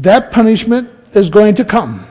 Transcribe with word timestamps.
That 0.00 0.32
punishment 0.32 0.88
is 1.12 1.28
going 1.28 1.56
to 1.56 1.64
come 1.64 2.06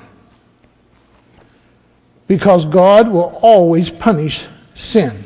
because 2.27 2.65
God 2.65 3.09
will 3.09 3.39
always 3.41 3.89
punish 3.89 4.45
sin. 4.75 5.23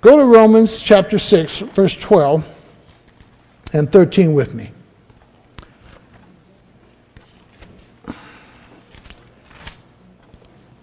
Go 0.00 0.16
to 0.16 0.24
Romans 0.24 0.80
chapter 0.80 1.18
6, 1.18 1.58
verse 1.58 1.96
12 1.96 2.46
and 3.72 3.90
13 3.90 4.32
with 4.34 4.54
me. 4.54 4.70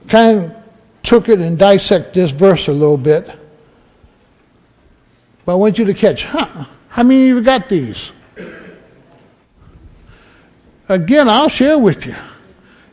Try 0.09 0.23
and 0.23 0.55
took 1.04 1.30
it 1.30 1.39
and 1.39 1.57
dissect 1.57 2.14
this 2.14 2.32
verse 2.32 2.68
a 2.68 2.73
little 2.73 2.98
bit. 2.98 3.32
But 5.46 5.54
I 5.54 5.55
want 5.55 5.80
you 5.80 5.86
to 5.86 5.93
catch, 5.93 6.25
huh? 6.25 6.66
How 6.89 7.04
many 7.04 7.30
of 7.30 7.38
you 7.38 7.41
got 7.41 7.70
these? 7.70 8.12
Again, 10.88 11.29
I'll 11.29 11.49
share 11.49 11.77
with 11.77 12.05
you. 12.05 12.16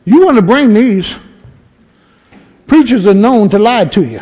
You 0.05 0.25
want 0.25 0.37
to 0.37 0.41
bring 0.41 0.73
these. 0.73 1.13
Preachers 2.67 3.05
are 3.05 3.13
known 3.13 3.49
to 3.49 3.59
lie 3.59 3.85
to 3.85 4.03
you. 4.03 4.21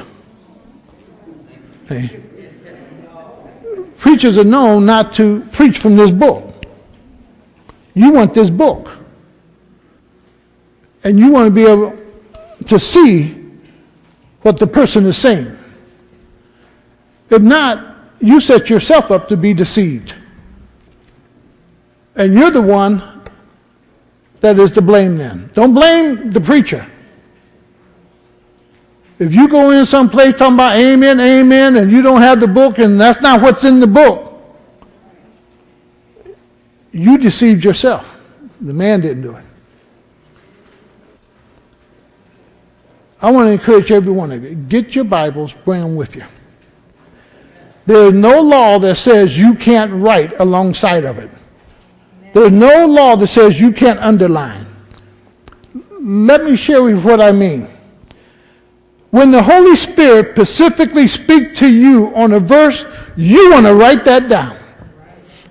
Preachers 3.97 4.37
are 4.37 4.43
known 4.43 4.85
not 4.85 5.13
to 5.13 5.41
preach 5.51 5.77
from 5.77 5.95
this 5.95 6.11
book. 6.11 6.65
You 7.93 8.11
want 8.11 8.33
this 8.33 8.49
book. 8.49 8.89
And 11.03 11.19
you 11.19 11.31
want 11.31 11.47
to 11.47 11.51
be 11.51 11.65
able 11.65 11.97
to 12.67 12.79
see 12.79 13.35
what 14.41 14.57
the 14.57 14.67
person 14.67 15.05
is 15.05 15.17
saying. 15.17 15.57
If 17.29 17.41
not, 17.41 17.95
you 18.19 18.39
set 18.39 18.69
yourself 18.69 19.11
up 19.11 19.29
to 19.29 19.37
be 19.37 19.53
deceived. 19.53 20.15
And 22.15 22.33
you're 22.33 22.51
the 22.51 22.61
one 22.61 23.10
that 24.41 24.59
is 24.59 24.71
to 24.71 24.81
blame 24.81 25.17
then. 25.17 25.49
Don't 25.53 25.73
blame 25.73 26.31
the 26.31 26.41
preacher. 26.41 26.85
If 29.19 29.35
you 29.35 29.47
go 29.47 29.69
in 29.69 29.85
someplace 29.85 30.35
talking 30.35 30.55
about 30.55 30.75
amen, 30.75 31.19
amen, 31.19 31.77
and 31.77 31.91
you 31.91 32.01
don't 32.01 32.21
have 32.21 32.39
the 32.39 32.47
book 32.47 32.79
and 32.79 32.99
that's 32.99 33.21
not 33.21 33.39
what's 33.39 33.63
in 33.63 33.79
the 33.79 33.87
book, 33.87 34.43
you 36.91 37.19
deceived 37.19 37.63
yourself. 37.63 38.19
The 38.59 38.73
man 38.73 39.01
didn't 39.01 39.21
do 39.21 39.35
it. 39.35 39.45
I 43.21 43.29
want 43.29 43.47
to 43.47 43.51
encourage 43.51 43.91
every 43.91 44.11
one 44.11 44.31
of 44.31 44.43
you 44.43 44.55
get 44.55 44.95
your 44.95 45.05
Bibles, 45.05 45.53
bring 45.65 45.81
them 45.81 45.95
with 45.95 46.15
you. 46.15 46.23
There 47.85 48.07
is 48.07 48.13
no 48.13 48.41
law 48.41 48.79
that 48.79 48.95
says 48.95 49.37
you 49.37 49.53
can't 49.53 49.91
write 49.93 50.39
alongside 50.39 51.05
of 51.05 51.19
it. 51.19 51.29
There's 52.33 52.51
no 52.51 52.85
law 52.85 53.15
that 53.15 53.27
says 53.27 53.59
you 53.59 53.71
can't 53.71 53.99
underline. 53.99 54.65
Let 55.99 56.45
me 56.45 56.55
share 56.55 56.81
with 56.83 56.97
you 56.97 57.01
what 57.01 57.21
I 57.21 57.31
mean. 57.31 57.67
When 59.11 59.31
the 59.31 59.43
Holy 59.43 59.75
Spirit 59.75 60.35
specifically 60.35 61.07
speaks 61.07 61.59
to 61.59 61.67
you 61.67 62.15
on 62.15 62.31
a 62.33 62.39
verse, 62.39 62.85
you 63.17 63.51
want 63.51 63.65
to 63.65 63.75
write 63.75 64.05
that 64.05 64.29
down. 64.29 64.57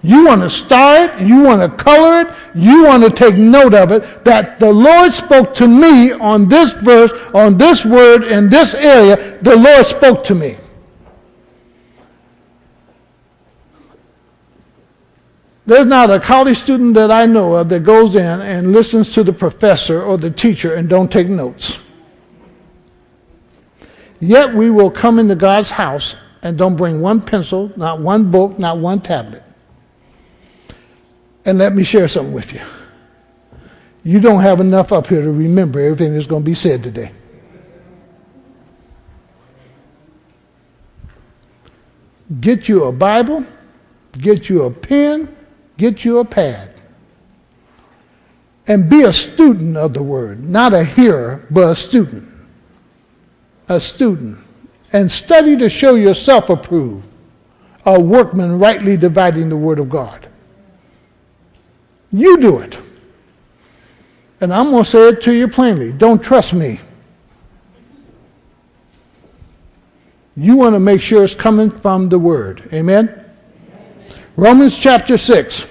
You 0.03 0.25
want 0.25 0.41
to 0.41 0.49
star 0.49 1.05
it, 1.05 1.21
you 1.21 1.43
want 1.43 1.61
to 1.61 1.85
color 1.85 2.23
it, 2.23 2.35
you 2.55 2.85
want 2.85 3.03
to 3.03 3.11
take 3.11 3.37
note 3.37 3.75
of 3.75 3.93
it 3.93 4.25
that 4.25 4.59
the 4.59 4.73
Lord 4.73 5.13
spoke 5.13 5.53
to 5.55 5.69
me 5.69 6.13
on 6.13 6.49
this 6.49 6.73
verse, 6.73 7.13
on 7.35 7.59
this 7.59 7.85
word, 7.85 8.25
in 8.25 8.49
this 8.49 8.75
area. 8.75 9.39
The 9.43 9.57
Lord 9.57 9.85
spoke 9.85 10.25
to 10.25 10.35
me. 10.35 10.57
There's 15.71 15.87
not 15.87 16.11
a 16.11 16.19
college 16.19 16.59
student 16.59 16.95
that 16.95 17.13
I 17.13 17.27
know 17.27 17.55
of 17.55 17.69
that 17.69 17.85
goes 17.85 18.17
in 18.17 18.41
and 18.41 18.73
listens 18.73 19.13
to 19.13 19.23
the 19.23 19.33
professor 19.33 20.03
or 20.03 20.19
the 20.19 20.29
teacher 20.29 20.75
and 20.75 20.89
don't 20.89 21.13
take 21.13 21.29
notes. 21.29 21.79
Yet 24.19 24.53
we 24.53 24.71
will 24.71 24.91
come 24.91 25.21
into 25.21 25.37
God's 25.37 25.71
house 25.71 26.17
and 26.43 26.59
don't 26.59 26.75
bring 26.75 27.01
one 27.01 27.21
pencil, 27.21 27.71
not 27.77 28.01
one 28.01 28.33
book, 28.33 28.59
not 28.59 28.79
one 28.79 29.01
tablet. 29.01 29.45
And 31.45 31.59
let 31.59 31.73
me 31.73 31.85
share 31.85 32.09
something 32.09 32.35
with 32.35 32.53
you. 32.53 32.63
You 34.03 34.19
don't 34.19 34.41
have 34.41 34.59
enough 34.59 34.91
up 34.91 35.07
here 35.07 35.23
to 35.23 35.31
remember 35.31 35.79
everything 35.79 36.15
that's 36.15 36.27
going 36.27 36.43
to 36.43 36.47
be 36.47 36.55
said 36.55 36.83
today. 36.83 37.13
Get 42.41 42.69
you 42.69 42.87
a 42.87 42.93
Bible, 42.93 43.47
get 44.19 44.49
you 44.49 44.65
a 44.65 44.71
pen, 44.73 45.37
get 45.81 46.05
you 46.05 46.19
a 46.19 46.25
pad. 46.25 46.75
And 48.67 48.89
be 48.89 49.03
a 49.03 49.13
student 49.13 49.77
of 49.77 49.95
the 49.95 50.03
Word, 50.03 50.45
not 50.45 50.75
a 50.75 50.85
hearer, 50.85 51.45
but 51.51 51.71
a 51.71 51.75
student. 51.75 52.29
A 53.69 53.81
student. 53.81 54.39
And 54.93 55.11
study 55.11 55.57
to 55.57 55.69
show 55.69 55.95
yourself 55.95 56.51
approved, 56.51 57.05
a 57.87 57.99
workman 57.99 58.59
rightly 58.59 58.97
dividing 58.97 59.49
the 59.49 59.57
Word 59.57 59.81
of 59.81 59.89
God. 59.89 60.29
You 62.13 62.37
do 62.39 62.59
it. 62.59 62.79
And 64.41 64.53
I'm 64.53 64.71
going 64.71 64.85
to 64.85 64.91
say 64.91 65.09
it 65.09 65.23
to 65.23 65.33
you 65.33 65.49
plainly. 65.49 65.93
Don't 65.93 66.23
trust 66.23 66.53
me. 66.53 66.81
You 70.37 70.57
want 70.57 70.75
to 70.75 70.81
make 70.81 71.01
sure 71.01 71.25
it's 71.25 71.35
coming 71.35 71.71
from 71.71 72.09
the 72.09 72.19
Word. 72.19 72.69
Amen? 72.73 73.20
Romans 74.41 74.75
chapter 74.75 75.19
6, 75.19 75.67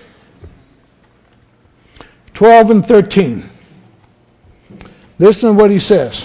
12 2.36 2.70
and 2.70 2.86
13. 2.86 3.50
Listen 5.18 5.50
to 5.50 5.54
what 5.54 5.72
he 5.72 5.80
says. 5.80 6.24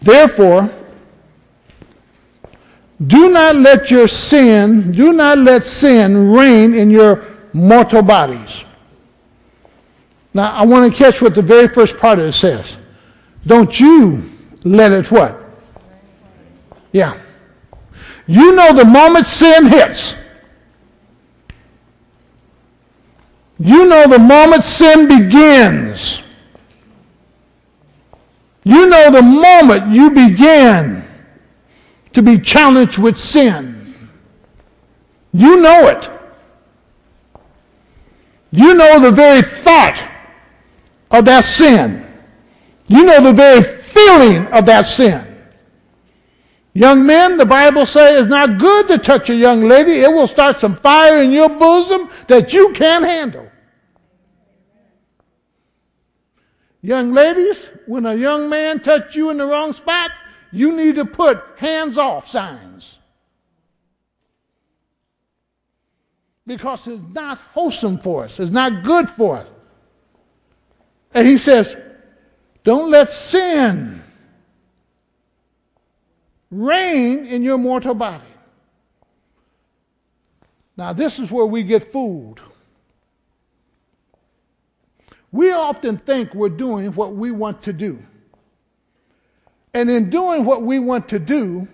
Therefore, 0.00 0.70
do 3.04 3.28
not 3.28 3.56
let 3.56 3.90
your 3.90 4.06
sin, 4.06 4.92
do 4.92 5.12
not 5.12 5.38
let 5.38 5.64
sin 5.64 6.30
reign 6.30 6.74
in 6.74 6.92
your 6.92 7.24
mortal 7.54 8.02
bodies. 8.02 8.62
Now, 10.32 10.52
I 10.52 10.64
want 10.64 10.94
to 10.94 10.96
catch 10.96 11.20
what 11.20 11.34
the 11.34 11.42
very 11.42 11.66
first 11.66 11.96
part 11.96 12.20
of 12.20 12.26
it 12.26 12.32
says. 12.34 12.76
Don't 13.44 13.80
you 13.80 14.30
let 14.62 14.92
it 14.92 15.10
what? 15.10 15.45
Yeah. 16.96 17.20
You 18.26 18.54
know 18.54 18.72
the 18.72 18.86
moment 18.86 19.26
sin 19.26 19.66
hits. 19.66 20.14
You 23.58 23.84
know 23.84 24.08
the 24.08 24.18
moment 24.18 24.64
sin 24.64 25.06
begins. 25.06 26.22
You 28.64 28.88
know 28.88 29.10
the 29.10 29.20
moment 29.20 29.94
you 29.94 30.08
begin 30.08 31.04
to 32.14 32.22
be 32.22 32.38
challenged 32.38 32.96
with 32.96 33.18
sin. 33.18 33.94
You 35.34 35.60
know 35.60 35.88
it. 35.88 36.10
You 38.52 38.72
know 38.72 39.00
the 39.00 39.10
very 39.10 39.42
thought 39.42 40.00
of 41.10 41.26
that 41.26 41.44
sin. 41.44 42.06
You 42.86 43.04
know 43.04 43.20
the 43.22 43.34
very 43.34 43.62
feeling 43.62 44.46
of 44.46 44.64
that 44.64 44.86
sin. 44.86 45.25
Young 46.76 47.06
men, 47.06 47.38
the 47.38 47.46
Bible 47.46 47.86
says 47.86 48.20
it's 48.20 48.28
not 48.28 48.58
good 48.58 48.86
to 48.88 48.98
touch 48.98 49.30
a 49.30 49.34
young 49.34 49.62
lady. 49.62 49.92
It 49.92 50.12
will 50.12 50.26
start 50.26 50.60
some 50.60 50.76
fire 50.76 51.22
in 51.22 51.32
your 51.32 51.48
bosom 51.48 52.10
that 52.26 52.52
you 52.52 52.74
can't 52.74 53.02
handle. 53.02 53.50
Young 56.82 57.14
ladies, 57.14 57.70
when 57.86 58.04
a 58.04 58.14
young 58.14 58.50
man 58.50 58.80
touches 58.80 59.16
you 59.16 59.30
in 59.30 59.38
the 59.38 59.46
wrong 59.46 59.72
spot, 59.72 60.10
you 60.52 60.70
need 60.70 60.96
to 60.96 61.06
put 61.06 61.42
hands 61.56 61.96
off 61.96 62.28
signs. 62.28 62.98
Because 66.46 66.86
it's 66.86 67.02
not 67.10 67.38
wholesome 67.38 67.96
for 67.96 68.24
us, 68.24 68.38
it's 68.38 68.52
not 68.52 68.84
good 68.84 69.08
for 69.08 69.38
us. 69.38 69.48
And 71.14 71.26
he 71.26 71.38
says, 71.38 71.74
don't 72.64 72.90
let 72.90 73.10
sin 73.10 74.02
reign 76.50 77.26
in 77.26 77.42
your 77.42 77.58
mortal 77.58 77.94
body. 77.94 78.24
Now, 80.76 80.92
this 80.92 81.18
is 81.18 81.30
where 81.30 81.46
we 81.46 81.62
get 81.62 81.90
fooled. 81.90 82.40
We 85.32 85.52
often 85.52 85.96
think 85.98 86.34
we're 86.34 86.48
doing 86.48 86.92
what 86.94 87.14
we 87.14 87.30
want 87.30 87.62
to 87.64 87.72
do. 87.72 87.98
And 89.74 89.90
in 89.90 90.08
doing 90.08 90.44
what 90.44 90.62
we 90.62 90.78
want 90.78 91.08
to 91.10 91.18
do, 91.18 91.68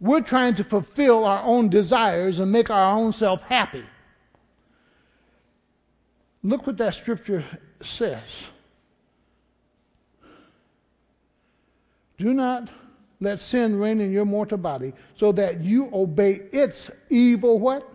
we're 0.00 0.20
trying 0.20 0.54
to 0.56 0.64
fulfill 0.64 1.24
our 1.24 1.42
own 1.42 1.68
desires 1.68 2.38
and 2.38 2.50
make 2.50 2.70
our 2.70 2.96
own 2.96 3.12
self 3.12 3.42
happy. 3.42 3.84
Look 6.42 6.66
what 6.66 6.76
that 6.78 6.94
scripture 6.94 7.44
says. 7.82 8.22
Do 12.18 12.34
not 12.34 12.68
let 13.22 13.38
sin 13.40 13.78
reign 13.78 14.00
in 14.00 14.12
your 14.12 14.24
mortal 14.24 14.58
body, 14.58 14.92
so 15.16 15.32
that 15.32 15.60
you 15.60 15.88
obey 15.92 16.40
its 16.52 16.90
evil 17.08 17.58
what? 17.58 17.88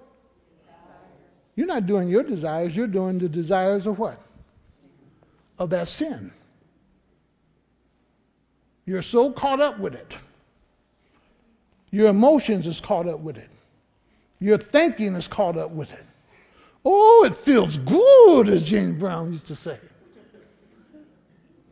You're 1.55 1.67
not 1.67 1.85
doing 1.85 2.07
your 2.07 2.23
desires, 2.23 2.75
you're 2.75 2.87
doing 2.87 3.19
the 3.19 3.27
desires 3.27 3.87
of 3.87 3.99
what? 3.99 4.21
Of 5.59 5.69
that 5.71 5.87
sin. 5.87 6.31
You're 8.85 9.01
so 9.01 9.31
caught 9.31 9.59
up 9.59 9.79
with 9.79 9.95
it. 9.95 10.15
Your 11.91 12.09
emotions 12.09 12.65
is 12.67 12.79
caught 12.79 13.07
up 13.07 13.19
with 13.19 13.37
it. 13.37 13.49
Your 14.39 14.57
thinking 14.57 15.15
is 15.15 15.27
caught 15.27 15.57
up 15.57 15.71
with 15.71 15.91
it. 15.91 16.05
Oh, 16.85 17.25
it 17.25 17.35
feels 17.35 17.77
good, 17.79 18.47
as 18.47 18.61
James 18.61 18.97
Brown 18.97 19.33
used 19.33 19.47
to 19.47 19.55
say. 19.55 19.77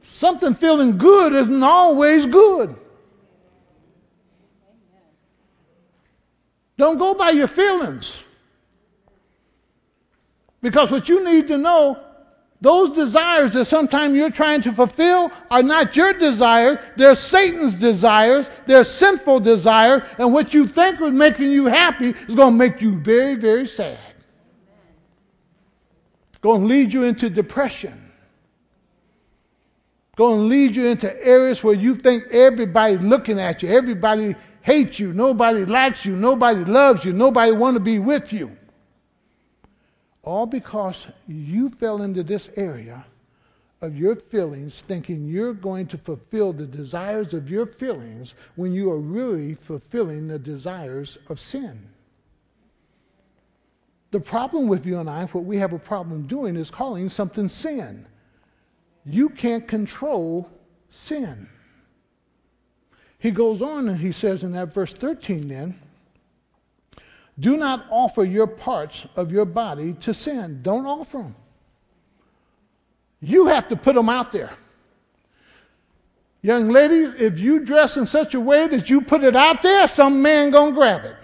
Something 0.04 0.54
feeling 0.54 0.98
good 0.98 1.34
isn't 1.34 1.64
always 1.64 2.26
good. 2.26 2.76
Don't 6.78 6.98
go 6.98 7.14
by 7.14 7.30
your 7.30 7.48
feelings. 7.48 8.16
Because 10.62 10.92
what 10.92 11.08
you 11.08 11.24
need 11.24 11.48
to 11.48 11.58
know, 11.58 12.00
those 12.60 12.90
desires 12.90 13.54
that 13.54 13.66
sometimes 13.66 14.18
you're 14.18 14.32
trying 14.32 14.62
to 14.64 14.72
fulfill 14.74 15.32
are 15.52 15.62
not 15.62 15.96
your 15.96 16.14
desires, 16.14 16.80
they're 16.96 17.16
Satan's 17.16 17.76
desires, 17.76 18.50
they're 18.66 18.84
sinful 18.84 19.42
desires, 19.42 20.04
and 20.18 20.34
what 20.34 20.54
you 20.54 20.66
think 20.66 21.00
was 21.00 21.12
making 21.12 21.52
you 21.52 21.66
happy 21.66 22.10
is 22.10 22.36
going 22.36 22.54
to 22.54 22.58
make 22.58 22.82
you 22.82 22.98
very, 23.00 23.36
very 23.36 23.68
sad. 23.68 24.00
It's 26.30 26.40
going 26.42 26.62
to 26.62 26.68
lead 26.68 26.92
you 26.92 27.04
into 27.04 27.30
depression. 27.30 28.02
Going 30.16 30.40
to 30.40 30.46
lead 30.46 30.76
you 30.76 30.86
into 30.86 31.14
areas 31.24 31.64
where 31.64 31.76
you 31.76 31.94
think 31.94 32.24
everybody's 32.32 33.02
looking 33.02 33.40
at 33.40 33.62
you, 33.62 33.70
everybody 33.70 34.36
hates 34.66 35.00
you, 35.00 35.14
nobody 35.14 35.64
likes 35.64 36.06
you, 36.06 36.16
nobody 36.16 36.66
loves 36.66 37.06
you, 37.06 37.14
nobody 37.14 37.52
want 37.52 37.76
to 37.76 37.80
be 37.80 38.00
with 38.00 38.34
you. 38.34 38.58
All 40.24 40.48
because 40.48 41.06
you 41.28 41.70
fell 41.70 42.02
into 42.02 42.24
this 42.24 42.50
area 42.56 43.06
of 43.82 43.96
your 43.96 44.16
feelings 44.16 44.82
thinking 44.82 45.28
you're 45.28 45.54
going 45.54 45.86
to 45.86 46.00
fulfill 46.00 46.52
the 46.52 46.66
desires 46.66 47.36
of 47.36 47.48
your 47.48 47.68
feelings 47.68 48.34
when 48.56 48.74
you 48.74 48.90
are 48.90 48.98
really 48.98 49.54
fulfilling 49.54 50.28
the 50.28 50.40
desires 50.40 51.20
of 51.30 51.40
sin. 51.40 51.80
The 54.10 54.20
problem 54.20 54.68
with 54.68 54.84
you 54.84 54.98
and 54.98 55.08
I, 55.08 55.26
what 55.26 55.46
we 55.46 55.58
have 55.58 55.74
a 55.74 55.80
problem 55.80 56.26
doing, 56.26 56.56
is 56.56 56.72
calling 56.72 57.08
something 57.08 57.48
sin. 57.48 58.08
You 59.06 59.30
can't 59.30 59.68
control 59.68 60.50
sin. 60.90 61.48
He 63.26 63.32
goes 63.32 63.60
on 63.60 63.90
and 63.90 63.98
he 63.98 64.12
says 64.12 64.44
in 64.44 64.52
that 64.52 64.72
verse 64.72 64.94
13 64.94 65.48
then, 65.48 65.80
do 67.40 67.58
not 67.58 67.88
offer 67.90 68.24
your 68.24 68.46
parts 68.46 69.08
of 69.16 69.32
your 69.32 69.46
body 69.46 69.94
to 69.94 70.14
sin. 70.14 70.60
Don't 70.62 70.86
offer 70.86 71.18
them. 71.18 71.36
You 73.22 73.48
have 73.48 73.68
to 73.70 73.76
put 73.76 73.96
them 73.96 74.10
out 74.10 74.32
there. 74.32 74.54
Young 76.44 76.70
ladies, 76.70 77.16
if 77.16 77.40
you 77.40 77.62
dress 77.62 77.98
in 77.98 78.06
such 78.06 78.36
a 78.36 78.40
way 78.40 78.68
that 78.68 78.92
you 78.92 79.02
put 79.02 79.24
it 79.24 79.36
out 79.36 79.64
there, 79.64 79.88
some 79.88 80.22
man 80.22 80.52
gonna 80.52 80.72
grab 80.72 81.06
it. 81.06 81.16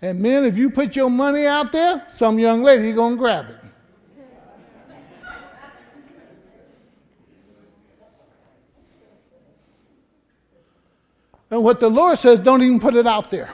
And 0.00 0.18
men, 0.18 0.46
if 0.46 0.56
you 0.56 0.70
put 0.70 0.96
your 0.96 1.10
money 1.10 1.44
out 1.44 1.72
there, 1.72 2.06
some 2.08 2.38
young 2.38 2.62
lady 2.62 2.94
gonna 2.94 3.16
grab 3.16 3.50
it. 3.50 3.65
And 11.50 11.62
what 11.62 11.80
the 11.80 11.90
Lord 11.90 12.18
says, 12.18 12.38
don't 12.40 12.62
even 12.62 12.80
put 12.80 12.94
it 12.94 13.06
out 13.06 13.30
there. 13.30 13.50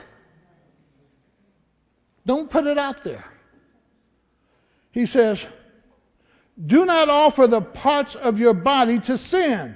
Don't 2.25 2.49
put 2.49 2.65
it 2.65 2.77
out 2.77 3.03
there. 3.03 3.25
He 4.91 5.05
says, 5.05 5.45
do 6.65 6.85
not 6.85 7.09
offer 7.09 7.47
the 7.47 7.61
parts 7.61 8.15
of 8.15 8.39
your 8.39 8.53
body 8.53 8.99
to 8.99 9.17
sin 9.17 9.75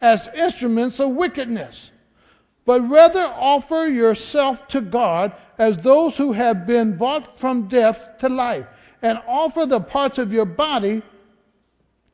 as 0.00 0.28
instruments 0.34 1.00
of 1.00 1.10
wickedness 1.10 1.90
but 2.64 2.80
rather 2.88 3.20
offer 3.20 3.86
yourself 3.86 4.66
to 4.68 4.80
God 4.80 5.32
as 5.58 5.76
those 5.78 6.16
who 6.16 6.32
have 6.32 6.66
been 6.66 6.96
bought 6.96 7.38
from 7.38 7.68
death 7.68 8.18
to 8.18 8.28
life, 8.28 8.66
and 9.02 9.20
offer 9.26 9.66
the 9.66 9.80
parts 9.80 10.18
of 10.18 10.32
your 10.32 10.46
body 10.46 11.02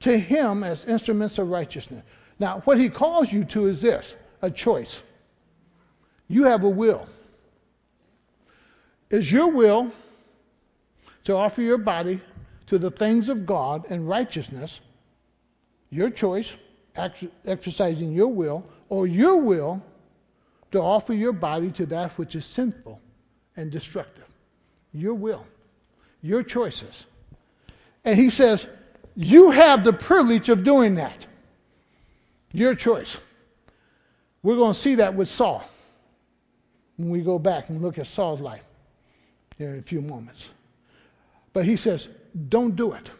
to 0.00 0.18
Him 0.18 0.64
as 0.64 0.84
instruments 0.86 1.38
of 1.38 1.48
righteousness. 1.48 2.02
Now, 2.38 2.60
what 2.64 2.78
He 2.78 2.88
calls 2.88 3.32
you 3.32 3.44
to 3.44 3.66
is 3.66 3.80
this 3.80 4.16
a 4.42 4.50
choice. 4.50 5.02
You 6.30 6.44
have 6.44 6.62
a 6.62 6.68
will. 6.68 7.08
Is 9.10 9.32
your 9.32 9.48
will 9.48 9.90
to 11.24 11.34
offer 11.34 11.60
your 11.60 11.76
body 11.76 12.20
to 12.68 12.78
the 12.78 12.92
things 12.92 13.28
of 13.28 13.44
God 13.44 13.84
and 13.90 14.08
righteousness, 14.08 14.78
your 15.90 16.08
choice, 16.08 16.52
exercising 17.44 18.12
your 18.12 18.28
will, 18.28 18.64
or 18.88 19.08
your 19.08 19.38
will 19.38 19.82
to 20.70 20.80
offer 20.80 21.12
your 21.12 21.32
body 21.32 21.72
to 21.72 21.86
that 21.86 22.12
which 22.12 22.36
is 22.36 22.44
sinful 22.44 23.00
and 23.56 23.72
destructive. 23.72 24.28
Your 24.92 25.14
will, 25.14 25.44
your 26.22 26.44
choices. 26.44 27.06
And 28.04 28.16
he 28.16 28.30
says, 28.30 28.68
You 29.16 29.50
have 29.50 29.82
the 29.82 29.92
privilege 29.92 30.48
of 30.48 30.62
doing 30.62 30.94
that. 30.94 31.26
Your 32.52 32.76
choice. 32.76 33.16
We're 34.44 34.56
going 34.56 34.74
to 34.74 34.80
see 34.80 34.94
that 34.94 35.14
with 35.14 35.28
Saul 35.28 35.68
when 37.00 37.08
we 37.08 37.22
go 37.22 37.38
back 37.38 37.70
and 37.70 37.80
look 37.80 37.98
at 37.98 38.06
Saul's 38.06 38.40
life 38.40 38.62
in 39.58 39.78
a 39.78 39.82
few 39.82 40.02
moments. 40.02 40.48
But 41.54 41.64
he 41.64 41.76
says, 41.76 42.08
Don't 42.48 42.76
do 42.76 42.92
it. 42.92 43.10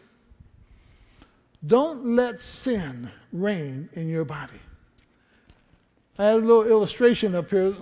Don't 1.65 2.05
let 2.05 2.39
sin 2.39 3.09
reign 3.33 3.89
in 3.93 4.07
your 4.07 4.23
body. 4.23 4.59
I 6.19 6.25
had 6.25 6.35
a 6.35 6.37
little 6.37 6.65
illustration 6.65 7.33
up 7.35 7.49
here 7.49 7.75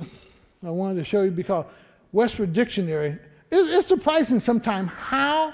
I 0.66 0.70
wanted 0.70 0.96
to 0.96 1.06
show 1.06 1.24
you 1.24 1.32
because 1.32 1.66
Webster's 2.12 2.50
Dictionary, 2.50 3.18
it's 3.52 3.88
surprising 3.88 4.40
sometimes 4.40 4.90
how 4.92 5.54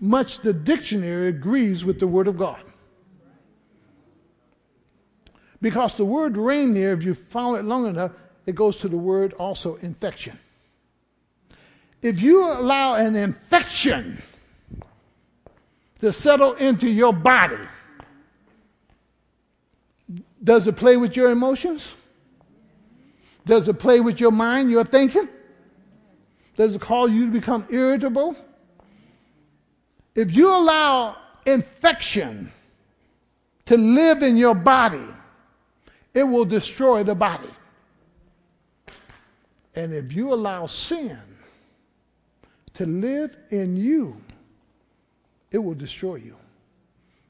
much 0.00 0.40
the 0.40 0.52
dictionary 0.52 1.28
agrees 1.28 1.84
with 1.84 2.00
the 2.00 2.06
Word 2.06 2.28
of 2.28 2.38
God. 2.38 2.62
Because 5.60 5.94
the 5.94 6.04
word 6.04 6.36
reign 6.36 6.72
there, 6.72 6.92
if 6.92 7.02
you 7.02 7.14
follow 7.14 7.56
it 7.56 7.64
long 7.64 7.86
enough, 7.86 8.12
it 8.48 8.54
goes 8.54 8.78
to 8.78 8.88
the 8.88 8.96
word 8.96 9.34
also 9.34 9.76
infection. 9.82 10.38
If 12.00 12.22
you 12.22 12.44
allow 12.44 12.94
an 12.94 13.14
infection 13.14 14.22
to 16.00 16.10
settle 16.10 16.54
into 16.54 16.88
your 16.88 17.12
body, 17.12 17.60
does 20.42 20.66
it 20.66 20.76
play 20.76 20.96
with 20.96 21.14
your 21.14 21.30
emotions? 21.30 21.88
Does 23.44 23.68
it 23.68 23.78
play 23.78 24.00
with 24.00 24.18
your 24.18 24.32
mind, 24.32 24.70
your 24.70 24.84
thinking? 24.84 25.28
Does 26.56 26.74
it 26.74 26.80
cause 26.80 27.10
you 27.10 27.26
to 27.26 27.30
become 27.30 27.66
irritable? 27.68 28.34
If 30.14 30.34
you 30.34 30.50
allow 30.50 31.18
infection 31.44 32.50
to 33.66 33.76
live 33.76 34.22
in 34.22 34.38
your 34.38 34.54
body, 34.54 35.06
it 36.14 36.22
will 36.22 36.46
destroy 36.46 37.02
the 37.02 37.14
body. 37.14 37.50
And 39.78 39.94
if 39.94 40.12
you 40.12 40.34
allow 40.34 40.66
sin 40.66 41.18
to 42.74 42.84
live 42.84 43.36
in 43.50 43.76
you, 43.76 44.20
it 45.50 45.58
will 45.58 45.74
destroy 45.74 46.16
you, 46.16 46.36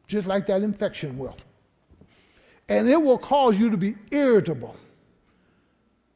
just 0.07 0.27
like 0.27 0.47
that 0.47 0.63
infection 0.63 1.19
will 1.19 1.37
and 2.69 2.89
it 2.89 3.01
will 3.01 3.19
cause 3.19 3.59
you 3.59 3.71
to 3.71 3.77
be 3.77 3.97
irritable. 4.11 4.77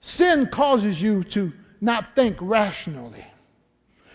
Sin 0.00 0.46
causes 0.46 1.00
you 1.00 1.24
to 1.24 1.52
not 1.80 2.14
think 2.14 2.36
rationally. 2.40 3.24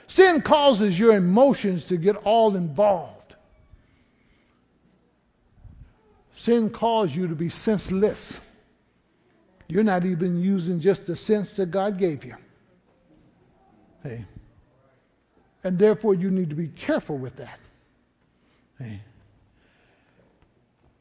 Sin 0.07 0.41
causes 0.41 0.97
your 0.97 1.15
emotions 1.15 1.85
to 1.85 1.97
get 1.97 2.15
all 2.17 2.55
involved. 2.55 3.35
Sin 6.35 6.69
causes 6.69 7.15
you 7.15 7.27
to 7.27 7.35
be 7.35 7.49
senseless. 7.49 8.39
You're 9.67 9.83
not 9.83 10.05
even 10.05 10.41
using 10.41 10.79
just 10.79 11.05
the 11.05 11.15
sense 11.15 11.51
that 11.57 11.71
God 11.71 11.97
gave 11.97 12.23
you. 12.23 12.35
Hey. 14.03 14.25
And 15.63 15.77
therefore, 15.77 16.13
you 16.13 16.31
need 16.31 16.49
to 16.49 16.55
be 16.55 16.67
careful 16.69 17.17
with 17.17 17.35
that. 17.37 17.59
Hey. 18.79 19.01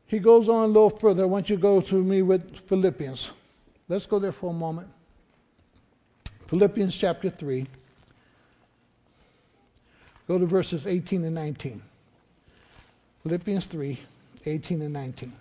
He 0.08 0.18
goes 0.18 0.48
on 0.48 0.64
a 0.64 0.66
little 0.66 0.90
further. 0.90 1.22
I 1.22 1.26
want 1.26 1.48
you 1.50 1.56
to 1.56 1.62
go 1.62 1.80
to 1.80 2.02
me 2.02 2.22
with 2.22 2.58
Philippians. 2.66 3.30
Let's 3.88 4.06
go 4.06 4.18
there 4.18 4.32
for 4.32 4.50
a 4.50 4.54
moment. 4.54 4.88
Philippians 6.46 6.94
chapter 6.94 7.30
3. 7.30 7.66
Go 10.28 10.38
to 10.38 10.46
verses 10.46 10.86
18 10.86 11.24
and 11.24 11.34
19. 11.34 11.82
Philippians 13.22 13.66
3 13.66 13.98
18 14.44 14.82
and 14.82 14.92
19. 14.92 15.32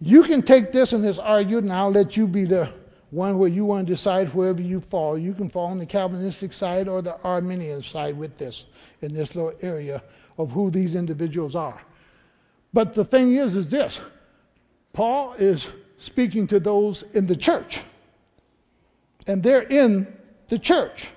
You 0.00 0.22
can 0.24 0.42
take 0.42 0.72
this 0.72 0.92
and 0.92 1.02
this 1.02 1.18
argument, 1.18 1.66
and 1.66 1.72
I'll 1.72 1.90
let 1.90 2.16
you 2.16 2.26
be 2.26 2.44
the 2.44 2.70
one 3.10 3.38
where 3.38 3.48
you 3.48 3.64
want 3.64 3.86
to 3.86 3.92
decide 3.92 4.34
wherever 4.34 4.60
you 4.60 4.80
fall. 4.80 5.16
You 5.16 5.32
can 5.32 5.48
fall 5.48 5.66
on 5.66 5.78
the 5.78 5.86
Calvinistic 5.86 6.52
side 6.52 6.88
or 6.88 7.00
the 7.00 7.18
Arminian 7.22 7.82
side 7.82 8.16
with 8.16 8.36
this 8.36 8.66
in 9.00 9.14
this 9.14 9.34
little 9.34 9.54
area 9.62 10.02
of 10.38 10.50
who 10.50 10.70
these 10.70 10.94
individuals 10.94 11.54
are. 11.54 11.80
But 12.74 12.94
the 12.94 13.04
thing 13.04 13.34
is, 13.34 13.56
is 13.56 13.68
this 13.68 14.00
Paul 14.92 15.34
is 15.34 15.70
speaking 15.98 16.46
to 16.48 16.60
those 16.60 17.04
in 17.14 17.26
the 17.26 17.36
church, 17.36 17.80
and 19.26 19.42
they're 19.42 19.62
in 19.62 20.06
the 20.48 20.58
church. 20.58 21.08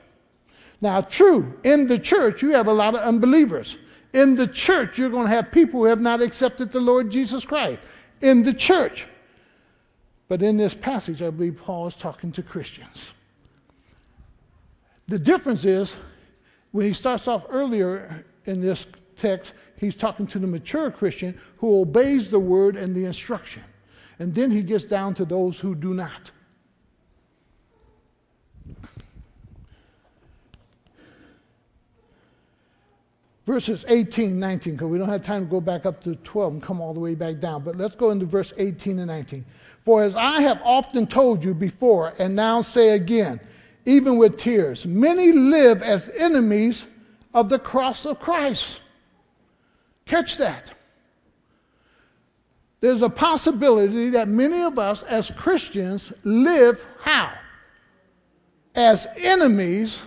Now, 0.81 1.01
true, 1.01 1.59
in 1.63 1.87
the 1.87 1.99
church, 1.99 2.41
you 2.41 2.51
have 2.51 2.67
a 2.67 2.73
lot 2.73 2.95
of 2.95 3.01
unbelievers. 3.01 3.77
In 4.13 4.35
the 4.35 4.47
church, 4.47 4.97
you're 4.97 5.09
going 5.09 5.27
to 5.27 5.33
have 5.33 5.51
people 5.51 5.81
who 5.81 5.85
have 5.85 5.99
not 5.99 6.21
accepted 6.21 6.71
the 6.71 6.79
Lord 6.79 7.11
Jesus 7.11 7.43
Christ. 7.43 7.79
In 8.21 8.43
the 8.43 8.53
church. 8.53 9.07
But 10.27 10.43
in 10.43 10.57
this 10.57 10.75
passage, 10.75 11.21
I 11.21 11.29
believe 11.31 11.57
Paul 11.57 11.87
is 11.87 11.95
talking 11.95 12.31
to 12.33 12.43
Christians. 12.43 13.11
The 15.07 15.17
difference 15.17 15.65
is 15.65 15.95
when 16.71 16.85
he 16.85 16.93
starts 16.93 17.27
off 17.27 17.45
earlier 17.49 18.23
in 18.45 18.61
this 18.61 18.85
text, 19.17 19.53
he's 19.79 19.95
talking 19.95 20.27
to 20.27 20.39
the 20.39 20.47
mature 20.47 20.91
Christian 20.91 21.39
who 21.57 21.81
obeys 21.81 22.29
the 22.29 22.39
word 22.39 22.75
and 22.75 22.95
the 22.95 23.05
instruction. 23.05 23.63
And 24.19 24.35
then 24.35 24.51
he 24.51 24.61
gets 24.61 24.85
down 24.85 25.15
to 25.15 25.25
those 25.25 25.59
who 25.59 25.73
do 25.73 25.93
not. 25.93 26.31
Verses 33.49 33.83
18, 33.87 34.39
19, 34.39 34.73
because 34.73 34.87
we 34.89 34.99
don't 34.99 35.09
have 35.09 35.23
time 35.23 35.45
to 35.45 35.49
go 35.49 35.59
back 35.59 35.87
up 35.87 36.03
to 36.03 36.13
12 36.17 36.53
and 36.53 36.61
come 36.61 36.79
all 36.79 36.93
the 36.93 36.99
way 36.99 37.15
back 37.15 37.39
down. 37.39 37.63
But 37.63 37.77
let's 37.77 37.95
go 37.95 38.11
into 38.11 38.27
verse 38.27 38.53
18 38.59 38.99
and 38.99 39.07
19. 39.07 39.43
For 39.83 40.03
as 40.03 40.15
I 40.15 40.41
have 40.41 40.61
often 40.63 41.07
told 41.07 41.43
you 41.43 41.55
before, 41.55 42.13
and 42.19 42.35
now 42.35 42.61
say 42.61 42.89
again, 42.89 43.41
even 43.85 44.17
with 44.17 44.37
tears, 44.37 44.85
many 44.85 45.31
live 45.31 45.81
as 45.81 46.09
enemies 46.09 46.85
of 47.33 47.49
the 47.49 47.57
cross 47.57 48.05
of 48.05 48.19
Christ. 48.19 48.81
Catch 50.05 50.37
that. 50.37 50.71
There's 52.81 53.01
a 53.01 53.09
possibility 53.09 54.11
that 54.11 54.27
many 54.27 54.61
of 54.61 54.77
us 54.77 55.01
as 55.01 55.31
Christians 55.31 56.13
live 56.23 56.85
how? 57.01 57.33
As 58.75 59.07
enemies 59.17 59.97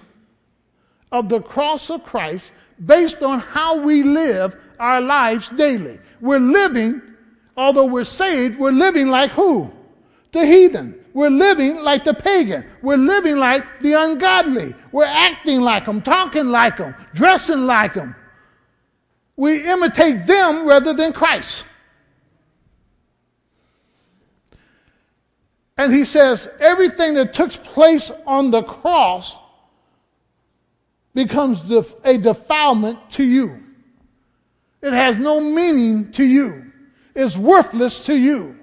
of 1.11 1.29
the 1.29 1.43
cross 1.43 1.91
of 1.91 2.05
Christ 2.05 2.53
based 2.85 3.23
on 3.23 3.41
how 3.41 3.81
we 3.81 4.03
live 4.03 4.57
our 4.79 5.01
lives 5.01 5.49
daily. 5.51 5.99
We're 6.21 6.41
living, 6.41 7.03
although 7.57 7.87
we're 7.87 8.05
saved, 8.05 8.59
we're 8.59 8.73
living 8.73 9.09
like 9.09 9.31
who? 9.31 9.71
The 10.33 10.47
heathen. 10.47 10.99
We're 11.15 11.31
living 11.31 11.77
like 11.83 12.05
the 12.05 12.15
pagan. 12.15 12.65
We're 12.81 12.97
living 12.97 13.37
like 13.37 13.65
the 13.81 13.93
ungodly. 13.93 14.75
We're 14.93 15.05
acting 15.05 15.61
like 15.61 15.85
them, 15.85 16.01
talking 16.01 16.47
like 16.47 16.79
them, 16.79 16.95
dressing 17.15 17.67
like 17.67 17.95
them. 17.95 18.17
We 19.37 19.65
imitate 19.69 20.27
them 20.27 20.67
rather 20.67 20.95
than 20.95 21.13
Christ. 21.13 21.65
And 25.77 25.93
he 25.93 26.05
says 26.05 26.49
everything 26.61 27.15
that 27.15 27.35
took 27.35 27.51
place 27.65 28.11
on 28.27 28.51
the 28.51 28.63
cross 28.63 29.37
becomes 31.15 31.63
a 32.05 32.19
defilement 32.19 33.11
to 33.11 33.25
you. 33.25 33.63
It 34.81 34.93
has 34.93 35.17
no 35.17 35.41
meaning 35.41 36.11
to 36.13 36.25
you. 36.25 36.73
It's 37.15 37.37
worthless 37.37 38.07
to 38.07 38.17
you. 38.17 38.57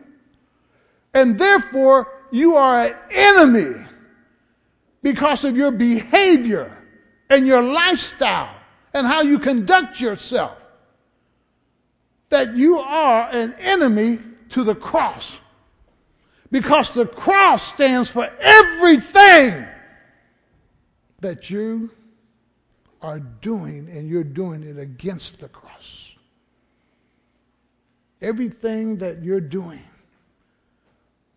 And 1.14 1.40
therefore, 1.40 2.08
you 2.32 2.56
are 2.56 2.82
an 2.82 2.96
enemy 3.12 3.86
because 5.02 5.44
of 5.44 5.56
your 5.56 5.72
behavior 5.72 6.76
and 7.30 7.48
your 7.48 7.62
lifestyle 7.62 8.54
and 8.94 9.06
how 9.06 9.22
you 9.22 9.40
conduct 9.40 10.00
yourself 10.02 10.58
that 12.30 12.56
you 12.56 12.78
are 12.78 13.30
an 13.32 13.56
enemy 13.60 14.20
to 14.50 14.64
the 14.64 14.76
cross. 14.76 15.38
Because 16.52 16.94
the 16.94 17.06
cross 17.06 17.74
stands 17.74 18.10
for 18.10 18.30
everything 18.40 19.66
that 21.22 21.50
you 21.50 21.92
are 23.02 23.20
doing, 23.20 23.90
and 23.90 24.10
you're 24.10 24.24
doing 24.24 24.64
it 24.64 24.78
against 24.78 25.40
the 25.40 25.48
cross. 25.48 26.14
Everything 28.22 28.98
that 28.98 29.24
you're 29.24 29.40
doing, 29.40 29.82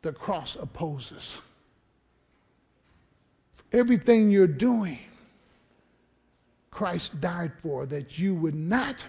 the 0.02 0.12
cross 0.12 0.56
opposes. 0.56 1.36
Everything 3.72 4.30
you're 4.30 4.46
doing, 4.46 4.98
Christ 6.70 7.20
died 7.20 7.52
for 7.56 7.86
that 7.86 8.18
you 8.18 8.34
would 8.34 8.54
not 8.54 9.04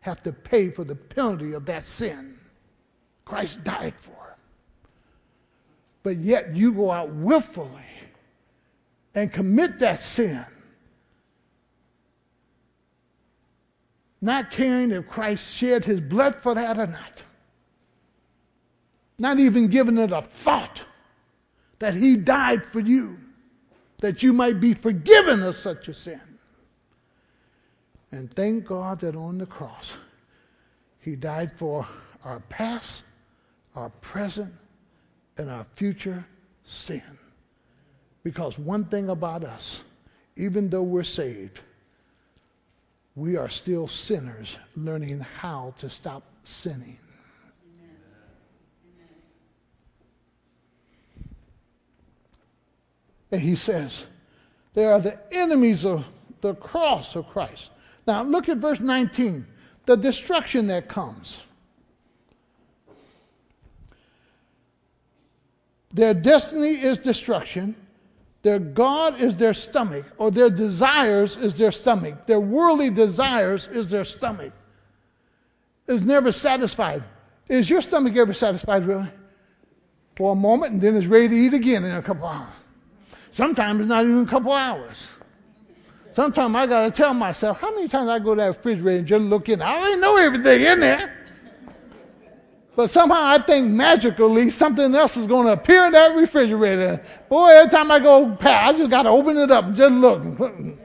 have 0.00 0.22
to 0.22 0.32
pay 0.32 0.70
for 0.70 0.84
the 0.84 0.94
penalty 0.94 1.52
of 1.52 1.64
that 1.66 1.84
sin. 1.84 2.38
Christ 3.24 3.64
died 3.64 3.94
for. 3.96 4.36
But 6.02 6.16
yet 6.16 6.54
you 6.54 6.72
go 6.72 6.90
out 6.90 7.10
willfully 7.10 7.68
and 9.14 9.32
commit 9.32 9.78
that 9.80 10.00
sin, 10.00 10.44
not 14.20 14.50
caring 14.50 14.90
if 14.90 15.08
Christ 15.08 15.54
shed 15.54 15.84
his 15.84 16.00
blood 16.00 16.36
for 16.36 16.54
that 16.54 16.78
or 16.78 16.86
not. 16.86 17.22
Not 19.18 19.38
even 19.38 19.68
giving 19.68 19.98
it 19.98 20.12
a 20.12 20.22
thought 20.22 20.82
that 21.78 21.94
he 21.94 22.16
died 22.16 22.64
for 22.64 22.80
you, 22.80 23.18
that 23.98 24.22
you 24.22 24.32
might 24.32 24.60
be 24.60 24.74
forgiven 24.74 25.42
of 25.42 25.54
such 25.54 25.88
a 25.88 25.94
sin. 25.94 26.20
And 28.12 28.32
thank 28.34 28.64
God 28.64 29.00
that 29.00 29.16
on 29.16 29.38
the 29.38 29.46
cross, 29.46 29.92
He 31.00 31.14
died 31.14 31.52
for 31.52 31.86
our 32.24 32.40
past, 32.48 33.02
our 33.76 33.90
present, 34.00 34.52
and 35.36 35.50
our 35.50 35.66
future 35.74 36.24
sin. 36.64 37.02
Because 38.22 38.58
one 38.58 38.84
thing 38.86 39.10
about 39.10 39.44
us, 39.44 39.82
even 40.36 40.68
though 40.70 40.82
we're 40.82 41.02
saved, 41.02 41.60
we 43.18 43.36
are 43.36 43.48
still 43.48 43.88
sinners 43.88 44.58
learning 44.76 45.18
how 45.18 45.74
to 45.78 45.90
stop 45.90 46.22
sinning. 46.44 46.96
And 53.30 53.40
he 53.40 53.56
says, 53.56 54.06
they 54.72 54.84
are 54.86 55.00
the 55.00 55.18
enemies 55.32 55.84
of 55.84 56.06
the 56.40 56.54
cross 56.54 57.16
of 57.16 57.28
Christ. 57.28 57.70
Now, 58.06 58.22
look 58.22 58.48
at 58.48 58.58
verse 58.58 58.80
19 58.80 59.46
the 59.84 59.96
destruction 59.96 60.66
that 60.66 60.86
comes. 60.88 61.38
Their 65.92 66.12
destiny 66.12 66.72
is 66.72 66.98
destruction. 66.98 67.74
Their 68.42 68.58
God 68.58 69.20
is 69.20 69.36
their 69.36 69.52
stomach, 69.52 70.06
or 70.16 70.30
their 70.30 70.50
desires 70.50 71.36
is 71.36 71.56
their 71.56 71.72
stomach. 71.72 72.26
Their 72.26 72.40
worldly 72.40 72.90
desires 72.90 73.68
is 73.68 73.90
their 73.90 74.04
stomach. 74.04 74.52
Is 75.86 76.02
never 76.02 76.30
satisfied. 76.30 77.02
Is 77.48 77.68
your 77.68 77.80
stomach 77.80 78.14
ever 78.16 78.32
satisfied, 78.32 78.86
really? 78.86 79.08
For 80.16 80.32
a 80.32 80.36
moment, 80.36 80.74
and 80.74 80.80
then 80.80 80.96
it's 80.96 81.06
ready 81.06 81.28
to 81.28 81.34
eat 81.34 81.54
again 81.54 81.84
in 81.84 81.94
a 81.94 82.02
couple 82.02 82.26
hours. 82.26 82.52
Sometimes 83.32 83.80
it's 83.80 83.88
not 83.88 84.04
even 84.04 84.22
a 84.22 84.26
couple 84.26 84.52
hours. 84.52 85.08
Sometimes 86.12 86.54
I 86.54 86.66
got 86.66 86.84
to 86.84 86.90
tell 86.90 87.14
myself, 87.14 87.60
how 87.60 87.74
many 87.74 87.88
times 87.88 88.08
I 88.08 88.18
go 88.18 88.34
to 88.34 88.40
that 88.40 88.46
refrigerator 88.48 88.98
and 88.98 89.06
just 89.06 89.24
look 89.24 89.48
in? 89.48 89.62
I 89.62 89.76
already 89.76 90.00
know 90.00 90.16
everything 90.16 90.62
in 90.62 90.80
there. 90.80 91.17
But 92.78 92.90
somehow 92.90 93.18
I 93.20 93.38
think 93.42 93.72
magically 93.72 94.50
something 94.50 94.94
else 94.94 95.16
is 95.16 95.26
going 95.26 95.46
to 95.48 95.52
appear 95.54 95.86
in 95.86 95.92
that 95.94 96.14
refrigerator. 96.14 97.02
Boy, 97.28 97.48
every 97.48 97.72
time 97.72 97.90
I 97.90 97.98
go 97.98 98.36
past, 98.36 98.76
I 98.76 98.78
just 98.78 98.88
got 98.88 99.02
to 99.02 99.08
open 99.08 99.36
it 99.36 99.50
up 99.50 99.64
and 99.64 99.74
just 99.74 99.94
look. 99.94 100.22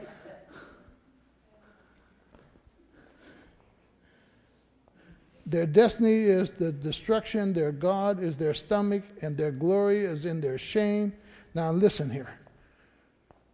Their 5.46 5.66
destiny 5.66 6.24
is 6.24 6.50
the 6.50 6.72
destruction, 6.72 7.52
their 7.52 7.70
God 7.70 8.20
is 8.20 8.36
their 8.36 8.54
stomach, 8.54 9.04
and 9.22 9.36
their 9.36 9.52
glory 9.52 10.04
is 10.04 10.24
in 10.24 10.40
their 10.40 10.58
shame. 10.58 11.12
Now, 11.54 11.70
listen 11.70 12.10
here. 12.10 12.40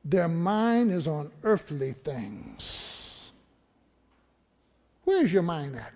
Their 0.02 0.28
mind 0.28 0.92
is 0.92 1.06
on 1.06 1.30
earthly 1.42 1.92
things. 1.92 3.32
Where's 5.04 5.30
your 5.30 5.42
mind 5.42 5.76
at? 5.76 5.92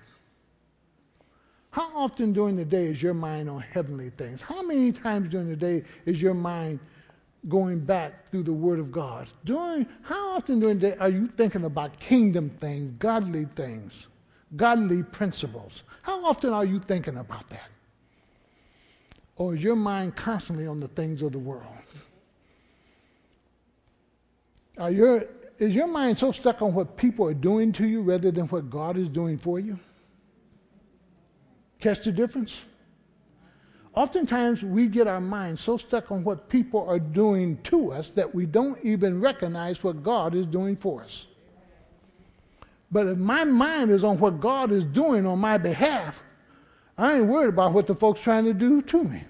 How 1.74 1.90
often 1.96 2.32
during 2.32 2.54
the 2.54 2.64
day 2.64 2.84
is 2.84 3.02
your 3.02 3.14
mind 3.14 3.50
on 3.50 3.58
heavenly 3.60 4.10
things? 4.10 4.40
How 4.40 4.62
many 4.62 4.92
times 4.92 5.28
during 5.28 5.50
the 5.50 5.56
day 5.56 5.82
is 6.06 6.22
your 6.22 6.32
mind 6.32 6.78
going 7.48 7.80
back 7.80 8.30
through 8.30 8.44
the 8.44 8.52
Word 8.52 8.78
of 8.78 8.92
God? 8.92 9.28
During 9.44 9.84
how 10.02 10.36
often 10.36 10.60
during 10.60 10.78
the 10.78 10.90
day 10.90 10.96
are 10.98 11.08
you 11.08 11.26
thinking 11.26 11.64
about 11.64 11.98
kingdom 11.98 12.48
things, 12.60 12.92
godly 13.00 13.46
things, 13.56 14.06
godly 14.54 15.02
principles? 15.02 15.82
How 16.02 16.24
often 16.24 16.52
are 16.52 16.64
you 16.64 16.78
thinking 16.78 17.16
about 17.16 17.48
that? 17.48 17.70
Or 19.34 19.56
is 19.56 19.60
your 19.60 19.74
mind 19.74 20.14
constantly 20.14 20.68
on 20.68 20.78
the 20.78 20.86
things 20.86 21.22
of 21.22 21.32
the 21.32 21.40
world? 21.40 21.64
Are 24.78 24.92
your, 24.92 25.24
is 25.58 25.74
your 25.74 25.88
mind 25.88 26.20
so 26.20 26.30
stuck 26.30 26.62
on 26.62 26.72
what 26.72 26.96
people 26.96 27.26
are 27.26 27.34
doing 27.34 27.72
to 27.72 27.88
you 27.88 28.00
rather 28.00 28.30
than 28.30 28.46
what 28.46 28.70
God 28.70 28.96
is 28.96 29.08
doing 29.08 29.36
for 29.36 29.58
you? 29.58 29.76
Catch 31.84 32.04
the 32.04 32.12
difference? 32.12 32.54
Oftentimes, 33.92 34.62
we 34.62 34.86
get 34.86 35.06
our 35.06 35.20
minds 35.20 35.60
so 35.60 35.76
stuck 35.76 36.10
on 36.10 36.24
what 36.24 36.48
people 36.48 36.88
are 36.88 36.98
doing 36.98 37.58
to 37.64 37.92
us 37.92 38.08
that 38.12 38.34
we 38.34 38.46
don't 38.46 38.82
even 38.82 39.20
recognize 39.20 39.84
what 39.84 40.02
God 40.02 40.34
is 40.34 40.46
doing 40.46 40.76
for 40.76 41.02
us. 41.02 41.26
But 42.90 43.06
if 43.06 43.18
my 43.18 43.44
mind 43.44 43.90
is 43.90 44.02
on 44.02 44.18
what 44.18 44.40
God 44.40 44.72
is 44.72 44.82
doing 44.82 45.26
on 45.26 45.38
my 45.38 45.58
behalf, 45.58 46.22
I 46.96 47.18
ain't 47.18 47.26
worried 47.26 47.50
about 47.50 47.74
what 47.74 47.86
the 47.86 47.94
folks 47.94 48.22
trying 48.22 48.46
to 48.46 48.54
do 48.54 48.80
to 48.80 49.04
me. 49.04 49.22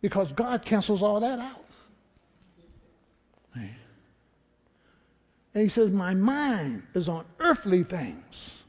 Because 0.00 0.32
God 0.32 0.62
cancels 0.62 1.02
all 1.02 1.20
that 1.20 1.40
out. 1.40 1.66
And 3.54 5.62
he 5.62 5.68
says, 5.68 5.90
My 5.90 6.14
mind 6.14 6.84
is 6.94 7.10
on 7.10 7.26
earthly 7.38 7.84
things. 7.84 8.61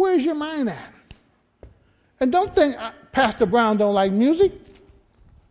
Where's 0.00 0.24
your 0.24 0.34
mind 0.34 0.70
at? 0.70 0.94
And 2.20 2.32
don't 2.32 2.54
think 2.54 2.74
uh, 2.78 2.92
Pastor 3.12 3.44
Brown 3.44 3.76
don't 3.76 3.92
like 3.92 4.12
music. 4.12 4.52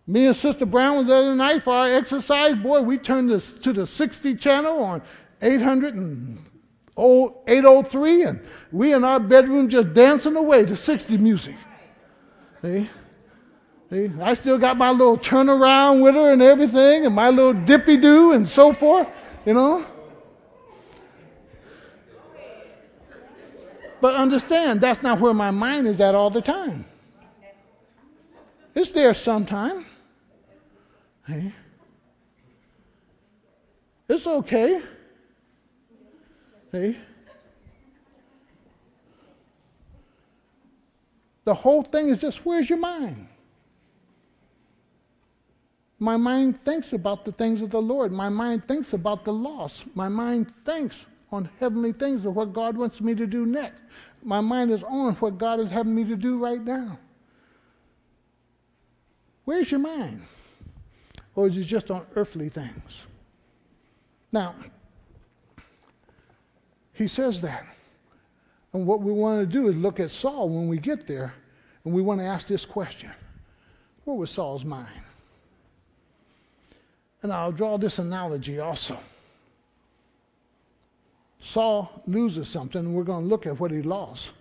Me 0.07 0.25
and 0.25 0.35
Sister 0.35 0.65
Brown 0.65 0.97
was 0.97 1.05
the 1.05 1.13
other 1.13 1.35
night 1.35 1.61
for 1.61 1.71
our 1.71 1.93
exercise. 1.93 2.55
Boy, 2.55 2.81
we 2.81 2.97
turned 2.97 3.29
this 3.29 3.53
to 3.53 3.71
the 3.71 3.85
60 3.85 4.33
channel 4.37 4.81
on 4.81 5.03
800 5.43 5.93
and 5.93 6.43
803, 6.97 8.23
and 8.23 8.41
we 8.71 8.91
in 8.93 9.03
our 9.03 9.19
bedroom 9.19 9.69
just 9.69 9.93
dancing 9.93 10.35
away 10.35 10.65
to 10.65 10.75
60 10.75 11.19
music. 11.19 11.55
See? 12.63 12.89
See? 13.91 14.11
I 14.19 14.33
still 14.33 14.57
got 14.57 14.77
my 14.77 14.89
little 14.89 15.17
turnaround 15.17 16.01
with 16.01 16.15
her 16.15 16.33
and 16.33 16.41
everything, 16.41 17.05
and 17.05 17.13
my 17.13 17.29
little 17.29 17.53
dippy 17.53 17.97
do 17.97 18.31
and 18.31 18.49
so 18.49 18.73
forth, 18.73 19.07
you 19.45 19.53
know. 19.53 19.85
But 24.01 24.15
understand, 24.15 24.81
that's 24.81 25.03
not 25.03 25.19
where 25.19 25.33
my 25.33 25.51
mind 25.51 25.87
is 25.87 25.99
at 25.99 26.15
all 26.15 26.29
the 26.29 26.41
time. 26.41 26.85
It's 28.75 28.91
there 28.91 29.13
sometime. 29.13 29.85
Hey. 31.27 31.53
It's 34.07 34.25
okay. 34.25 34.81
Hey. 36.71 36.97
The 41.43 41.53
whole 41.53 41.81
thing 41.81 42.09
is 42.09 42.21
just 42.21 42.45
where's 42.45 42.69
your 42.69 42.79
mind? 42.79 43.27
My 45.99 46.15
mind 46.15 46.63
thinks 46.63 46.93
about 46.93 47.25
the 47.25 47.31
things 47.31 47.61
of 47.61 47.71
the 47.71 47.81
Lord. 47.81 48.11
My 48.11 48.29
mind 48.29 48.63
thinks 48.63 48.93
about 48.93 49.25
the 49.25 49.33
loss. 49.33 49.83
My 49.95 50.07
mind 50.07 50.53
thinks 50.63 51.05
on 51.31 51.49
heavenly 51.59 51.91
things 51.91 52.25
of 52.25 52.35
what 52.35 52.53
God 52.53 52.75
wants 52.75 53.01
me 53.01 53.13
to 53.15 53.27
do 53.27 53.45
next. 53.45 53.83
My 54.23 54.41
mind 54.41 54.71
is 54.71 54.83
on 54.83 55.13
what 55.15 55.37
God 55.37 55.59
is 55.59 55.69
having 55.69 55.93
me 55.93 56.03
to 56.05 56.15
do 56.15 56.37
right 56.37 56.63
now. 56.63 56.97
Where's 59.45 59.71
your 59.71 59.79
mind? 59.79 60.21
Or 61.35 61.47
is 61.47 61.57
it 61.57 61.63
just 61.63 61.89
on 61.91 62.05
earthly 62.15 62.49
things? 62.49 63.05
Now, 64.31 64.55
he 66.93 67.07
says 67.07 67.41
that. 67.41 67.65
And 68.73 68.85
what 68.85 69.01
we 69.01 69.11
want 69.11 69.39
to 69.39 69.45
do 69.45 69.67
is 69.67 69.75
look 69.75 69.99
at 69.99 70.11
Saul 70.11 70.49
when 70.49 70.67
we 70.67 70.77
get 70.77 71.07
there, 71.07 71.33
and 71.83 71.93
we 71.93 72.01
want 72.01 72.19
to 72.19 72.25
ask 72.25 72.47
this 72.47 72.65
question 72.65 73.11
Where 74.03 74.15
was 74.15 74.29
Saul's 74.29 74.65
mind? 74.65 75.01
And 77.23 77.33
I'll 77.33 77.51
draw 77.51 77.77
this 77.77 77.99
analogy 77.99 78.59
also. 78.59 78.97
Saul 81.41 82.03
loses 82.05 82.47
something, 82.47 82.93
we're 82.93 83.03
going 83.03 83.23
to 83.23 83.27
look 83.27 83.45
at 83.45 83.59
what 83.59 83.71
he 83.71 83.81
lost. 83.81 84.31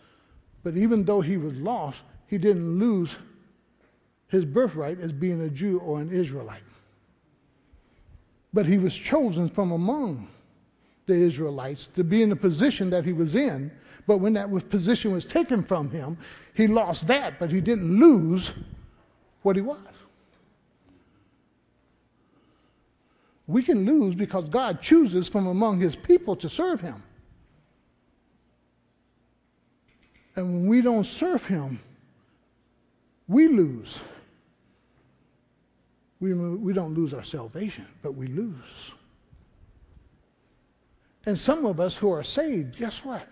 But 0.63 0.77
even 0.77 1.05
though 1.05 1.21
he 1.21 1.37
was 1.37 1.55
lost, 1.55 2.01
he 2.27 2.39
didn't 2.39 2.79
lose 2.79 3.15
his 4.29 4.45
birthright 4.45 5.01
as 5.01 5.13
being 5.13 5.41
a 5.41 5.49
Jew 5.49 5.79
or 5.79 6.01
an 6.01 6.11
Israelite. 6.11 6.63
But 8.53 8.67
he 8.67 8.79
was 8.79 8.95
chosen 8.95 9.49
from 9.49 9.73
among 9.73 10.29
the 11.07 11.15
Israelites 11.15 11.87
to 11.89 12.05
be 12.05 12.23
in 12.23 12.29
the 12.29 12.37
position 12.37 12.91
that 12.91 13.05
he 13.05 13.13
was 13.13 13.35
in. 13.35 13.71
But 14.07 14.19
when 14.19 14.33
that 14.35 14.51
position 14.69 15.13
was 15.13 15.25
taken 15.25 15.63
from 15.63 15.91
him, 15.91 16.19
he 16.55 16.67
lost 16.67 17.07
that, 17.07 17.39
but 17.39 17.51
he 17.51 17.61
didn't 17.61 17.99
lose 17.99 18.53
what 19.43 19.57
he 19.57 19.63
was. 19.63 19.79
We 23.49 23.63
can 23.63 23.87
lose 23.87 24.15
because 24.15 24.49
God 24.51 24.81
chooses 24.83 25.27
from 25.27 25.47
among 25.47 25.81
his 25.81 25.97
people 25.97 26.37
to 26.37 26.51
serve 26.51 26.83
him. 26.83 27.03
And 30.37 30.53
when 30.53 30.67
we 30.67 30.83
don't 30.83 31.05
serve 31.05 31.45
him, 31.47 31.81
we 33.27 33.49
lose. 33.49 33.99
We, 36.21 36.35
we 36.35 36.75
don't 36.75 36.95
lose 36.95 37.15
our 37.15 37.25
salvation, 37.25 37.87
but 38.03 38.13
we 38.13 38.27
lose. 38.27 38.55
And 41.25 41.39
some 41.39 41.65
of 41.65 41.81
us 41.81 41.97
who 41.97 42.11
are 42.13 42.23
saved, 42.23 42.77
guess 42.77 43.03
what? 43.03 43.27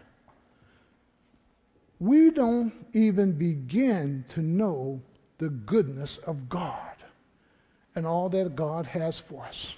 We 2.00 2.31
don't 2.31 2.72
even 2.94 3.33
begin 3.33 4.24
to 4.31 4.40
know 4.40 5.00
the 5.38 5.50
goodness 5.50 6.16
of 6.18 6.48
God 6.48 6.96
and 7.94 8.07
all 8.07 8.31
that 8.31 8.57
God 8.57 8.87
has 8.87 9.18
for 9.18 9.44
us 9.44 9.74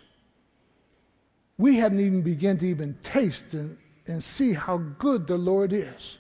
we 1.59 1.77
haven't 1.77 2.01
even 2.01 2.23
begun 2.23 2.57
to 2.59 2.67
even 2.67 2.97
taste 3.03 3.53
and, 3.53 3.77
and 4.07 4.23
see 4.23 4.53
how 4.53 4.79
good 4.99 5.27
the 5.27 5.37
Lord 5.37 5.73
is 5.73 6.19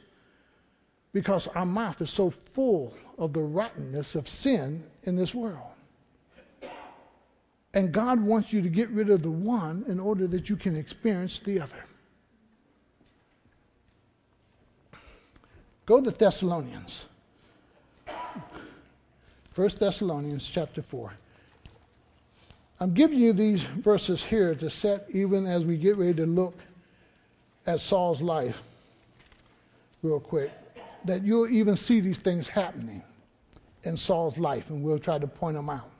because 1.12 1.46
our 1.48 1.64
mouth 1.64 2.01
is 2.03 2.11
so 2.11 2.31
full 2.31 2.92
of 3.16 3.33
the 3.33 3.40
rottenness 3.40 4.14
of 4.14 4.29
sin 4.29 4.83
in 5.05 5.16
this 5.16 5.35
world. 5.35 5.70
And 7.74 7.92
God 7.92 8.20
wants 8.20 8.53
you 8.53 8.61
to 8.62 8.68
get 8.68 8.88
rid 8.90 9.11
of 9.11 9.22
the 9.22 9.31
one 9.31 9.85
in 9.88 10.01
order 10.01 10.27
that 10.27 10.48
you 10.48 10.57
can 10.57 10.77
experience 10.77 11.38
the 11.38 11.61
other. 11.61 11.85
Go 15.87 16.01
to 16.01 16.11
Thessalonians. 16.11 17.03
1 19.55 19.68
Thessalonians 19.79 20.46
chapter 20.46 20.83
4. 20.83 21.12
I'm 22.80 22.94
giving 22.94 23.18
you 23.18 23.32
these 23.32 23.62
verses 23.62 24.22
here 24.22 24.54
to 24.54 24.70
set 24.70 25.06
even 25.12 25.46
as 25.46 25.64
we 25.64 25.76
get 25.76 25.96
ready 25.96 26.14
to 26.14 26.26
look 26.26 26.56
at 27.66 27.80
Saul's 27.80 28.22
life 28.22 28.62
real 30.02 30.20
quick, 30.20 30.52
that 31.04 31.22
you'll 31.22 31.48
even 31.48 31.76
see 31.76 32.00
these 32.00 32.18
things 32.18 32.46
happening 32.48 33.02
in 33.82 33.96
Saul's 33.96 34.38
life, 34.38 34.70
and 34.70 34.82
we'll 34.82 34.98
try 34.98 35.18
to 35.18 35.26
point 35.26 35.56
them 35.56 35.68
out. 35.68 35.90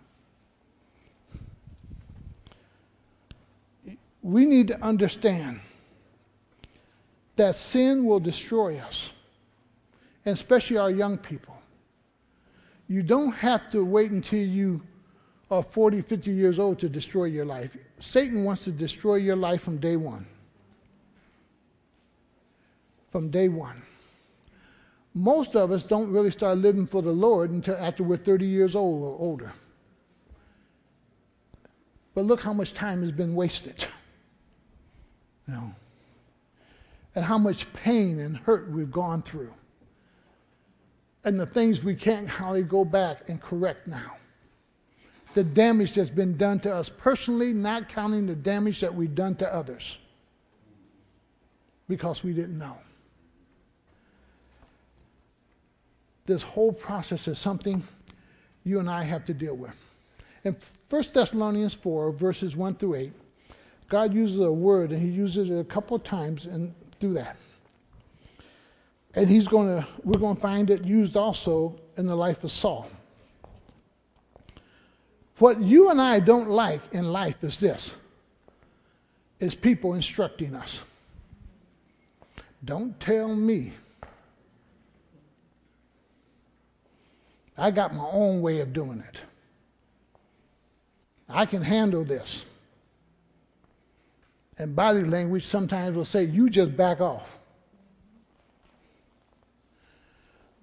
We 4.23 4.45
need 4.45 4.69
to 4.69 4.81
understand 4.83 5.61
that 7.37 7.57
sin 7.57 8.05
will 8.05 8.21
destroy 8.21 8.79
us, 8.79 9.11
and 10.25 10.35
especially 10.35 10.77
our 10.77 10.91
young 10.91 11.19
people. 11.19 11.57
You 12.89 13.03
don't 13.03 13.33
have 13.33 13.71
to 13.73 13.85
wait 13.85 14.11
until 14.11 14.47
you 14.47 14.81
are 15.51 15.63
40, 15.63 16.03
50 16.03 16.31
years 16.31 16.59
old 16.59 16.79
to 16.79 16.89
destroy 16.89 17.25
your 17.25 17.45
life. 17.45 17.77
Satan 18.01 18.45
wants 18.45 18.65
to 18.65 18.71
destroy 18.71 19.17
your 19.17 19.37
life 19.37 19.63
from 19.63 19.79
day 19.79 19.97
one. 19.97 20.27
From 23.11 23.31
day 23.31 23.49
one. 23.49 23.83
Most 25.15 25.57
of 25.57 25.73
us 25.73 25.83
don't 25.83 26.13
really 26.13 26.31
start 26.31 26.59
living 26.59 26.87
for 26.87 27.01
the 27.01 27.13
Lord 27.13 27.51
until 27.51 27.77
after 27.77 28.05
we're 28.05 28.17
30 28.17 28.47
years 28.47 28.75
old 28.75 29.03
or 29.03 29.17
older. 29.19 29.53
But 32.15 32.27
look 32.27 32.41
how 32.41 32.53
much 32.53 32.75
time 32.75 33.01
has 33.03 33.13
been 33.13 33.35
wasted. 33.35 33.87
You 35.47 35.55
know, 35.55 35.75
and 37.15 37.25
how 37.25 37.39
much 37.39 37.73
pain 37.73 38.21
and 38.21 38.37
hurt 38.37 38.71
we've 38.71 38.93
gone 38.93 39.23
through. 39.23 39.53
And 41.25 41.41
the 41.41 41.47
things 41.47 41.83
we 41.83 41.95
can't 41.95 42.29
hardly 42.29 42.63
go 42.63 42.85
back 42.85 43.29
and 43.29 43.41
correct 43.41 43.87
now 43.87 44.17
the 45.39 45.45
damage 45.45 45.93
that's 45.93 46.11
been 46.11 46.37
done 46.37 46.59
to 46.59 46.75
us 46.75 46.89
personally, 46.89 47.53
not 47.53 47.89
counting 47.89 48.27
the 48.27 48.35
damage 48.35 48.81
that 48.81 48.93
we've 48.93 49.15
done 49.15 49.37
to 49.37 49.55
others 49.55 49.97
because 51.89 52.25
we 52.25 52.33
didn't 52.33 52.59
know. 52.59 52.77
This 56.27 56.43
whole 56.43 56.73
process 56.73 57.29
is 57.29 57.39
something 57.39 57.87
you 58.65 58.81
and 58.81 58.91
I 58.91 59.05
have 59.05 59.25
to 59.27 59.33
deal 59.33 59.55
with. 59.55 59.77
In 60.43 60.57
1 60.91 61.03
Thessalonians 61.15 61.73
4, 61.73 62.11
verses 62.11 62.57
1 62.57 62.75
through 62.75 62.97
8, 62.97 63.13
God 63.89 64.13
uses 64.13 64.41
a 64.41 64.51
word, 64.51 64.91
and 64.91 65.01
He 65.01 65.09
uses 65.09 65.51
it 65.51 65.61
a 65.61 65.63
couple 65.63 65.97
of 65.97 66.03
times 66.03 66.47
and 66.47 66.75
through 66.99 67.13
that. 67.13 67.37
And 69.15 69.29
he's 69.29 69.47
going 69.47 69.69
to, 69.69 69.87
we're 70.03 70.19
going 70.19 70.35
to 70.35 70.43
find 70.43 70.69
it 70.69 70.85
used 70.85 71.17
also 71.17 71.79
in 71.97 72.09
the 72.09 72.17
life 72.17 72.43
of 72.43 72.51
Saul. 72.51 72.91
What 75.39 75.61
you 75.61 75.91
and 75.91 76.01
I 76.01 76.21
don't 76.21 76.49
like 76.49 76.81
in 76.93 77.13
life 77.13 77.43
is 77.43 77.61
this 77.61 77.93
is 79.41 79.55
people 79.55 79.95
instructing 79.95 80.55
us. 80.55 80.81
Don't 82.65 82.99
tell 82.99 83.29
me. 83.29 83.73
I 87.57 87.71
got 87.71 87.95
my 87.95 88.05
own 88.05 88.41
way 88.41 88.61
of 88.61 88.73
doing 88.73 89.03
it. 89.09 89.17
I 91.29 91.45
can 91.47 91.63
handle 91.63 92.05
this. 92.05 92.45
And 94.59 94.75
body 94.75 95.03
language 95.03 95.45
sometimes 95.45 95.97
will 95.97 96.05
say, 96.05 96.25
You 96.25 96.51
just 96.51 96.77
back 96.77 97.01
off. 97.01 97.39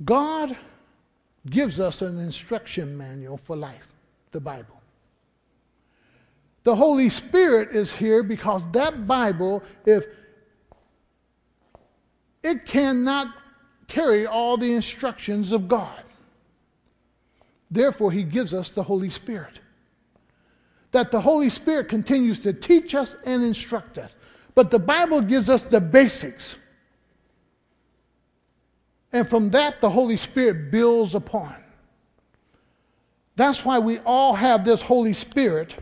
God 0.03 0.57
gives 1.49 1.79
us 1.79 2.01
an 2.01 2.19
instruction 2.19 2.97
manual 2.97 3.37
for 3.37 3.55
life, 3.55 3.87
the 4.35 4.41
Bible. 4.41 4.81
The 6.63 6.75
Holy 6.75 7.09
Spirit 7.09 7.73
is 7.73 7.89
here 7.89 8.21
because 8.21 8.69
that 8.73 9.07
Bible, 9.07 9.63
if 9.85 10.03
it 12.43 12.65
cannot 12.65 13.33
carry 13.87 14.27
all 14.27 14.57
the 14.57 14.73
instructions 14.73 15.53
of 15.53 15.69
God. 15.69 16.03
Therefore, 17.71 18.11
He 18.11 18.23
gives 18.23 18.53
us 18.53 18.69
the 18.69 18.83
Holy 18.83 19.09
Spirit. 19.09 19.61
That 20.91 21.11
the 21.11 21.21
Holy 21.21 21.49
Spirit 21.49 21.87
continues 21.87 22.39
to 22.41 22.51
teach 22.51 22.93
us 22.93 23.15
and 23.25 23.41
instruct 23.41 23.97
us. 23.97 24.13
But 24.53 24.69
the 24.69 24.79
Bible 24.79 25.21
gives 25.21 25.49
us 25.49 25.63
the 25.63 25.79
basics. 25.79 26.55
And 29.13 29.27
from 29.27 29.49
that, 29.51 29.79
the 29.79 29.89
Holy 29.89 30.17
Spirit 30.17 30.71
builds 30.71 31.15
upon. 31.15 31.55
That's 33.35 33.65
why 33.65 33.79
we 33.79 33.99
all 33.99 34.33
have 34.33 34.63
this 34.63 34.81
Holy 34.81 35.13
Spirit 35.13 35.75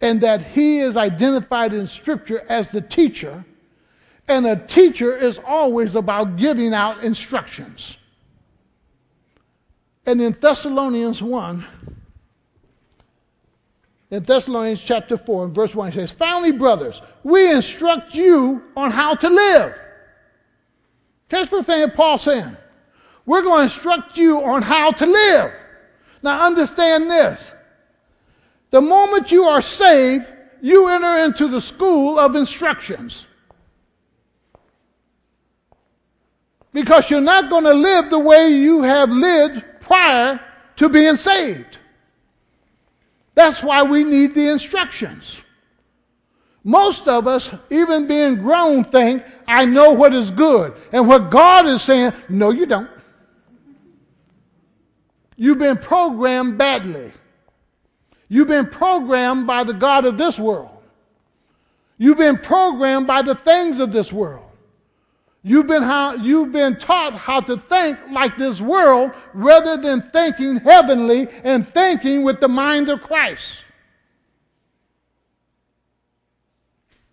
and 0.00 0.20
that 0.22 0.42
he 0.42 0.78
is 0.78 0.96
identified 0.96 1.74
in 1.74 1.86
Scripture 1.86 2.44
as 2.48 2.68
the 2.68 2.80
teacher, 2.80 3.44
and 4.28 4.46
a 4.46 4.56
teacher 4.56 5.16
is 5.16 5.38
always 5.46 5.94
about 5.94 6.36
giving 6.36 6.72
out 6.72 7.04
instructions. 7.04 7.98
And 10.06 10.20
in 10.20 10.32
Thessalonians 10.40 11.22
1, 11.22 11.66
in 14.10 14.22
Thessalonians 14.22 14.80
chapter 14.80 15.16
4 15.16 15.44
and 15.44 15.54
verse 15.54 15.74
1, 15.74 15.92
he 15.92 15.98
says, 15.98 16.10
Finally, 16.10 16.52
brothers, 16.52 17.02
we 17.22 17.50
instruct 17.50 18.14
you 18.14 18.62
on 18.76 18.90
how 18.90 19.14
to 19.14 19.28
live. 19.28 19.78
Here's 21.28 21.50
what 21.52 21.94
Paul 21.94 22.18
saying. 22.18 22.56
We're 23.26 23.42
going 23.42 23.58
to 23.58 23.62
instruct 23.64 24.16
you 24.16 24.42
on 24.42 24.62
how 24.62 24.90
to 24.92 25.06
live. 25.06 25.52
Now 26.22 26.46
understand 26.46 27.10
this. 27.10 27.52
The 28.70 28.80
moment 28.80 29.32
you 29.32 29.44
are 29.44 29.62
saved, 29.62 30.26
you 30.60 30.88
enter 30.88 31.24
into 31.24 31.48
the 31.48 31.60
school 31.60 32.18
of 32.18 32.36
instructions. 32.36 33.26
Because 36.72 37.10
you're 37.10 37.20
not 37.20 37.50
going 37.50 37.64
to 37.64 37.74
live 37.74 38.10
the 38.10 38.18
way 38.18 38.50
you 38.50 38.82
have 38.82 39.10
lived 39.10 39.64
prior 39.80 40.40
to 40.76 40.88
being 40.88 41.16
saved. 41.16 41.78
That's 43.34 43.62
why 43.62 43.82
we 43.82 44.04
need 44.04 44.34
the 44.34 44.50
instructions. 44.50 45.40
Most 46.62 47.08
of 47.08 47.26
us, 47.26 47.50
even 47.70 48.06
being 48.06 48.36
grown, 48.36 48.84
think, 48.84 49.24
I 49.48 49.64
know 49.64 49.92
what 49.92 50.14
is 50.14 50.30
good. 50.30 50.74
And 50.92 51.08
what 51.08 51.30
God 51.30 51.66
is 51.66 51.82
saying, 51.82 52.12
no, 52.28 52.50
you 52.50 52.66
don't. 52.66 52.90
You've 55.40 55.58
been 55.58 55.78
programmed 55.78 56.58
badly. 56.58 57.10
You've 58.28 58.48
been 58.48 58.66
programmed 58.66 59.46
by 59.46 59.64
the 59.64 59.72
God 59.72 60.04
of 60.04 60.18
this 60.18 60.38
world. 60.38 60.68
You've 61.96 62.18
been 62.18 62.36
programmed 62.36 63.06
by 63.06 63.22
the 63.22 63.34
things 63.34 63.80
of 63.80 63.90
this 63.90 64.12
world. 64.12 64.44
You've 65.42 65.66
been, 65.66 65.82
how, 65.82 66.12
you've 66.16 66.52
been 66.52 66.76
taught 66.76 67.14
how 67.14 67.40
to 67.40 67.56
think 67.56 67.98
like 68.10 68.36
this 68.36 68.60
world 68.60 69.12
rather 69.32 69.78
than 69.78 70.02
thinking 70.02 70.56
heavenly 70.56 71.26
and 71.42 71.66
thinking 71.66 72.22
with 72.22 72.40
the 72.40 72.48
mind 72.48 72.90
of 72.90 73.00
Christ. 73.00 73.64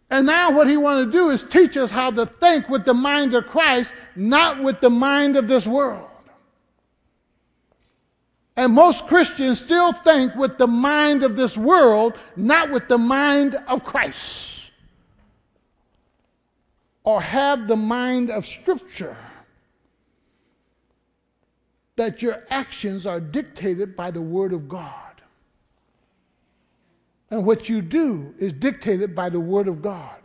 And 0.09 0.25
now 0.25 0.51
what 0.51 0.67
he 0.67 0.75
wants 0.75 1.09
to 1.09 1.17
do 1.17 1.29
is 1.29 1.45
teach 1.45 1.77
us 1.77 1.89
how 1.89 2.11
to 2.11 2.25
think 2.25 2.67
with 2.67 2.83
the 2.83 2.93
mind 2.93 3.33
of 3.33 3.47
Christ, 3.47 3.93
not 4.17 4.61
with 4.61 4.81
the 4.81 4.89
mind 4.89 5.37
of 5.37 5.47
this 5.47 5.65
world. 5.65 6.06
And 8.57 8.73
most 8.73 9.05
Christians 9.05 9.61
still 9.61 9.93
think 9.93 10.35
with 10.35 10.57
the 10.57 10.65
mind 10.65 11.21
of 11.21 11.35
this 11.35 11.55
world, 11.55 12.17
not 12.35 12.71
with 12.71 12.87
the 12.87 12.97
mind 12.97 13.55
of 13.67 13.83
Christ. 13.83 14.49
Or 17.03 17.21
have 17.21 17.67
the 17.67 17.75
mind 17.75 18.31
of 18.31 18.47
Scripture. 18.47 19.15
That 21.97 22.23
your 22.23 22.43
actions 22.49 23.05
are 23.05 23.19
dictated 23.19 23.95
by 23.95 24.09
the 24.09 24.21
Word 24.21 24.53
of 24.53 24.67
God. 24.67 25.21
And 27.29 27.45
what 27.45 27.69
you 27.69 27.83
do 27.83 28.33
is 28.39 28.53
dictated 28.53 29.13
by 29.13 29.29
the 29.29 29.39
Word 29.39 29.67
of 29.67 29.83
God. 29.83 30.15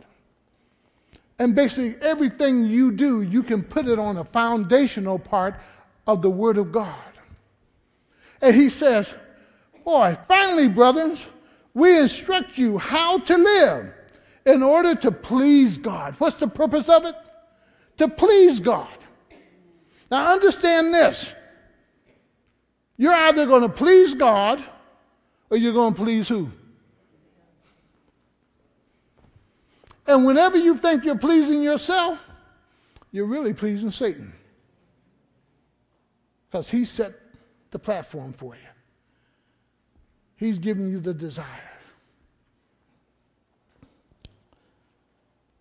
And 1.37 1.53
basically, 1.53 1.95
everything 2.01 2.65
you 2.65 2.91
do, 2.91 3.21
you 3.21 3.43
can 3.43 3.61
put 3.61 3.87
it 3.87 3.99
on 3.99 4.17
a 4.17 4.23
foundational 4.23 5.19
part 5.19 5.59
of 6.07 6.23
the 6.23 6.31
Word 6.31 6.57
of 6.57 6.71
God. 6.71 7.12
And 8.43 8.53
he 8.53 8.69
says, 8.69 9.11
Boy, 9.85 10.17
finally, 10.27 10.67
brothers, 10.67 11.25
we 11.73 11.97
instruct 11.97 12.57
you 12.57 12.77
how 12.77 13.19
to 13.19 13.37
live 13.37 13.93
in 14.45 14.61
order 14.61 14.95
to 14.95 15.11
please 15.11 15.77
God. 15.77 16.15
What's 16.17 16.35
the 16.35 16.49
purpose 16.49 16.89
of 16.89 17.05
it? 17.05 17.15
To 17.97 18.09
please 18.09 18.59
God. 18.59 18.89
Now, 20.11 20.33
understand 20.33 20.93
this. 20.93 21.33
You're 22.97 23.15
either 23.15 23.45
going 23.45 23.61
to 23.61 23.69
please 23.69 24.13
God 24.13 24.63
or 25.49 25.55
you're 25.55 25.73
going 25.73 25.93
to 25.93 25.99
please 26.01 26.27
who? 26.27 26.51
And 30.05 30.25
whenever 30.25 30.57
you 30.57 30.75
think 30.75 31.05
you're 31.05 31.17
pleasing 31.17 31.63
yourself, 31.63 32.19
you're 33.13 33.25
really 33.25 33.53
pleasing 33.53 33.89
Satan. 33.89 34.33
Because 36.49 36.69
he 36.69 36.83
set 36.83 37.22
the 37.73 37.79
platform 37.79 38.31
for 38.31 38.55
you. 38.55 38.61
He's 40.37 40.57
giving 40.57 40.87
you 40.87 41.01
the 41.01 41.13
desires. 41.13 41.49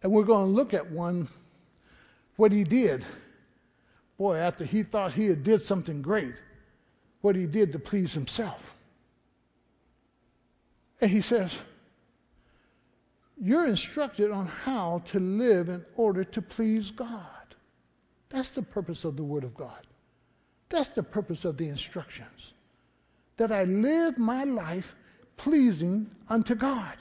And 0.03 0.13
we're 0.13 0.25
going 0.25 0.47
to 0.47 0.53
look 0.53 0.75
at 0.75 0.89
one, 0.91 1.29
what 2.37 2.53
he 2.53 2.63
did. 2.63 3.05
Boy, 4.19 4.37
after 4.37 4.65
he 4.65 4.85
thought 4.85 5.13
he 5.13 5.27
had 5.27 5.43
did 5.43 5.63
something 5.63 6.03
great, 6.03 6.35
what 7.21 7.35
he 7.35 7.47
did 7.47 7.73
to 7.73 7.79
please 7.79 8.13
himself. 8.13 8.75
And 11.01 11.11
he 11.11 11.21
says, 11.21 11.53
you're 13.41 13.67
instructed 13.67 14.31
on 14.31 14.47
how 14.47 15.03
to 15.07 15.19
live 15.19 15.69
in 15.69 15.85
order 15.97 16.23
to 16.23 16.43
please 16.43 16.93
God. 16.93 17.27
That's 18.29 18.51
the 18.51 18.63
purpose 18.63 19.05
of 19.05 19.17
the 19.17 19.25
Word 19.25 19.43
of 19.43 19.55
God. 19.57 19.87
That's 20.73 20.89
the 20.89 21.03
purpose 21.03 21.45
of 21.45 21.59
the 21.59 21.69
instructions. 21.69 22.55
That 23.37 23.53
I 23.53 23.65
live 23.65 24.17
my 24.17 24.45
life 24.45 24.95
pleasing 25.37 26.11
unto 26.31 26.55
God. 26.55 26.95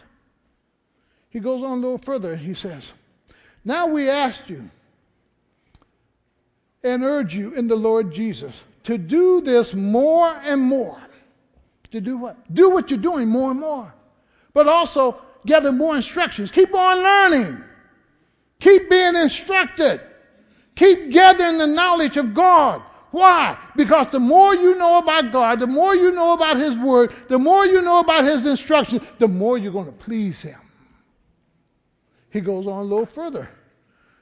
He 1.30 1.40
goes 1.40 1.64
on 1.64 1.78
a 1.78 1.82
little 1.82 1.98
further. 1.98 2.36
He 2.36 2.54
says, 2.54 2.84
Now 3.64 3.88
we 3.88 4.10
ask 4.10 4.50
you 4.50 4.70
and 6.84 7.04
urge 7.04 7.34
you 7.34 7.54
in 7.54 7.68
the 7.68 7.76
Lord 7.76 8.12
Jesus 8.12 8.62
to 8.84 8.98
do 8.98 9.40
this 9.40 9.74
more 9.74 10.36
and 10.44 10.62
more. 10.62 11.00
To 11.92 12.02
do 12.02 12.18
what? 12.18 12.54
Do 12.54 12.70
what 12.70 12.92
you're 12.92 13.00
doing 13.00 13.30
more 13.30 13.52
and 13.52 13.60
more. 13.60 13.94
But 14.54 14.68
also 14.68 15.22
gather 15.46 15.72
more 15.72 15.96
instructions. 15.96 16.52
Keep 16.52 16.76
on 16.76 16.98
learning. 16.98 17.64
Keep 18.60 18.90
being 18.90 19.16
instructed. 19.16 20.02
Keep 20.76 21.12
gathering 21.12 21.58
the 21.58 21.68
knowledge 21.68 22.18
of 22.18 22.34
God. 22.34 22.82
Why? 23.12 23.58
Because 23.76 24.08
the 24.08 24.20
more 24.20 24.56
you 24.56 24.76
know 24.76 24.98
about 24.98 25.32
God, 25.32 25.60
the 25.60 25.68
more 25.68 25.96
you 25.96 26.12
know 26.12 26.34
about 26.34 26.58
His 26.58 26.78
Word, 26.78 27.14
the 27.28 27.38
more 27.38 27.66
you 27.66 27.82
know 27.82 28.00
about 28.00 28.24
His 28.24 28.46
instruction, 28.46 29.06
the 29.20 29.28
more 29.28 29.58
you're 29.58 29.72
going 29.72 29.86
to 29.86 29.92
please 29.92 30.42
Him. 30.42 30.60
He 32.30 32.40
goes 32.40 32.66
on 32.68 32.80
a 32.80 32.84
little 32.84 33.06
further. 33.06 33.50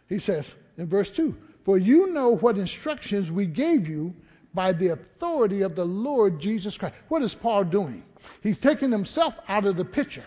He 0.08 0.17
says 0.17 0.56
in 0.78 0.88
verse 0.88 1.12
2 1.12 1.36
For 1.63 1.78
you 1.78 2.12
know 2.12 2.36
what 2.38 2.58
instructions 2.58 3.32
we 3.32 3.45
gave 3.45 3.88
you 3.88 4.13
by 4.56 4.73
the 4.73 4.89
authority 4.89 5.62
of 5.62 5.75
the 5.75 5.86
Lord 5.86 6.39
Jesus 6.39 6.78
Christ. 6.78 6.95
What 7.08 7.21
is 7.21 7.36
Paul 7.36 7.63
doing? 7.63 8.04
He's 8.41 8.58
taking 8.58 8.91
himself 8.91 9.39
out 9.47 9.65
of 9.65 9.78
the 9.78 9.86
picture. 9.86 10.25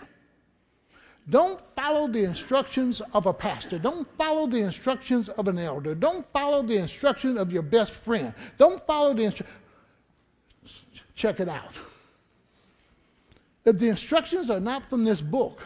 Don't 1.31 1.61
follow 1.77 2.09
the 2.09 2.25
instructions 2.25 3.01
of 3.13 3.27
a 3.27 3.33
pastor. 3.33 3.79
Don't 3.79 4.09
follow 4.17 4.47
the 4.47 4.59
instructions 4.59 5.29
of 5.29 5.47
an 5.47 5.59
elder. 5.59 5.95
Don't 5.95 6.27
follow 6.33 6.63
the 6.63 6.77
instructions 6.77 7.39
of 7.39 7.53
your 7.53 7.63
best 7.63 7.93
friend. 7.93 8.35
Don't 8.59 8.85
follow 8.87 9.15
the 9.15 9.25
instructions. 9.25 9.59
Check 11.15 11.41
it 11.41 11.49
out. 11.49 11.75
If 13.65 13.79
the 13.79 13.89
instructions 13.89 14.51
are 14.51 14.59
not 14.59 14.85
from 14.85 15.05
this 15.05 15.21
book, 15.21 15.63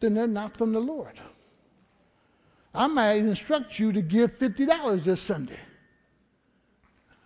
then 0.00 0.14
they're 0.14 0.26
not 0.26 0.56
from 0.56 0.72
the 0.72 0.80
Lord. 0.80 1.20
I 2.74 2.86
might 2.86 3.16
instruct 3.16 3.78
you 3.78 3.92
to 3.92 4.00
give 4.00 4.32
$50 4.32 5.04
this 5.04 5.20
Sunday. 5.20 5.60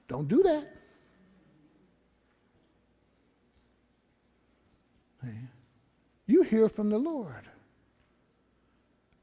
Don't 0.09 0.27
do 0.27 0.43
that. 0.43 0.73
You 6.27 6.43
hear 6.43 6.69
from 6.69 6.91
the 6.91 6.99
Lord. 6.99 7.33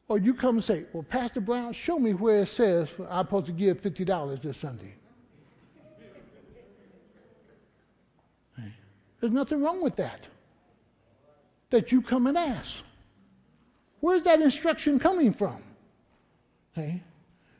Or 0.08 0.18
you 0.18 0.34
come 0.34 0.56
and 0.56 0.64
say, 0.64 0.86
Well, 0.94 1.04
Pastor 1.04 1.42
Brown, 1.42 1.74
show 1.74 1.98
me 1.98 2.14
where 2.14 2.42
it 2.42 2.48
says 2.48 2.90
I'm 3.10 3.26
supposed 3.26 3.48
to 3.48 3.52
give 3.52 3.82
$50 3.82 4.42
this 4.42 4.58
Sunday. 4.58 4.94
There's 9.20 9.32
nothing 9.32 9.62
wrong 9.62 9.82
with 9.82 9.96
that. 9.96 10.28
That 11.70 11.94
you 11.94 12.02
come 12.02 12.28
and 12.28 12.38
ask. 12.38 12.76
Where's 14.02 14.24
that 14.24 14.42
instruction 14.42 15.00
coming 15.00 15.32
from? 15.32 15.64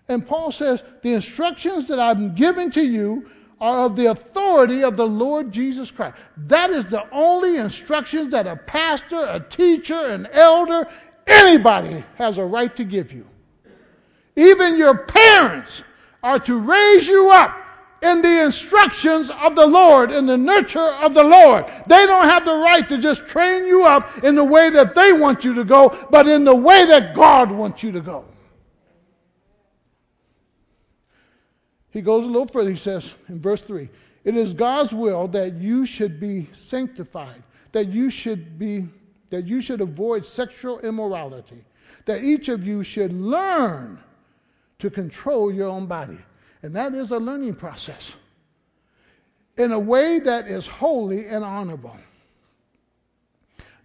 And 0.10 0.28
Paul 0.28 0.52
says, 0.52 0.84
The 1.02 1.14
instructions 1.14 1.88
that 1.88 2.00
I'm 2.00 2.36
giving 2.36 2.70
to 2.72 2.84
you 2.84 3.30
of 3.60 3.96
the 3.96 4.12
authority 4.12 4.84
of 4.84 4.98
the 4.98 5.08
Lord 5.08 5.52
Jesus 5.52 5.92
Christ. 5.92 6.16
That 6.38 6.70
is 6.70 6.86
the 6.86 7.10
only 7.12 7.58
instructions 7.58 8.32
that 8.32 8.48
a 8.48 8.56
pastor, 8.56 9.26
a 9.30 9.40
teacher, 9.40 10.08
an 10.08 10.28
elder, 10.32 10.88
anybody 11.28 12.04
has 12.16 12.38
a 12.38 12.46
right 12.46 12.76
to 12.76 12.84
give 12.84 13.14
you. 13.14 13.26
Even 14.36 14.78
your 14.78 14.98
parents 14.98 15.84
are 16.22 16.40
to 16.40 16.60
raise 16.60 17.08
you 17.08 17.30
up 17.32 17.58
in 18.02 18.22
the 18.22 18.44
instructions 18.44 19.30
of 19.30 19.56
the 19.56 19.66
Lord, 19.66 20.12
in 20.12 20.26
the 20.26 20.38
nurture 20.38 20.80
of 20.80 21.14
the 21.14 21.24
Lord. 21.24 21.66
They 21.88 22.06
don't 22.06 22.28
have 22.28 22.44
the 22.44 22.56
right 22.56 22.88
to 22.90 22.98
just 22.98 23.26
train 23.28 23.66
you 23.66 23.86
up 23.86 24.24
in 24.24 24.36
the 24.36 24.44
way 24.44 24.70
that 24.72 24.94
they 24.94 25.14
want 25.14 25.44
you 25.44 25.54
to 25.54 25.64
go, 25.64 26.08
but 26.12 26.28
in 26.28 26.44
the 26.44 26.56
way 26.56 26.86
that 26.86 27.16
God 27.16 27.50
wants 27.50 27.82
you 27.82 27.92
to 27.94 28.02
go. 28.02 28.26
He 31.94 32.02
goes 32.02 32.24
a 32.24 32.28
little 32.28 32.48
further. 32.48 32.72
He 32.72 32.76
says 32.76 33.14
in 33.30 33.40
verse 33.40 33.62
3 33.62 33.88
It 34.24 34.36
is 34.36 34.56
God's 34.56 34.92
will 34.92 35.28
that 35.30 35.54
you 35.54 35.86
should 35.86 36.20
be 36.20 36.50
sanctified, 36.54 37.44
that 37.72 37.90
you 37.90 38.10
should 38.10 38.58
be 38.58 38.86
that 39.30 39.48
you 39.48 39.62
should 39.62 39.82
avoid 39.82 40.26
sexual 40.26 40.80
immorality, 40.82 41.64
that 42.06 42.24
each 42.24 42.50
of 42.50 42.66
you 42.66 42.84
should 42.84 43.12
learn 43.14 44.00
to 44.78 44.90
control 44.90 45.52
your 45.52 45.70
own 45.70 45.88
body. 45.88 46.20
And 46.62 46.76
that 46.76 46.94
is 46.94 47.12
a 47.12 47.18
learning 47.18 47.56
process 47.56 48.12
in 49.58 49.72
a 49.72 49.80
way 49.80 50.20
that 50.20 50.48
is 50.48 50.68
holy 50.68 51.28
and 51.28 51.44
honorable, 51.44 51.96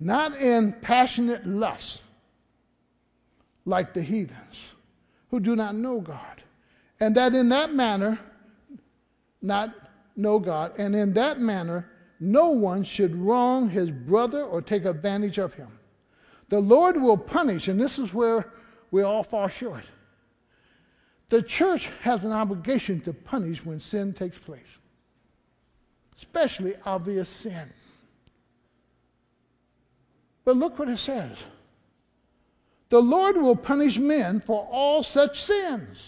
not 0.00 0.36
in 0.36 0.72
passionate 0.72 1.46
lust 1.46 2.02
like 3.64 3.92
the 3.92 4.02
heathens 4.02 4.56
who 5.30 5.40
do 5.40 5.56
not 5.56 5.74
know 5.74 6.00
God 6.00 6.42
and 7.00 7.14
that 7.14 7.34
in 7.34 7.48
that 7.50 7.72
manner, 7.72 8.18
not 9.40 9.74
know 10.16 10.38
God, 10.38 10.72
and 10.78 10.94
in 10.94 11.12
that 11.14 11.40
manner, 11.40 11.88
no 12.20 12.50
one 12.50 12.82
should 12.82 13.14
wrong 13.14 13.70
his 13.70 13.90
brother 13.90 14.42
or 14.42 14.60
take 14.60 14.84
advantage 14.84 15.38
of 15.38 15.54
him. 15.54 15.68
The 16.48 16.60
Lord 16.60 17.00
will 17.00 17.16
punish, 17.16 17.68
and 17.68 17.80
this 17.80 17.98
is 17.98 18.12
where 18.12 18.52
we 18.90 19.02
all 19.02 19.22
fall 19.22 19.48
short. 19.48 19.84
The 21.28 21.42
church 21.42 21.90
has 22.00 22.24
an 22.24 22.32
obligation 22.32 23.00
to 23.02 23.12
punish 23.12 23.64
when 23.64 23.78
sin 23.78 24.12
takes 24.12 24.38
place, 24.38 24.78
especially 26.16 26.74
obvious 26.84 27.28
sin. 27.28 27.70
But 30.44 30.56
look 30.56 30.78
what 30.78 30.88
it 30.88 30.98
says 30.98 31.36
the 32.88 33.02
Lord 33.02 33.36
will 33.36 33.54
punish 33.54 33.98
men 33.98 34.40
for 34.40 34.66
all 34.70 35.02
such 35.02 35.42
sins. 35.42 35.98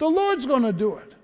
The 0.00 0.08
Lord's 0.08 0.46
going 0.46 0.62
to 0.62 0.72
do 0.72 0.96
it. 0.96 1.14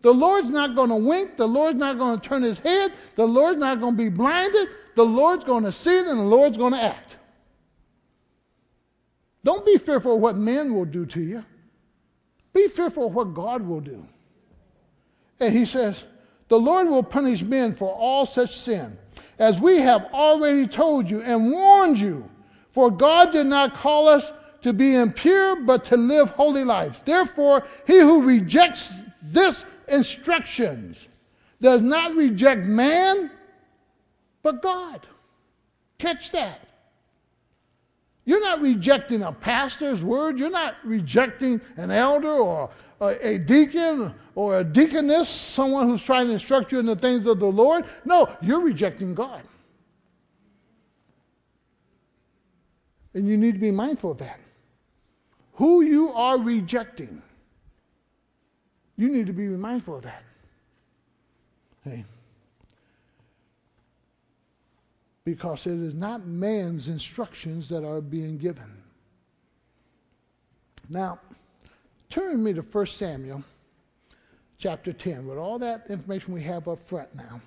The 0.00 0.12
Lord's 0.12 0.48
not 0.48 0.74
going 0.74 0.88
to 0.88 0.96
wink. 0.96 1.36
The 1.36 1.46
Lord's 1.46 1.78
not 1.78 1.98
going 1.98 2.18
to 2.18 2.26
turn 2.26 2.42
his 2.42 2.58
head. 2.58 2.94
The 3.16 3.26
Lord's 3.26 3.58
not 3.58 3.80
going 3.80 3.92
to 3.92 4.02
be 4.02 4.08
blinded. 4.08 4.68
The 4.96 5.04
Lord's 5.04 5.44
going 5.44 5.64
to 5.64 5.72
see 5.72 5.98
it 5.98 6.06
and 6.06 6.18
the 6.18 6.24
Lord's 6.24 6.56
going 6.56 6.72
to 6.72 6.82
act. 6.82 7.18
Don't 9.44 9.66
be 9.66 9.76
fearful 9.76 10.14
of 10.14 10.22
what 10.22 10.36
men 10.36 10.72
will 10.72 10.86
do 10.86 11.04
to 11.04 11.20
you. 11.20 11.44
Be 12.54 12.66
fearful 12.68 13.08
of 13.08 13.14
what 13.14 13.34
God 13.34 13.60
will 13.60 13.80
do. 13.80 14.06
And 15.38 15.52
he 15.52 15.66
says, 15.66 16.02
The 16.48 16.58
Lord 16.58 16.88
will 16.88 17.02
punish 17.02 17.42
men 17.42 17.74
for 17.74 17.92
all 17.92 18.24
such 18.24 18.56
sin, 18.56 18.96
as 19.38 19.60
we 19.60 19.80
have 19.80 20.06
already 20.14 20.66
told 20.66 21.10
you 21.10 21.20
and 21.20 21.52
warned 21.52 21.98
you. 21.98 22.30
For 22.70 22.90
God 22.90 23.32
did 23.32 23.48
not 23.48 23.74
call 23.74 24.08
us 24.08 24.32
to 24.64 24.72
be 24.72 24.94
impure, 24.94 25.56
but 25.56 25.84
to 25.84 25.94
live 25.94 26.30
holy 26.30 26.64
lives. 26.64 26.98
Therefore, 27.04 27.66
he 27.86 27.98
who 27.98 28.22
rejects 28.22 28.94
this 29.22 29.66
instructions 29.88 31.06
does 31.60 31.82
not 31.82 32.14
reject 32.14 32.64
man, 32.64 33.30
but 34.42 34.62
God. 34.62 35.06
Catch 35.98 36.30
that. 36.30 36.66
You're 38.24 38.40
not 38.40 38.62
rejecting 38.62 39.20
a 39.20 39.32
pastor's 39.32 40.02
word. 40.02 40.38
You're 40.38 40.48
not 40.48 40.76
rejecting 40.82 41.60
an 41.76 41.90
elder 41.90 42.32
or 42.32 42.70
a, 43.02 43.36
deacon 43.36 44.14
or 44.34 44.60
a 44.60 44.64
deaconess, 44.64 45.28
someone 45.28 45.90
who's 45.90 46.02
trying 46.02 46.28
to 46.28 46.32
instruct 46.32 46.72
you 46.72 46.78
in 46.78 46.86
the 46.86 46.96
things 46.96 47.26
of 47.26 47.38
the 47.38 47.44
Lord. 47.44 47.84
No, 48.06 48.34
you're 48.40 48.60
rejecting 48.60 49.14
God. 49.14 49.42
And 53.12 53.28
you 53.28 53.36
need 53.36 53.52
to 53.52 53.60
be 53.60 53.70
mindful 53.70 54.12
of 54.12 54.18
that 54.18 54.40
who 55.54 55.82
you 55.82 56.12
are 56.12 56.38
rejecting. 56.38 57.22
You 58.96 59.08
need 59.08 59.26
to 59.26 59.32
be 59.32 59.46
mindful 59.46 59.96
of 59.96 60.02
that. 60.02 60.22
Hey. 61.84 62.04
Because 65.24 65.66
it 65.66 65.72
is 65.72 65.94
not 65.94 66.26
man's 66.26 66.88
instructions 66.88 67.68
that 67.68 67.84
are 67.84 68.00
being 68.00 68.36
given. 68.36 68.70
Now, 70.88 71.18
turn 72.10 72.42
me 72.42 72.52
to 72.52 72.60
1 72.60 72.86
Samuel 72.86 73.42
chapter 74.58 74.92
10 74.92 75.26
with 75.26 75.38
all 75.38 75.58
that 75.58 75.86
information 75.88 76.34
we 76.34 76.42
have 76.42 76.68
up 76.68 76.80
front 76.80 77.14
now. 77.14 77.40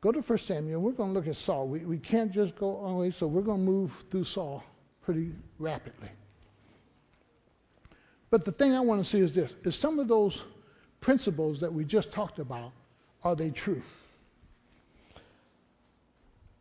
Go 0.00 0.12
to 0.12 0.20
1 0.20 0.38
Samuel. 0.38 0.80
We're 0.80 0.92
going 0.92 1.10
to 1.10 1.14
look 1.14 1.26
at 1.26 1.36
Saul. 1.36 1.66
We, 1.66 1.80
we 1.80 1.98
can't 1.98 2.32
just 2.32 2.56
go 2.56 2.70
way, 2.94 3.10
so 3.10 3.26
we're 3.26 3.42
going 3.42 3.64
to 3.64 3.70
move 3.70 3.92
through 4.10 4.24
Saul 4.24 4.64
pretty 5.10 5.32
rapidly. 5.58 6.08
But 8.30 8.44
the 8.44 8.52
thing 8.52 8.74
I 8.74 8.80
want 8.80 9.04
to 9.04 9.10
see 9.10 9.18
is 9.18 9.34
this 9.34 9.56
is 9.64 9.74
some 9.74 9.98
of 9.98 10.06
those 10.06 10.44
principles 11.00 11.58
that 11.58 11.72
we 11.72 11.84
just 11.84 12.12
talked 12.12 12.38
about, 12.38 12.70
are 13.24 13.34
they 13.34 13.50
true? 13.50 13.82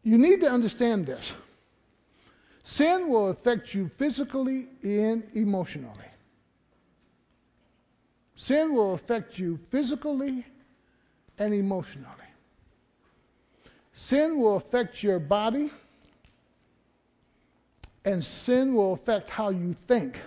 You 0.02 0.18
need 0.18 0.42
to 0.42 0.50
understand 0.50 1.06
this. 1.06 1.32
Sin 2.64 3.08
will 3.08 3.30
affect 3.30 3.76
you 3.76 3.88
physically 3.88 4.68
and 4.82 5.24
emotionally. 5.36 6.10
Sin 8.34 8.74
will 8.74 8.96
affect 8.96 9.38
you 9.38 9.60
physically 9.70 10.44
and 11.38 11.54
emotionally. 11.54 12.32
Sin 13.94 14.40
will 14.40 14.56
affect 14.56 15.04
your 15.04 15.20
body 15.20 15.70
and 18.06 18.24
sin 18.24 18.74
will 18.74 18.94
affect 18.94 19.30
how 19.30 19.50
you 19.50 19.74
think. 19.88 20.20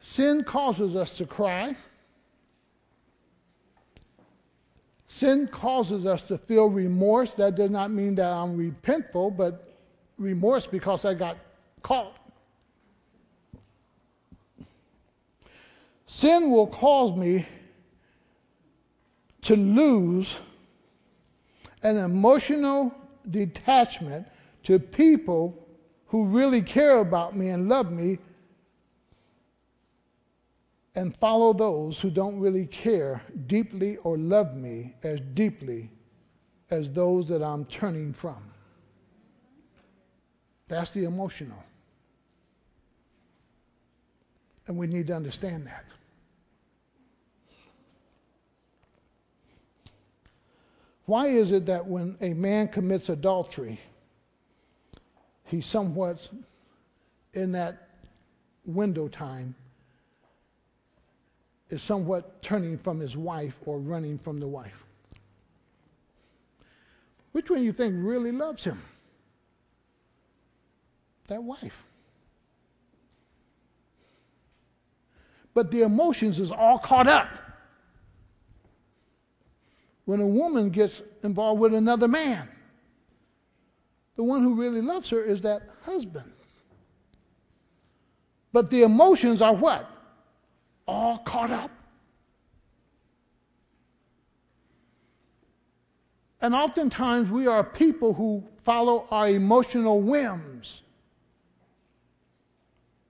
Sin 0.00 0.42
causes 0.42 0.96
us 0.96 1.16
to 1.18 1.26
cry. 1.26 1.76
Sin 5.08 5.48
causes 5.48 6.06
us 6.06 6.22
to 6.22 6.38
feel 6.38 6.66
remorse. 6.66 7.34
That 7.34 7.56
does 7.56 7.70
not 7.70 7.90
mean 7.90 8.14
that 8.16 8.30
I'm 8.30 8.56
repentful, 8.56 9.36
but 9.36 9.74
remorse 10.16 10.66
because 10.66 11.04
I 11.04 11.14
got 11.14 11.36
caught. 11.82 12.16
Sin 16.06 16.50
will 16.50 16.66
cause 16.66 17.16
me 17.16 17.46
to 19.42 19.56
lose 19.56 20.34
an 21.82 21.96
emotional 21.96 22.94
detachment 23.30 24.26
to 24.64 24.78
people 24.78 25.66
who 26.06 26.24
really 26.24 26.62
care 26.62 26.98
about 26.98 27.36
me 27.36 27.48
and 27.48 27.68
love 27.68 27.92
me 27.92 28.18
and 30.94 31.16
follow 31.16 31.52
those 31.52 32.00
who 32.00 32.10
don't 32.10 32.40
really 32.40 32.66
care 32.66 33.22
deeply 33.46 33.98
or 33.98 34.18
love 34.18 34.56
me 34.56 34.94
as 35.02 35.20
deeply 35.34 35.90
as 36.70 36.90
those 36.90 37.28
that 37.28 37.42
I'm 37.42 37.64
turning 37.66 38.12
from. 38.12 38.42
That's 40.66 40.90
the 40.90 41.04
emotional. 41.04 41.62
And 44.66 44.76
we 44.76 44.86
need 44.86 45.06
to 45.06 45.16
understand 45.16 45.66
that. 45.66 45.84
Why 51.08 51.28
is 51.28 51.52
it 51.52 51.64
that 51.64 51.86
when 51.86 52.18
a 52.20 52.34
man 52.34 52.68
commits 52.68 53.08
adultery, 53.08 53.80
he's 55.44 55.64
somewhat 55.64 56.28
in 57.32 57.52
that 57.52 57.88
window 58.66 59.08
time 59.08 59.54
is 61.70 61.82
somewhat 61.82 62.42
turning 62.42 62.76
from 62.76 63.00
his 63.00 63.16
wife 63.16 63.56
or 63.64 63.78
running 63.78 64.18
from 64.18 64.38
the 64.38 64.46
wife? 64.46 64.84
Which 67.32 67.48
one 67.48 67.62
you 67.62 67.72
think 67.72 67.94
really 67.96 68.30
loves 68.30 68.62
him? 68.62 68.82
That 71.28 71.42
wife. 71.42 71.84
But 75.54 75.70
the 75.70 75.84
emotions 75.84 76.38
is 76.38 76.52
all 76.52 76.78
caught 76.78 77.06
up 77.06 77.28
when 80.08 80.20
a 80.20 80.26
woman 80.26 80.70
gets 80.70 81.02
involved 81.22 81.60
with 81.60 81.74
another 81.74 82.08
man. 82.08 82.48
The 84.16 84.22
one 84.22 84.42
who 84.42 84.54
really 84.54 84.80
loves 84.80 85.10
her 85.10 85.22
is 85.22 85.42
that 85.42 85.60
husband. 85.82 86.32
But 88.50 88.70
the 88.70 88.84
emotions 88.84 89.42
are 89.42 89.52
what? 89.52 89.86
All 90.86 91.18
caught 91.18 91.50
up. 91.50 91.70
And 96.40 96.54
oftentimes 96.54 97.28
we 97.28 97.46
are 97.46 97.62
people 97.62 98.14
who 98.14 98.42
follow 98.64 99.06
our 99.10 99.28
emotional 99.28 100.00
whims 100.00 100.80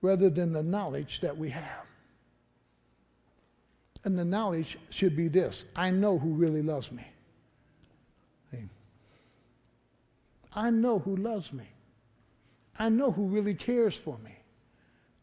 rather 0.01 0.29
than 0.29 0.51
the 0.51 0.63
knowledge 0.63 1.21
that 1.21 1.37
we 1.37 1.49
have. 1.51 1.85
And 4.09 4.17
the 4.17 4.25
knowledge 4.25 4.75
should 4.89 5.15
be 5.15 5.27
this 5.27 5.65
I 5.75 5.91
know 5.91 6.17
who 6.17 6.29
really 6.29 6.63
loves 6.63 6.91
me. 6.91 7.05
I 10.51 10.71
know 10.71 10.97
who 10.97 11.15
loves 11.15 11.53
me. 11.53 11.65
I 12.79 12.89
know 12.89 13.11
who 13.11 13.27
really 13.27 13.53
cares 13.53 13.95
for 13.95 14.17
me. 14.23 14.31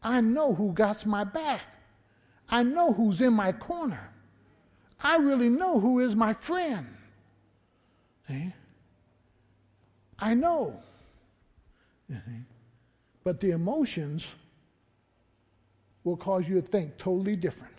I 0.01 0.21
know 0.21 0.53
who 0.53 0.71
got 0.71 1.05
my 1.05 1.25
back. 1.25 1.59
I 2.47 2.63
know 2.63 2.93
who's 2.93 3.19
in 3.19 3.33
my 3.33 3.51
corner. 3.51 4.09
I 5.01 5.17
really 5.17 5.49
know 5.49 5.81
who 5.81 5.99
is 5.99 6.15
my 6.15 6.33
friend. 6.33 6.87
I 10.17 10.33
know. 10.33 10.81
But 13.25 13.41
the 13.41 13.51
emotions 13.51 14.23
will 16.05 16.15
cause 16.15 16.47
you 16.47 16.61
to 16.61 16.65
think 16.65 16.97
totally 16.97 17.35
different. 17.35 17.73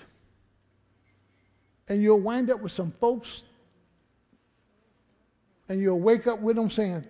And 1.88 2.02
you'll 2.02 2.20
wind 2.20 2.50
up 2.50 2.60
with 2.60 2.72
some 2.72 2.92
folks, 2.92 3.44
and 5.68 5.80
you'll 5.80 6.00
wake 6.00 6.26
up 6.26 6.40
with 6.40 6.56
them 6.56 6.68
saying, 6.68 7.04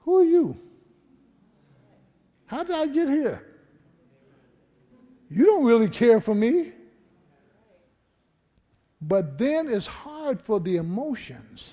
Who 0.00 0.18
are 0.18 0.24
you? 0.24 0.56
How 2.46 2.62
did 2.62 2.76
I 2.76 2.86
get 2.86 3.08
here? 3.08 3.42
You 5.28 5.44
don't 5.44 5.64
really 5.64 5.88
care 5.88 6.20
for 6.20 6.34
me. 6.34 6.72
But 9.02 9.38
then 9.38 9.68
it's 9.68 9.86
hard 9.86 10.40
for 10.40 10.58
the 10.60 10.76
emotions 10.76 11.70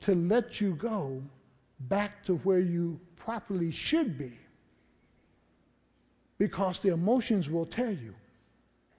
to 0.00 0.14
let 0.14 0.60
you 0.60 0.74
go 0.74 1.22
back 1.80 2.24
to 2.26 2.36
where 2.38 2.60
you 2.60 3.00
properly 3.16 3.70
should 3.70 4.18
be. 4.18 4.32
Because 6.38 6.80
the 6.80 6.90
emotions 6.90 7.48
will 7.48 7.66
tell 7.66 7.90
you 7.90 8.14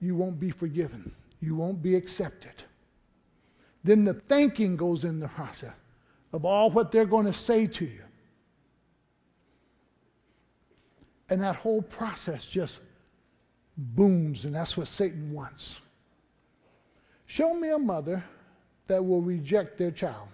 you 0.00 0.14
won't 0.14 0.38
be 0.38 0.50
forgiven, 0.50 1.12
you 1.40 1.54
won't 1.54 1.82
be 1.82 1.94
accepted. 1.94 2.52
Then 3.84 4.04
the 4.04 4.14
thinking 4.14 4.76
goes 4.76 5.04
in 5.04 5.20
the 5.20 5.28
process 5.28 5.72
of 6.32 6.44
all 6.44 6.70
what 6.70 6.90
they're 6.90 7.06
going 7.06 7.26
to 7.26 7.32
say 7.32 7.66
to 7.66 7.84
you. 7.84 8.02
And 11.28 11.42
that 11.42 11.56
whole 11.56 11.82
process 11.82 12.44
just 12.44 12.80
booms, 13.76 14.44
and 14.44 14.54
that's 14.54 14.76
what 14.76 14.88
Satan 14.88 15.32
wants. 15.32 15.76
Show 17.26 17.54
me 17.54 17.70
a 17.70 17.78
mother 17.78 18.22
that 18.86 19.04
will 19.04 19.20
reject 19.20 19.78
their 19.78 19.90
child, 19.90 20.28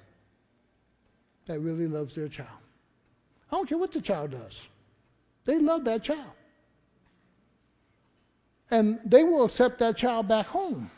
that 1.47 1.61
really 1.61 1.87
loves 1.87 2.15
their 2.15 2.29
child. 2.29 2.49
I 3.51 3.57
don't 3.57 3.69
care 3.69 3.79
what 3.79 3.93
the 3.93 4.01
child 4.01 4.33
does, 4.33 4.61
they 5.45 5.59
love 5.59 5.85
that 5.85 6.03
child. 6.03 6.33
And 8.73 8.99
they 9.05 9.23
will 9.23 9.45
accept 9.45 9.79
that 9.81 9.99
child 9.99 10.29
back 10.29 10.47
home 10.47 10.91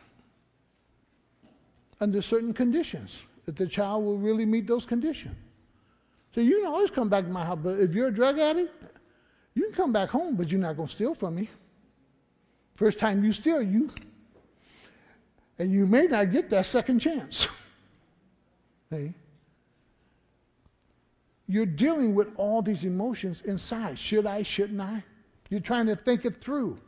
under 2.00 2.22
certain 2.22 2.54
conditions, 2.54 3.16
if 3.48 3.56
the 3.56 3.66
child 3.66 4.04
will 4.04 4.16
really 4.16 4.44
meet 4.44 4.68
those 4.68 4.86
conditions. 4.86 5.34
So 6.36 6.40
you 6.40 6.60
can 6.60 6.66
always 6.66 6.90
come 6.90 7.08
back 7.08 7.24
to 7.24 7.30
my 7.30 7.44
house, 7.44 7.58
but 7.60 7.80
if 7.80 7.92
you're 7.92 8.06
a 8.08 8.14
drug 8.14 8.38
addict, 8.38 8.84
you 9.54 9.64
can 9.64 9.72
come 9.72 9.92
back 9.92 10.08
home, 10.08 10.36
but 10.36 10.52
you're 10.52 10.60
not 10.60 10.76
going 10.76 10.86
to 10.86 10.94
steal 10.94 11.16
from 11.16 11.34
me. 11.34 11.50
First 12.74 13.00
time 13.00 13.24
you 13.24 13.32
steal, 13.32 13.60
you, 13.60 13.90
and 15.58 15.72
you 15.72 15.84
may 15.84 16.06
not 16.06 16.30
get 16.30 16.50
that 16.50 16.66
second 16.66 17.00
chance. 17.00 17.48
hey? 18.90 19.12
You're 21.48 21.66
dealing 21.66 22.14
with 22.14 22.28
all 22.36 22.62
these 22.62 22.84
emotions 22.84 23.42
inside. 23.42 23.98
Should 23.98 24.26
I, 24.26 24.42
shouldn't 24.42 24.80
I? 24.80 25.02
You're 25.50 25.58
trying 25.58 25.86
to 25.86 25.96
think 25.96 26.24
it 26.24 26.36
through. 26.36 26.78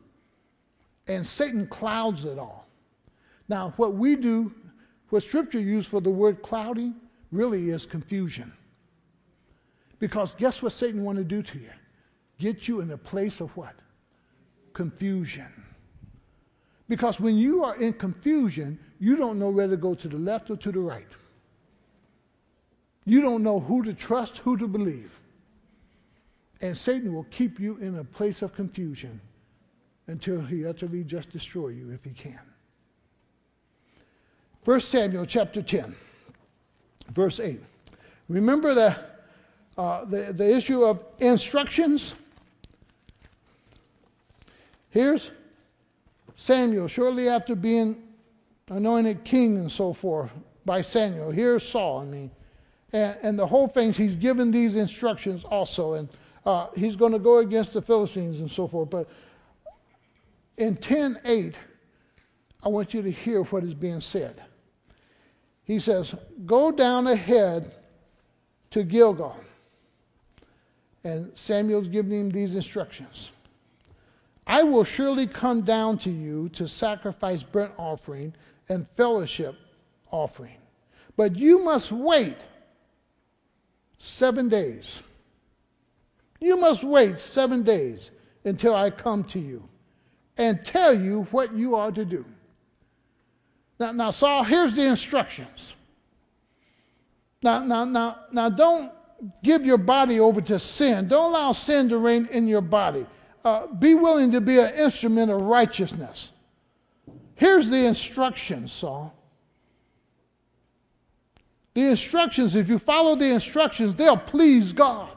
And 1.08 1.24
Satan 1.24 1.66
clouds 1.68 2.24
it 2.24 2.38
all. 2.38 2.66
Now, 3.48 3.72
what 3.76 3.94
we 3.94 4.16
do, 4.16 4.52
what 5.10 5.22
Scripture 5.22 5.60
used 5.60 5.88
for 5.88 6.00
the 6.00 6.10
word 6.10 6.42
clouding, 6.42 6.94
really 7.30 7.70
is 7.70 7.86
confusion. 7.86 8.52
Because 9.98 10.34
guess 10.34 10.62
what 10.62 10.72
Satan 10.72 11.04
want 11.04 11.18
to 11.18 11.24
do 11.24 11.42
to 11.42 11.58
you? 11.58 11.70
Get 12.38 12.68
you 12.68 12.80
in 12.80 12.90
a 12.90 12.98
place 12.98 13.40
of 13.40 13.56
what? 13.56 13.74
Confusion. 14.72 15.46
Because 16.88 17.18
when 17.18 17.36
you 17.36 17.64
are 17.64 17.76
in 17.76 17.92
confusion, 17.94 18.78
you 18.98 19.16
don't 19.16 19.38
know 19.38 19.48
whether 19.48 19.76
to 19.76 19.80
go 19.80 19.94
to 19.94 20.08
the 20.08 20.18
left 20.18 20.50
or 20.50 20.56
to 20.56 20.72
the 20.72 20.78
right. 20.78 21.06
You 23.04 23.22
don't 23.22 23.42
know 23.42 23.60
who 23.60 23.82
to 23.84 23.94
trust, 23.94 24.38
who 24.38 24.56
to 24.56 24.66
believe. 24.66 25.12
And 26.60 26.76
Satan 26.76 27.14
will 27.14 27.26
keep 27.30 27.60
you 27.60 27.76
in 27.76 27.98
a 27.98 28.04
place 28.04 28.42
of 28.42 28.54
confusion 28.54 29.20
until 30.08 30.40
he 30.40 30.66
utterly 30.66 31.02
just 31.04 31.30
destroy 31.30 31.68
you 31.68 31.90
if 31.90 32.04
he 32.04 32.10
can. 32.10 32.40
1 34.64 34.80
Samuel 34.80 35.24
chapter 35.26 35.62
10, 35.62 35.94
verse 37.12 37.38
8. 37.40 37.60
Remember 38.28 38.74
the, 38.74 38.96
uh, 39.78 40.04
the, 40.04 40.32
the 40.32 40.56
issue 40.56 40.84
of 40.84 41.00
instructions? 41.20 42.14
Here's 44.90 45.30
Samuel, 46.36 46.88
shortly 46.88 47.28
after 47.28 47.54
being 47.54 48.02
anointed 48.68 49.24
king 49.24 49.58
and 49.58 49.70
so 49.70 49.92
forth 49.92 50.30
by 50.64 50.82
Samuel. 50.82 51.30
Here's 51.30 51.66
Saul, 51.66 52.00
I 52.00 52.04
mean. 52.04 52.30
And, 52.92 53.18
and 53.22 53.38
the 53.38 53.46
whole 53.46 53.68
thing, 53.68 53.92
he's 53.92 54.16
given 54.16 54.50
these 54.50 54.74
instructions 54.74 55.44
also. 55.44 55.94
And 55.94 56.08
uh, 56.44 56.68
he's 56.74 56.96
going 56.96 57.12
to 57.12 57.18
go 57.18 57.38
against 57.38 57.72
the 57.72 57.82
Philistines 57.82 58.40
and 58.40 58.50
so 58.50 58.66
forth. 58.66 58.90
But 58.90 59.08
in 60.56 60.76
10:8, 60.76 61.54
I 62.62 62.68
want 62.68 62.94
you 62.94 63.02
to 63.02 63.10
hear 63.10 63.42
what 63.44 63.64
is 63.64 63.74
being 63.74 64.00
said. 64.00 64.42
He 65.64 65.78
says, 65.78 66.14
"Go 66.44 66.70
down 66.70 67.06
ahead 67.06 67.74
to 68.70 68.82
Gilgal." 68.82 69.36
And 71.04 71.36
Samuel's 71.36 71.88
giving 71.88 72.12
him 72.12 72.30
these 72.30 72.56
instructions. 72.56 73.30
I 74.46 74.62
will 74.62 74.84
surely 74.84 75.26
come 75.26 75.62
down 75.62 75.98
to 75.98 76.10
you 76.10 76.48
to 76.50 76.66
sacrifice 76.68 77.42
burnt 77.42 77.74
offering 77.78 78.34
and 78.68 78.88
fellowship 78.90 79.56
offering. 80.10 80.56
But 81.16 81.36
you 81.36 81.60
must 81.60 81.92
wait 81.92 82.36
seven 83.98 84.48
days. 84.48 85.00
You 86.40 86.56
must 86.56 86.84
wait 86.84 87.18
seven 87.18 87.62
days 87.62 88.10
until 88.44 88.74
I 88.74 88.90
come 88.90 89.24
to 89.24 89.38
you 89.40 89.68
and 90.36 90.64
tell 90.64 90.92
you 90.92 91.26
what 91.30 91.52
you 91.54 91.76
are 91.76 91.90
to 91.90 92.04
do. 92.04 92.24
Now, 93.78 93.92
now 93.92 94.10
Saul, 94.10 94.44
here's 94.44 94.74
the 94.74 94.84
instructions. 94.84 95.74
Now, 97.42 97.62
now, 97.62 97.84
now, 97.84 98.18
now, 98.32 98.48
don't 98.48 98.92
give 99.42 99.64
your 99.64 99.78
body 99.78 100.20
over 100.20 100.40
to 100.42 100.58
sin. 100.58 101.08
Don't 101.08 101.30
allow 101.30 101.52
sin 101.52 101.88
to 101.90 101.98
reign 101.98 102.28
in 102.30 102.46
your 102.46 102.60
body. 102.60 103.06
uh, 103.46 103.68
be 103.68 103.94
willing 103.94 104.32
to 104.32 104.40
be 104.40 104.58
an 104.58 104.74
instrument 104.74 105.30
of 105.30 105.40
righteousness. 105.40 106.30
Here's 107.36 107.70
the 107.70 107.86
instructions, 107.86 108.72
Saul. 108.72 109.14
The 111.74 111.82
instructions, 111.82 112.56
if 112.56 112.68
you 112.68 112.78
follow 112.80 113.14
the 113.14 113.26
instructions, 113.26 113.94
they'll 113.94 114.16
please 114.16 114.72
God. 114.72 115.16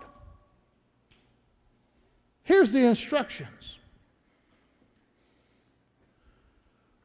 Here's 2.43 2.71
the 2.71 2.85
instructions 2.85 3.78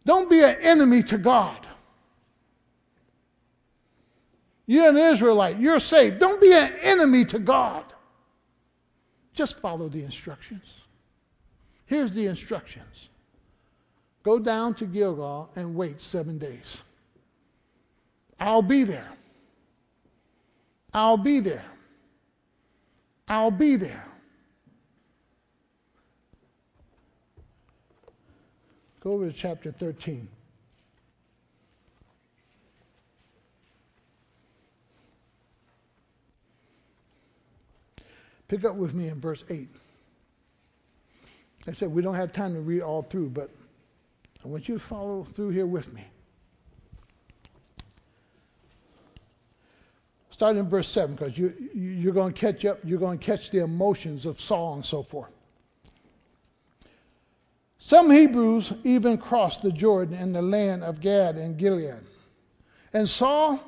don't 0.07 0.29
be 0.29 0.43
an 0.43 0.57
enemy 0.61 1.03
to 1.05 1.19
God. 1.19 1.67
You're 4.67 4.89
an 4.89 4.97
Israelite, 4.97 5.59
you're 5.59 5.79
saved. 5.79 6.19
Don't 6.19 6.41
be 6.41 6.53
an 6.53 6.73
enemy 6.83 7.25
to 7.27 7.39
God. 7.39 7.85
Just 9.35 9.61
follow 9.61 9.89
the 9.89 10.03
instructions. 10.03 10.65
Here's 11.87 12.13
the 12.13 12.27
instructions 12.27 13.09
go 14.23 14.39
down 14.39 14.75
to 14.75 14.87
Gilgal 14.87 15.51
and 15.55 15.75
wait 15.75 16.01
seven 16.01 16.39
days. 16.39 16.79
I'll 18.41 18.63
be 18.63 18.85
there. 18.85 19.09
I'll 20.95 21.19
be 21.19 21.41
there. 21.41 21.65
I'll 23.29 23.51
be 23.51 23.77
there. 23.77 24.07
Go 29.05 29.13
over 29.13 29.27
to 29.27 29.33
chapter 29.33 29.71
13. 29.71 30.27
Pick 38.49 38.65
up 38.65 38.77
with 38.77 38.95
me 38.95 39.09
in 39.09 39.21
verse 39.21 39.45
8. 39.51 39.69
I 41.69 41.73
said 41.73 41.91
we 41.91 42.01
don't 42.01 42.15
have 42.15 42.33
time 42.33 42.55
to 42.55 42.61
read 42.61 42.81
all 42.81 43.03
through, 43.03 43.29
but 43.29 43.51
I 44.43 44.49
want 44.49 44.69
you 44.69 44.75
to 44.75 44.81
follow 44.81 45.25
through 45.25 45.51
here 45.51 45.67
with 45.67 45.93
me. 45.93 46.05
Start 50.31 50.57
in 50.57 50.67
verse 50.67 50.89
7 50.89 51.15
because 51.15 51.37
you, 51.37 51.53
you're 51.75 52.15
going 52.15 52.33
to 52.33 52.41
catch 52.41 52.65
up, 52.65 52.79
you're 52.85 52.99
going 52.99 53.19
to 53.19 53.25
catch 53.25 53.51
the 53.51 53.59
emotions 53.59 54.25
of 54.25 54.41
Saul 54.41 54.75
and 54.75 54.85
so 54.85 55.03
forth. 55.03 55.34
Some 57.87 58.11
Hebrews 58.11 58.73
even 58.83 59.19
crossed 59.19 59.61
the 59.61 59.71
Jordan 59.71 60.15
in 60.15 60.33
the 60.33 60.41
land 60.41 60.83
of 60.83 61.03
Gad 61.03 61.37
and 61.37 61.59
Gilead. 61.59 62.01
And 62.95 63.07
Saul 63.07 63.61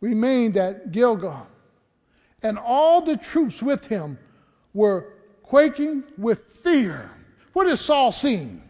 remained 0.00 0.56
at 0.56 0.90
Gilgal, 0.90 1.46
and 2.42 2.58
all 2.58 3.02
the 3.02 3.18
troops 3.18 3.60
with 3.60 3.84
him 3.84 4.18
were 4.72 5.12
quaking 5.42 6.02
with 6.16 6.50
fear. 6.62 7.10
What 7.52 7.66
is 7.66 7.78
Saul 7.78 8.10
seeing? 8.10 8.62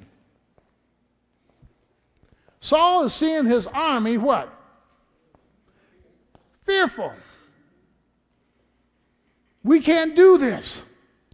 Saul 2.58 3.04
is 3.04 3.14
seeing 3.14 3.46
his 3.46 3.68
army 3.68 4.18
what? 4.18 4.52
Fearful. 6.64 7.12
We 9.62 9.78
can't 9.78 10.16
do 10.16 10.38
this. 10.38 10.82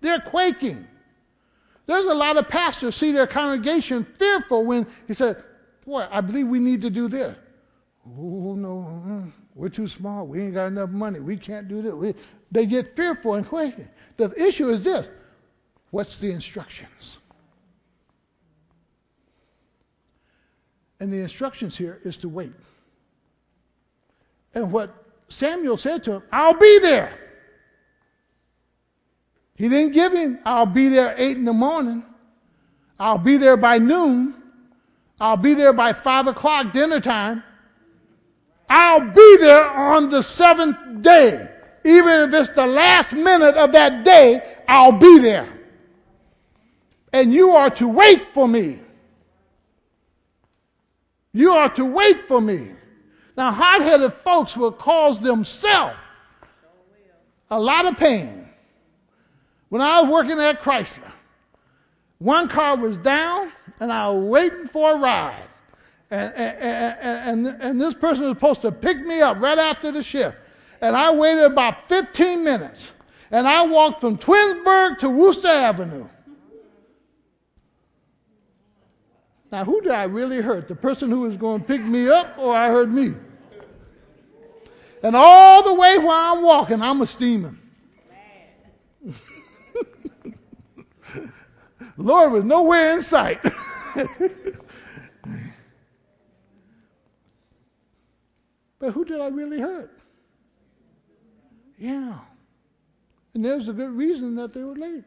They're 0.03 0.21
quaking. 0.21 0.87
There's 1.87 2.07
a 2.07 2.15
lot 2.15 2.37
of 2.37 2.49
pastors 2.49 2.97
see 2.97 3.13
their 3.13 3.27
congregation 3.27 4.05
fearful 4.05 4.65
when 4.65 4.87
he 5.07 5.15
said, 5.15 5.43
Boy, 5.85 6.07
I 6.11 6.21
believe 6.23 6.49
we 6.49 6.59
need 6.59 6.81
to 6.83 6.91
do 6.91 7.09
this. 7.09 7.37
Oh, 8.07 8.55
no, 8.55 9.25
we're 9.55 9.69
too 9.69 9.87
small. 9.87 10.27
We 10.27 10.43
ain't 10.43 10.55
got 10.55 10.67
enough 10.67 10.91
money. 10.91 11.21
We 11.21 11.37
can't 11.37 11.69
do 11.69 11.83
this. 11.83 11.93
We, 11.93 12.15
they 12.51 12.67
get 12.67 12.97
fearful 12.97 13.35
and 13.35 13.47
quaking. 13.47 13.89
The 14.17 14.31
issue 14.41 14.71
is 14.71 14.85
this 14.85 15.07
what's 15.91 16.19
the 16.19 16.31
instructions? 16.31 17.19
And 21.01 21.13
the 21.13 21.21
instructions 21.21 21.77
here 21.77 22.01
is 22.05 22.17
to 22.19 22.29
wait. 22.29 22.53
And 24.55 24.73
what 24.73 24.95
Samuel 25.29 25.77
said 25.77 26.03
to 26.05 26.13
him, 26.13 26.23
I'll 26.33 26.55
be 26.55 26.79
there. 26.79 27.24
He 29.57 29.69
didn't 29.69 29.93
give 29.93 30.13
him, 30.13 30.39
I'll 30.45 30.67
be 30.67 30.89
there 30.89 31.15
eight 31.17 31.37
in 31.37 31.45
the 31.45 31.53
morning. 31.53 32.05
I'll 32.99 33.19
be 33.19 33.37
there 33.37 33.57
by 33.57 33.79
noon. 33.79 34.35
I'll 35.21 35.37
be 35.37 35.55
there 35.55 35.73
by 35.73 35.93
five 35.93 36.27
o'clock 36.27 36.73
dinner 36.73 37.01
time. 37.01 37.43
I'll 38.69 39.13
be 39.13 39.37
there 39.39 39.65
on 39.65 40.11
the 40.11 40.23
seventh 40.23 41.03
day. 41.03 41.49
Even 41.85 42.29
if 42.29 42.35
it's 42.35 42.49
the 42.51 42.67
last 42.67 43.13
minute 43.13 43.57
of 43.57 43.73
that 43.73 44.05
day, 44.05 44.43
I'll 44.67 44.93
be 44.93 45.19
there. 45.19 45.49
And 47.13 47.33
you 47.33 47.51
are 47.51 47.71
to 47.71 47.87
wait 47.87 48.27
for 48.27 48.49
me. 48.49 48.81
You 51.33 51.53
are 51.53 51.69
to 51.75 51.85
wait 51.85 52.23
for 52.23 52.41
me. 52.41 52.71
Now, 53.37 53.53
hard 53.53 53.83
headed 53.83 54.13
folks 54.13 54.57
will 54.57 54.73
cause 54.73 55.21
themselves 55.21 55.97
a 57.51 57.61
lot 57.61 57.87
of 57.87 57.97
pain 57.97 58.44
when 59.75 59.83
I 59.83 60.03
was 60.03 60.09
working 60.09 60.39
at 60.39 60.63
Chrysler, 60.63 61.11
one 62.19 62.47
car 62.47 62.77
was 62.77 62.97
down 62.97 63.51
and 63.81 63.93
I 63.93 64.09
was 64.09 64.23
waiting 64.23 64.69
for 64.69 64.93
a 64.93 64.99
ride. 65.01 65.49
And, 66.13 66.33
and, 66.33 67.47
and, 67.49 67.61
and, 67.61 67.81
this 67.81 67.93
person 67.93 68.27
was 68.27 68.37
supposed 68.37 68.63
to 68.63 68.71
pick 68.71 69.05
me 69.05 69.21
up 69.21 69.41
right 69.41 69.59
after 69.59 69.91
the 69.91 70.01
shift. 70.01 70.37
And 70.81 70.95
I 70.95 71.13
waited 71.13 71.43
about 71.43 71.89
15 71.89 72.45
minutes. 72.45 72.93
And 73.33 73.49
I 73.49 73.67
walked 73.67 74.01
from 74.01 74.17
Twinsburg 74.17 75.01
to 75.01 75.11
Wooster 75.11 75.49
Avenue. 75.49 76.07
Now, 79.51 79.65
who 79.65 79.81
did 79.81 79.91
I 79.91 80.05
really 80.05 80.41
hurt? 80.41 80.69
The 80.69 80.77
person 80.77 81.11
who 81.11 81.23
was 81.23 81.37
going 81.37 81.63
to 81.63 81.67
pick 81.67 81.83
me 81.83 82.09
up, 82.09 82.39
or 82.39 82.55
I 82.55 82.69
hurt 82.69 82.91
me? 82.91 83.15
And 85.03 85.17
all 85.17 85.65
the 85.65 85.75
way 85.75 85.99
while 85.99 86.37
I'm 86.37 86.45
walking, 86.45 86.81
I'm 86.81 87.01
a 87.01 87.07
steaming. 87.07 87.59
Lord 91.97 92.33
was 92.33 92.45
nowhere 92.45 92.93
in 92.93 93.03
sight. 93.03 93.43
but 98.79 98.93
who 98.93 99.05
did 99.05 99.21
I 99.21 99.29
really 99.29 99.61
hurt? 99.61 99.97
Yeah. 101.79 102.19
And 103.35 103.45
there's 103.45 103.69
a 103.69 103.73
good 103.73 103.91
reason 103.91 104.35
that 104.37 104.53
they 104.53 104.63
were 104.63 104.77
late. 104.77 105.05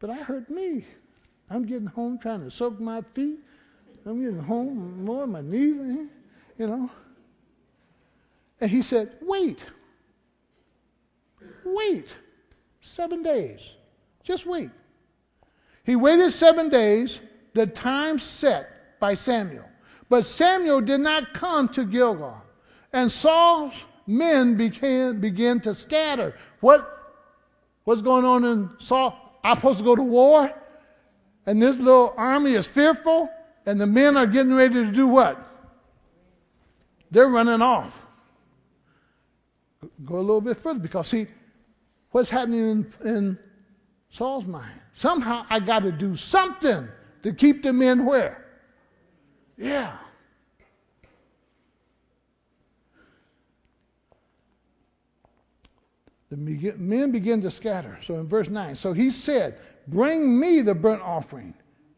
But 0.00 0.10
I 0.10 0.14
hurt 0.14 0.50
me. 0.50 0.84
I'm 1.50 1.64
getting 1.64 1.86
home 1.86 2.18
trying 2.18 2.42
to 2.42 2.50
soak 2.50 2.80
my 2.80 3.02
feet. 3.14 3.38
I'm 4.06 4.20
getting 4.20 4.40
home 4.40 5.04
more 5.04 5.26
my 5.26 5.42
knees, 5.42 5.74
eh? 5.78 6.06
you 6.58 6.66
know. 6.66 6.90
And 8.60 8.70
he 8.70 8.82
said, 8.82 9.12
Wait. 9.20 9.64
Wait. 11.64 12.08
Seven 12.80 13.22
days. 13.22 13.60
Just 14.22 14.46
wait. 14.46 14.70
He 15.84 15.96
waited 15.96 16.30
seven 16.30 16.68
days, 16.68 17.20
the 17.54 17.66
time 17.66 18.18
set 18.18 18.98
by 19.00 19.14
Samuel. 19.14 19.64
But 20.08 20.26
Samuel 20.26 20.80
did 20.80 21.00
not 21.00 21.32
come 21.34 21.68
to 21.70 21.84
Gilgal. 21.84 22.42
And 22.92 23.10
Saul's 23.10 23.74
men 24.06 24.56
began, 24.56 25.20
began 25.20 25.60
to 25.60 25.74
scatter. 25.74 26.34
What, 26.60 27.16
what's 27.84 28.02
going 28.02 28.24
on 28.24 28.44
in 28.44 28.70
Saul? 28.78 29.16
I'm 29.42 29.56
supposed 29.56 29.78
to 29.78 29.84
go 29.84 29.96
to 29.96 30.02
war? 30.02 30.52
And 31.46 31.62
this 31.62 31.78
little 31.78 32.12
army 32.16 32.54
is 32.54 32.66
fearful, 32.66 33.30
and 33.66 33.80
the 33.80 33.86
men 33.86 34.16
are 34.16 34.26
getting 34.26 34.54
ready 34.54 34.74
to 34.74 34.92
do 34.92 35.06
what? 35.06 35.46
They're 37.10 37.28
running 37.28 37.62
off. 37.62 37.96
Go 40.04 40.16
a 40.16 40.20
little 40.20 40.40
bit 40.40 40.60
further 40.60 40.78
because, 40.78 41.08
see, 41.08 41.26
what's 42.10 42.30
happening 42.30 42.60
in, 42.60 42.94
in 43.04 43.38
Saul's 44.10 44.46
mind. 44.46 44.80
Somehow 44.94 45.46
I 45.48 45.60
got 45.60 45.80
to 45.80 45.92
do 45.92 46.16
something 46.16 46.88
to 47.22 47.32
keep 47.32 47.62
the 47.62 47.72
men 47.72 48.04
where? 48.04 48.46
Yeah. 49.56 49.96
The 56.30 56.36
men 56.76 57.10
begin 57.10 57.40
to 57.40 57.50
scatter. 57.50 57.98
So 58.04 58.14
in 58.14 58.28
verse 58.28 58.48
9, 58.48 58.76
so 58.76 58.92
he 58.92 59.10
said, 59.10 59.58
Bring 59.88 60.38
me 60.38 60.62
the 60.62 60.74
burnt 60.74 61.02
offering 61.02 61.54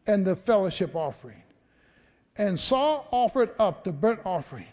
and 0.07 0.25
the 0.25 0.35
fellowship 0.35 0.95
offering. 0.95 1.41
And 2.35 2.59
Saul 2.59 3.07
offered 3.11 3.51
up 3.59 3.83
the 3.83 3.91
burnt 3.91 4.21
offering. 4.25 4.65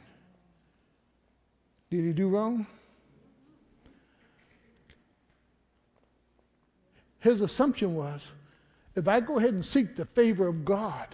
Did 1.91 2.05
he 2.05 2.13
do 2.13 2.29
wrong? 2.29 2.67
His 7.21 7.41
assumption 7.41 7.95
was 7.95 8.21
if 8.97 9.07
I 9.07 9.21
go 9.21 9.39
ahead 9.39 9.55
and 9.55 9.65
seek 9.65 9.95
the 9.97 10.05
favor 10.05 10.49
of 10.49 10.65
God, 10.65 11.07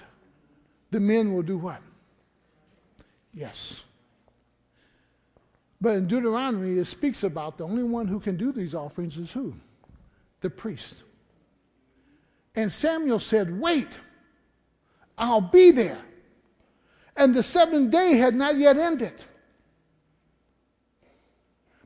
the 0.90 1.00
men 1.00 1.34
will 1.34 1.42
do 1.42 1.58
what? 1.58 1.82
Yes. 3.34 3.82
But 5.80 5.96
in 5.96 6.08
Deuteronomy, 6.08 6.78
it 6.78 6.86
speaks 6.86 7.22
about 7.22 7.58
the 7.58 7.64
only 7.64 7.82
one 7.82 8.08
who 8.08 8.18
can 8.18 8.36
do 8.36 8.50
these 8.50 8.74
offerings 8.74 9.18
is 9.18 9.30
who? 9.30 9.54
the 10.40 10.50
priest. 10.50 11.02
And 12.54 12.70
Samuel 12.70 13.18
said, 13.18 13.60
Wait, 13.60 13.88
I'll 15.18 15.40
be 15.40 15.70
there. 15.70 15.98
And 17.16 17.34
the 17.34 17.42
seventh 17.42 17.90
day 17.90 18.16
had 18.16 18.34
not 18.34 18.56
yet 18.56 18.76
ended. 18.76 19.14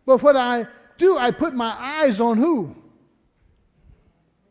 But 0.04 0.22
what 0.22 0.36
I 0.36 0.66
do, 0.98 1.16
I 1.16 1.30
put 1.30 1.54
my 1.54 1.74
eyes 1.78 2.20
on 2.20 2.36
who? 2.36 2.74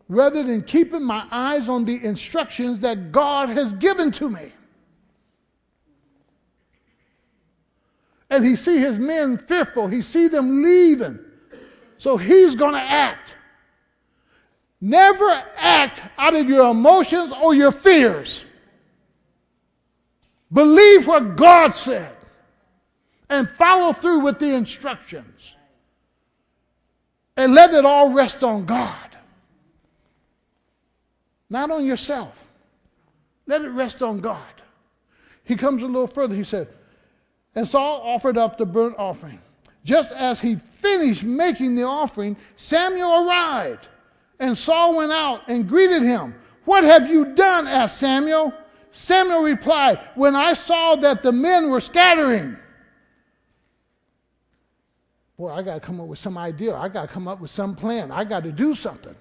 Rather 0.10 0.44
than 0.44 0.64
keeping 0.64 1.04
my 1.04 1.26
eyes 1.32 1.70
on 1.70 1.86
the 1.86 2.04
instructions 2.04 2.82
that 2.82 3.12
God 3.12 3.50
has 3.50 3.72
given 3.74 4.12
to 4.14 4.30
me. 4.30 4.52
And 8.30 8.46
he 8.46 8.56
see 8.56 8.80
his 8.80 9.00
men 9.00 9.38
fearful. 9.38 9.88
He 9.88 10.02
see 10.02 10.28
them 10.28 10.64
leaving. 10.64 11.20
So 12.00 12.18
he's 12.18 12.56
going 12.56 12.74
to 12.74 12.82
act. 12.82 13.36
Never 14.82 15.44
act 15.58 16.02
out 16.18 16.36
of 16.36 16.50
your 16.50 16.72
emotions 16.72 17.32
or 17.32 17.54
your 17.54 17.72
fears. 17.72 18.46
Believe 20.52 21.06
what 21.06 21.36
God 21.36 21.76
said 21.76 22.16
and 23.30 23.48
follow 23.48 23.94
through 23.94 24.20
with 24.20 24.40
the 24.40 24.54
instructions. 24.56 25.54
And 27.38 27.54
let 27.54 27.74
it 27.74 27.86
all 27.86 28.12
rest 28.12 28.44
on 28.44 28.66
God, 28.66 29.09
not 31.50 31.72
on 31.72 31.86
yourself. 31.86 32.44
Let 33.48 33.64
it 33.64 33.70
rest 33.70 34.02
on 34.02 34.20
God. 34.20 34.44
He 35.44 35.56
comes 35.56 35.82
a 35.82 35.86
little 35.88 36.08
further. 36.08 36.36
He 36.36 36.44
said, 36.44 36.68
And 37.56 37.68
Saul 37.68 38.02
offered 38.04 38.38
up 38.38 38.58
the 38.58 38.66
burnt 38.66 38.96
offering. 39.00 39.40
Just 39.84 40.12
as 40.12 40.40
he 40.40 40.56
finished 40.56 41.24
making 41.24 41.76
the 41.76 41.84
offering, 41.84 42.38
Samuel 42.56 43.28
arrived. 43.28 43.88
And 44.40 44.56
Saul 44.58 44.96
went 44.96 45.12
out 45.12 45.42
and 45.48 45.68
greeted 45.68 46.04
him. 46.04 46.36
What 46.66 46.84
have 46.84 47.10
you 47.10 47.34
done? 47.34 47.68
asked 47.68 47.98
Samuel. 47.98 48.54
Samuel 48.92 49.42
replied, 49.42 50.00
When 50.16 50.36
I 50.36 50.54
saw 50.54 50.96
that 50.98 51.24
the 51.24 51.32
men 51.32 51.70
were 51.70 51.80
scattering, 51.80 52.56
boy, 55.38 55.52
I 55.52 55.64
got 55.64 55.76
to 55.76 55.80
come 55.80 56.00
up 56.00 56.08
with 56.08 56.20
some 56.20 56.38
idea. 56.38 56.76
I 56.76 56.90
got 56.90 57.08
to 57.08 57.08
come 57.08 57.28
up 57.28 57.40
with 57.40 57.50
some 57.50 57.76
plan. 57.76 58.12
I 58.12 58.24
got 58.24 58.44
to 58.44 58.52
do 58.52 58.76
something. 58.76 59.16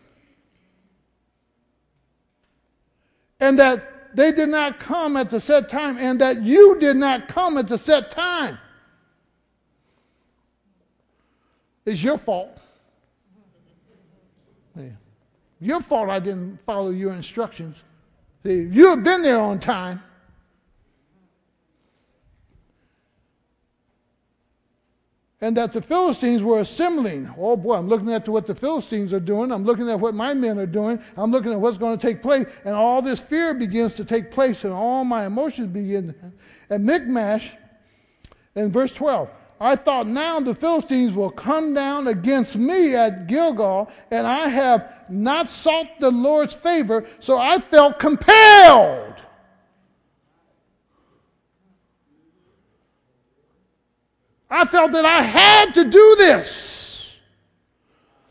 And 3.40 3.58
that 3.58 4.16
they 4.16 4.32
did 4.32 4.48
not 4.48 4.80
come 4.80 5.16
at 5.16 5.30
the 5.30 5.40
set 5.40 5.68
time, 5.68 5.98
and 5.98 6.20
that 6.20 6.42
you 6.42 6.78
did 6.80 6.96
not 6.96 7.28
come 7.28 7.56
at 7.58 7.68
the 7.68 7.78
set 7.78 8.10
time. 8.10 8.58
It's 11.86 12.02
your 12.02 12.18
fault. 12.18 12.58
Yeah. 14.76 14.90
Your 15.60 15.80
fault 15.80 16.10
I 16.10 16.18
didn't 16.20 16.58
follow 16.66 16.90
your 16.90 17.12
instructions. 17.12 17.82
See, 18.42 18.68
you 18.70 18.88
have 18.88 19.02
been 19.02 19.22
there 19.22 19.40
on 19.40 19.58
time. 19.58 20.02
And 25.40 25.56
that 25.56 25.72
the 25.72 25.80
Philistines 25.80 26.42
were 26.42 26.58
assembling. 26.60 27.32
Oh 27.38 27.56
boy, 27.56 27.74
I'm 27.76 27.88
looking 27.88 28.12
at 28.12 28.28
what 28.28 28.46
the 28.46 28.54
Philistines 28.54 29.12
are 29.12 29.20
doing. 29.20 29.52
I'm 29.52 29.64
looking 29.64 29.88
at 29.88 29.98
what 29.98 30.14
my 30.14 30.34
men 30.34 30.58
are 30.58 30.66
doing. 30.66 31.00
I'm 31.16 31.30
looking 31.30 31.52
at 31.52 31.60
what's 31.60 31.78
going 31.78 31.96
to 31.96 32.06
take 32.06 32.22
place. 32.22 32.46
And 32.64 32.74
all 32.74 33.00
this 33.00 33.20
fear 33.20 33.54
begins 33.54 33.94
to 33.94 34.04
take 34.04 34.30
place, 34.32 34.64
and 34.64 34.72
all 34.72 35.04
my 35.04 35.26
emotions 35.26 35.68
begin. 35.68 36.14
And 36.70 36.84
Michmash, 36.84 37.52
in 38.56 38.72
verse 38.72 38.92
12, 38.92 39.30
I 39.60 39.76
thought 39.76 40.06
now 40.06 40.40
the 40.40 40.54
Philistines 40.54 41.12
will 41.12 41.30
come 41.30 41.72
down 41.74 42.08
against 42.08 42.56
me 42.56 42.94
at 42.94 43.26
Gilgal, 43.26 43.90
and 44.10 44.26
I 44.26 44.48
have 44.48 45.06
not 45.08 45.50
sought 45.50 46.00
the 46.00 46.10
Lord's 46.10 46.54
favor, 46.54 47.06
so 47.20 47.38
I 47.38 47.58
felt 47.58 47.98
compelled. 47.98 49.14
I 54.50 54.64
felt 54.64 54.92
that 54.92 55.04
I 55.04 55.22
had 55.22 55.74
to 55.74 55.84
do 55.84 56.16
this. 56.16 56.87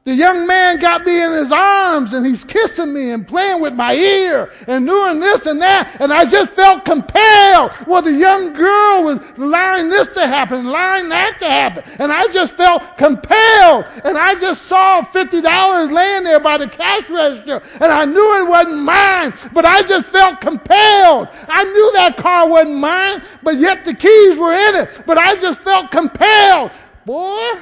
The 0.07 0.15
young 0.15 0.47
man 0.47 0.79
got 0.79 1.03
me 1.03 1.21
in 1.21 1.33
his 1.33 1.51
arms 1.51 2.13
and 2.13 2.25
he's 2.25 2.45
kissing 2.45 2.93
me 2.93 3.11
and 3.11 3.27
playing 3.27 3.59
with 3.59 3.73
my 3.73 3.93
ear 3.93 4.53
and 4.65 4.87
doing 4.87 5.19
this 5.19 5.45
and 5.45 5.61
that. 5.61 5.99
And 5.99 6.13
I 6.13 6.23
just 6.23 6.53
felt 6.53 6.85
compelled. 6.85 7.71
Well, 7.85 8.01
the 8.01 8.13
young 8.13 8.53
girl 8.53 9.03
was 9.03 9.19
allowing 9.37 9.89
this 9.89 10.07
to 10.13 10.25
happen, 10.25 10.65
allowing 10.65 11.09
that 11.09 11.41
to 11.41 11.45
happen. 11.45 11.83
And 11.99 12.13
I 12.13 12.25
just 12.27 12.53
felt 12.53 12.97
compelled. 12.97 13.83
And 14.05 14.17
I 14.17 14.35
just 14.35 14.61
saw 14.61 15.01
$50 15.01 15.91
laying 15.91 16.23
there 16.23 16.39
by 16.39 16.57
the 16.57 16.69
cash 16.69 17.09
register. 17.09 17.61
And 17.81 17.91
I 17.91 18.05
knew 18.05 18.45
it 18.45 18.47
wasn't 18.47 18.83
mine, 18.83 19.33
but 19.51 19.65
I 19.65 19.83
just 19.83 20.07
felt 20.07 20.39
compelled. 20.39 21.27
I 21.49 21.65
knew 21.65 21.91
that 21.95 22.15
car 22.15 22.47
wasn't 22.47 22.77
mine, 22.77 23.23
but 23.43 23.57
yet 23.57 23.83
the 23.83 23.93
keys 23.93 24.37
were 24.37 24.53
in 24.53 24.75
it. 24.75 25.03
But 25.05 25.17
I 25.17 25.35
just 25.35 25.61
felt 25.63 25.91
compelled. 25.91 26.71
Boy. 27.05 27.61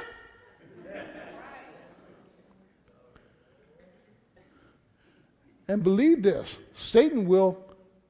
And 5.67 5.83
believe 5.83 6.21
this 6.21 6.55
Satan 6.77 7.27
will 7.27 7.57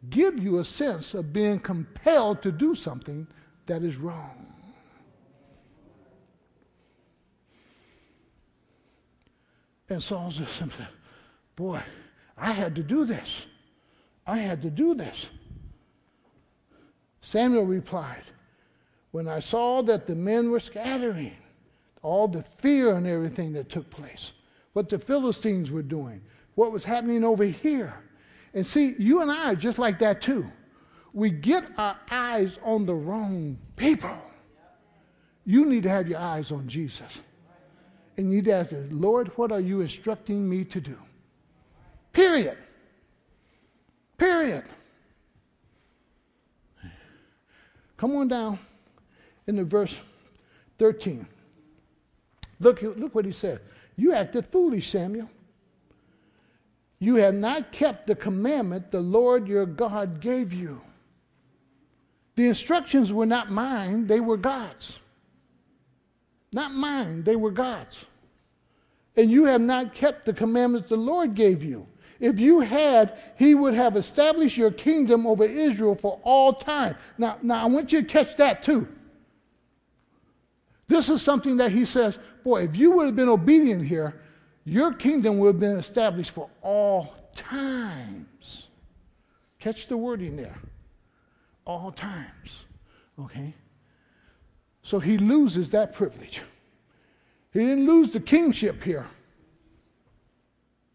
give 0.10 0.38
you 0.40 0.60
a 0.60 0.66
sense 0.66 1.14
of 1.14 1.34
being 1.34 1.60
compelled 1.60 2.42
to 2.42 2.52
do 2.52 2.76
something 2.76 3.28
that 3.66 3.84
is 3.84 3.98
wrong. 3.98 4.46
And 9.90 10.02
Saul 10.02 10.32
just 10.32 10.56
said, 10.56 10.72
Boy, 11.56 11.82
I 12.38 12.52
had 12.52 12.76
to 12.76 12.84
do 12.84 13.06
this. 13.06 13.46
I 14.28 14.38
had 14.38 14.62
to 14.64 14.70
do 14.70 14.96
this. 14.96 15.28
Samuel 17.22 17.66
replied, 17.66 18.24
When 19.12 19.28
I 19.28 19.40
saw 19.40 19.82
that 19.84 20.08
the 20.08 20.16
men 20.16 20.50
were 20.50 20.60
scattering, 20.60 21.34
all 22.02 22.28
the 22.28 22.44
fear 22.58 22.96
and 22.96 23.08
everything 23.08 23.54
that 23.54 23.70
took 23.70 23.90
place, 23.90 24.32
what 24.74 24.90
the 24.90 25.00
Philistines 25.00 25.72
were 25.72 25.82
doing, 25.82 26.22
what 26.56 26.72
was 26.72 26.84
happening 26.84 27.24
over 27.24 27.44
here. 27.44 27.94
And 28.54 28.66
see, 28.66 28.96
you 28.98 29.22
and 29.22 29.30
I 29.30 29.52
are 29.52 29.56
just 29.56 29.78
like 29.78 30.00
that 30.00 30.22
too. 30.22 30.50
We 31.14 31.30
get 31.30 31.66
our 31.78 31.98
eyes 32.10 32.58
on 32.64 32.86
the 32.86 32.96
wrong 32.96 33.58
people. 33.76 34.18
You 35.46 35.66
need 35.66 35.84
to 35.84 35.90
have 35.90 36.08
your 36.08 36.20
eyes 36.20 36.52
on 36.52 36.68
Jesus. 36.68 37.22
And 38.18 38.30
you 38.30 38.38
need 38.38 38.46
to 38.46 38.54
ask, 38.54 38.74
Lord, 38.90 39.28
what 39.38 39.52
are 39.52 39.60
you 39.60 39.82
instructing 39.82 40.50
me 40.50 40.64
to 40.66 40.82
do? 40.82 40.98
Period. 42.14 42.58
Period. 44.18 44.64
Come 47.98 48.16
on 48.16 48.28
down 48.28 48.60
in 49.48 49.56
the 49.56 49.64
verse 49.64 49.96
13. 50.80 51.26
Look, 52.60 52.82
look 52.82 53.14
what 53.14 53.26
he 53.26 53.32
said. 53.32 53.60
You 53.98 54.14
acted 54.14 54.48
foolish, 54.48 54.90
Samuel. 54.90 55.30
You 57.00 57.16
have 57.16 57.36
not 57.36 57.72
kept 57.72 58.08
the 58.08 58.16
commandment 58.16 58.92
the 58.92 59.02
Lord 59.02 59.48
your 59.48 59.66
God 59.66 60.22
gave 60.22 60.54
you. 60.54 60.82
The 62.36 62.48
instructions 62.48 63.14
were 63.14 63.26
not 63.26 63.52
mine, 63.52 64.08
they 64.08 64.20
were 64.20 64.38
God's. 64.38 65.00
Not 66.52 66.74
mine, 66.74 67.24
they 67.24 67.36
were 67.36 67.52
God's. 67.52 67.98
And 69.18 69.32
you 69.32 69.46
have 69.46 69.62
not 69.62 69.94
kept 69.94 70.26
the 70.26 70.34
commandments 70.34 70.90
the 70.90 70.98
Lord 70.98 71.36
gave 71.36 71.64
you. 71.64 71.88
If 72.20 72.40
you 72.40 72.62
had, 72.62 73.18
he 73.38 73.56
would 73.56 73.74
have 73.74 73.96
established 73.98 74.58
your 74.58 74.72
kingdom 74.72 75.28
over 75.28 75.44
Israel 75.44 75.96
for 75.96 76.20
all 76.24 76.54
time. 76.54 76.96
Now, 77.18 77.38
now 77.42 77.62
I 77.62 77.66
want 77.66 77.92
you 77.92 78.02
to 78.02 78.08
catch 78.08 78.38
that 78.38 78.64
too. 78.64 78.88
This 80.88 81.10
is 81.10 81.22
something 81.22 81.58
that 81.58 81.72
he 81.72 81.86
says, 81.86 82.18
boy, 82.44 82.64
if 82.64 82.76
you 82.76 82.92
would 82.92 83.08
have 83.08 83.16
been 83.16 83.30
obedient 83.30 83.86
here, 83.86 84.22
your 84.66 84.94
kingdom 84.94 85.38
will 85.38 85.48
have 85.48 85.60
been 85.60 85.78
established 85.78 86.32
for 86.32 86.50
all 86.62 87.14
times. 87.36 88.68
Catch 89.60 89.88
the 89.88 89.96
wording 89.96 90.36
there. 90.36 90.58
All 91.66 91.92
times. 91.92 92.50
Okay? 93.20 93.54
So 94.82 95.00
he 95.00 95.18
loses 95.18 95.70
that 95.70 95.94
privilege. 95.94 96.42
He 97.54 97.60
didn't 97.60 97.86
lose 97.86 98.10
the 98.10 98.20
kingship 98.20 98.84
here. 98.84 99.06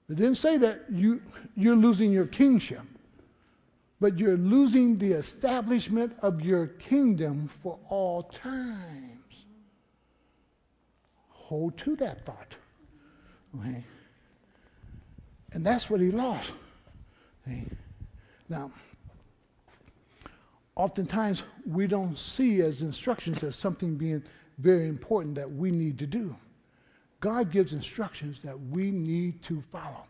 It 0.09 0.17
didn't 0.17 0.35
say 0.35 0.57
that 0.59 0.83
you, 0.91 1.23
you're 1.57 1.77
losing 1.77 2.11
your 2.11 2.27
kingship, 2.27 2.83
but 4.01 4.19
you're 4.19 4.37
losing 4.37 4.99
the 4.99 5.13
establishment 5.13 6.17
of 6.21 6.41
your 6.41 6.67
kingdom 6.67 7.47
for 7.47 7.79
all 7.89 8.25
times. 8.25 9.47
Hold 11.29 11.79
to 11.79 11.95
that 11.97 12.27
thought. 12.27 12.57
Okay? 13.59 13.85
And 15.53 15.65
that's 15.65 15.91
what 15.91 16.01
he 16.01 16.11
lost. 16.11 16.51
Now, 18.49 18.71
oftentimes 20.77 21.43
we 21.67 21.87
don't 21.87 22.17
see 22.17 22.61
as 22.61 22.83
instructions 22.83 23.43
as 23.43 23.57
something 23.57 23.97
being 23.97 24.23
very 24.59 24.89
important 24.89 25.35
that 25.35 25.51
we 25.51 25.71
need 25.71 25.99
to 25.99 26.07
do. 26.07 26.37
God 27.21 27.51
gives 27.51 27.73
instructions 27.73 28.41
that 28.45 28.59
we 28.71 28.91
need 28.91 29.43
to 29.43 29.63
follow. 29.73 30.05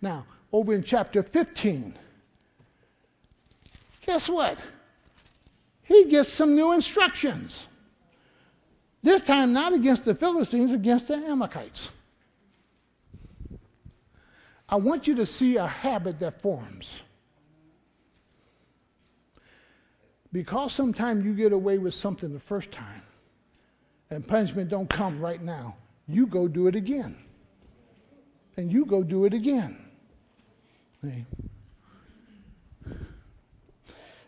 Now, 0.00 0.24
over 0.52 0.72
in 0.74 0.82
chapter 0.82 1.22
15, 1.22 1.94
guess 4.06 4.28
what? 4.28 4.58
He 5.82 6.04
gets 6.04 6.28
some 6.28 6.54
new 6.54 6.72
instructions. 6.72 7.64
This 9.02 9.20
time, 9.20 9.52
not 9.52 9.72
against 9.72 10.04
the 10.04 10.14
Philistines, 10.14 10.72
against 10.72 11.08
the 11.08 11.14
Amalekites. 11.14 11.88
I 14.68 14.76
want 14.76 15.06
you 15.06 15.14
to 15.16 15.26
see 15.26 15.56
a 15.56 15.66
habit 15.66 16.18
that 16.20 16.40
forms. 16.40 16.98
Because 20.32 20.72
sometimes 20.72 21.24
you 21.24 21.34
get 21.34 21.52
away 21.52 21.78
with 21.78 21.94
something 21.94 22.32
the 22.32 22.40
first 22.40 22.72
time 22.72 23.02
and 24.10 24.26
punishment 24.26 24.68
don't 24.68 24.90
come 24.90 25.20
right 25.20 25.42
now, 25.42 25.76
you 26.08 26.26
go 26.26 26.48
do 26.48 26.66
it 26.66 26.74
again. 26.74 27.16
And 28.56 28.70
you 28.70 28.84
go 28.84 29.02
do 29.02 29.24
it 29.24 29.34
again. 29.34 29.76
See? 31.02 31.24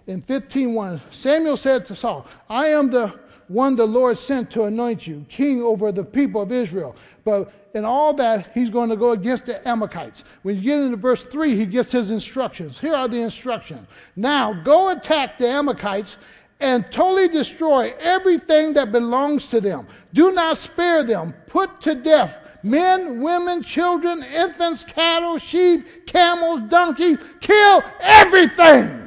In 0.07 0.23
15:1, 0.23 1.01
Samuel 1.11 1.57
said 1.57 1.87
to 1.87 1.97
Saul, 1.97 2.27
I 2.49 2.69
am 2.69 2.91
the 2.91 3.19
one 3.49 3.77
the 3.77 3.87
Lord 3.87 4.19
sent 4.19 4.51
to 4.53 4.65
anoint 4.65 5.07
you, 5.07 5.25
king 5.29 5.63
over 5.63 5.93
the 5.93 6.05
people 6.05 6.43
of 6.43 6.53
Israel. 6.53 6.97
But 7.25 7.53
in 7.75 7.85
all 7.85 8.15
that, 8.15 8.51
he's 8.55 8.71
going 8.71 8.91
to 8.91 8.97
go 8.97 9.13
against 9.13 9.47
the 9.47 9.67
Amalekites. 9.69 10.25
When 10.43 10.57
you 10.57 10.63
get 10.63 10.81
into 10.81 10.97
verse 10.97 11.25
3, 11.25 11.55
he 11.55 11.67
gets 11.67 11.93
his 11.93 12.11
instructions. 12.11 12.79
Here 12.79 12.95
are 12.95 13.09
the 13.09 13.21
instructions. 13.21 13.87
Now, 14.17 14.53
go 14.53 14.91
attack 14.91 15.39
the 15.39 15.49
Amalekites 15.49 16.17
and 16.61 16.91
totally 16.91 17.29
destroy 17.29 17.95
everything 18.01 18.73
that 18.73 18.93
belongs 18.93 19.49
to 19.49 19.61
them. 19.61 19.87
Do 20.15 20.33
not 20.33 20.57
spare 20.57 21.05
them. 21.05 21.35
Put 21.47 21.81
to 21.83 21.95
death 21.95 22.39
men, 22.63 23.21
women, 23.21 23.63
children, 23.63 24.23
infants, 24.25 24.85
cattle, 24.85 25.39
sheep, 25.39 26.07
camels, 26.07 26.63
donkeys. 26.69 27.19
Kill 27.41 27.83
everything. 28.01 29.06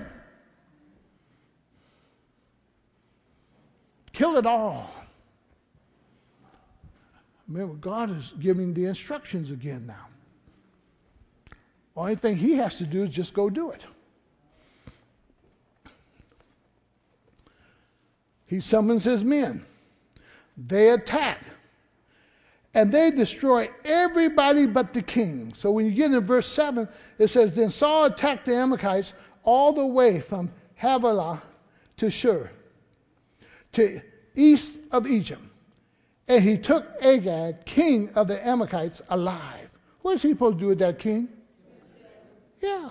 Kill 4.19 4.35
it 4.35 4.45
all. 4.45 4.93
Remember, 7.47 7.75
God 7.75 8.11
is 8.11 8.33
giving 8.41 8.73
the 8.73 8.83
instructions 8.83 9.49
again 9.49 9.85
now. 9.87 10.07
Only 11.95 12.17
thing 12.17 12.35
he 12.35 12.55
has 12.55 12.75
to 12.79 12.85
do 12.85 13.03
is 13.03 13.11
just 13.11 13.33
go 13.33 13.49
do 13.49 13.71
it. 13.71 13.85
He 18.45 18.59
summons 18.59 19.05
his 19.05 19.23
men. 19.23 19.65
They 20.57 20.89
attack. 20.89 21.39
And 22.73 22.91
they 22.91 23.11
destroy 23.11 23.69
everybody 23.85 24.65
but 24.65 24.93
the 24.93 25.01
king. 25.01 25.53
So 25.55 25.71
when 25.71 25.85
you 25.85 25.93
get 25.93 26.11
in 26.11 26.19
verse 26.19 26.47
7, 26.47 26.89
it 27.19 27.29
says, 27.29 27.53
Then 27.53 27.69
Saul 27.69 28.03
attacked 28.03 28.47
the 28.47 28.55
Amalekites 28.55 29.13
all 29.43 29.71
the 29.71 29.87
way 29.87 30.19
from 30.19 30.51
Havilah 30.75 31.41
to 31.95 32.11
Shur, 32.11 32.51
to 33.71 34.01
east 34.39 34.71
of 34.91 35.05
Egypt. 35.05 35.41
And 36.27 36.43
he 36.43 36.57
took 36.57 36.85
Agag, 37.01 37.65
king 37.65 38.09
of 38.15 38.27
the 38.27 38.45
Amalekites, 38.45 39.01
alive. 39.09 39.69
What 40.01 40.15
is 40.15 40.21
he 40.21 40.29
supposed 40.29 40.57
to 40.57 40.63
do 40.63 40.67
with 40.69 40.79
that 40.79 40.99
king? 40.99 41.27
Yeah. 42.61 42.89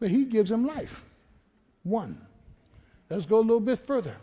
But 0.00 0.10
he 0.10 0.24
gives 0.24 0.50
him 0.50 0.66
life. 0.66 1.04
One. 1.84 2.20
Let's 3.08 3.26
go 3.26 3.38
a 3.38 3.40
little 3.40 3.60
bit 3.60 3.78
further. 3.86 4.16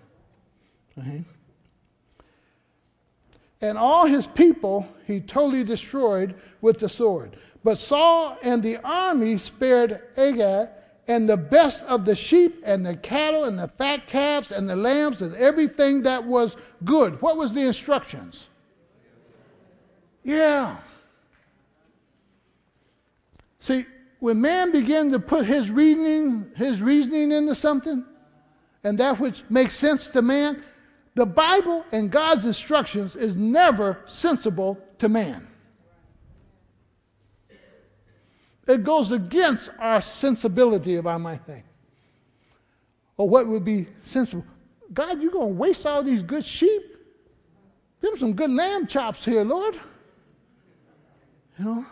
And 3.62 3.78
all 3.78 4.06
his 4.06 4.28
people 4.28 4.88
he 5.08 5.22
totally 5.22 5.64
destroyed 5.64 6.36
with 6.62 6.80
the 6.80 6.90
sword. 6.90 7.38
But 7.64 7.78
Saul 7.78 8.38
and 8.42 8.62
the 8.62 8.78
army 8.78 9.38
spared 9.38 10.02
Agag 10.18 10.70
and 11.08 11.28
the 11.28 11.38
best 11.38 11.84
of 11.86 12.06
the 12.06 12.16
sheep 12.16 12.62
and 12.66 12.86
the 12.86 12.96
cattle 12.96 13.46
and 13.46 13.58
the 13.58 13.68
fat 13.68 14.08
calves 14.08 14.52
and 14.52 14.68
the 14.70 14.76
lambs 14.76 15.22
and 15.22 15.36
everything 15.36 16.04
that 16.04 16.24
was 16.24 16.56
good. 16.86 17.22
What 17.22 17.38
was 17.38 17.54
the 17.54 17.62
instructions? 17.62 18.48
Yeah. 20.24 20.78
See, 23.60 23.86
when 24.20 24.40
man 24.40 24.72
began 24.72 25.12
to 25.12 25.20
put 25.20 25.46
his 25.46 25.72
reasoning, 25.72 26.52
his 26.56 26.82
reasoning 26.82 27.32
into 27.32 27.56
something, 27.56 28.06
and 28.84 28.98
that 28.98 29.20
which 29.20 29.44
makes 29.50 29.76
sense 29.76 30.08
to 30.10 30.22
man, 30.22 30.64
the 31.16 31.26
Bible 31.26 31.84
and 31.92 32.10
God's 32.10 32.46
instructions 32.46 33.16
is 33.16 33.36
never 33.36 34.00
sensible 34.06 34.78
to 35.00 35.10
man. 35.10 35.48
It 38.72 38.84
goes 38.84 39.12
against 39.12 39.70
our 39.80 40.02
sensibility 40.02 40.96
of 40.96 41.06
our 41.06 41.20
mind 41.20 41.46
thing. 41.46 41.64
Or 43.18 43.28
what 43.28 43.48
would 43.48 43.66
be 43.66 43.88
sensible. 44.02 44.46
God, 44.94 45.22
you're 45.22 45.32
going 45.32 45.50
to 45.50 45.54
waste 45.54 45.86
all 45.86 46.02
these 46.04 46.24
good 46.24 46.46
sheep? 46.46 46.82
Them 48.00 48.18
some 48.18 48.34
good 48.34 48.50
lamb 48.50 48.88
chops 48.88 49.26
here, 49.26 49.44
Lord. 49.44 49.76
You 51.60 51.66
know? 51.66 51.86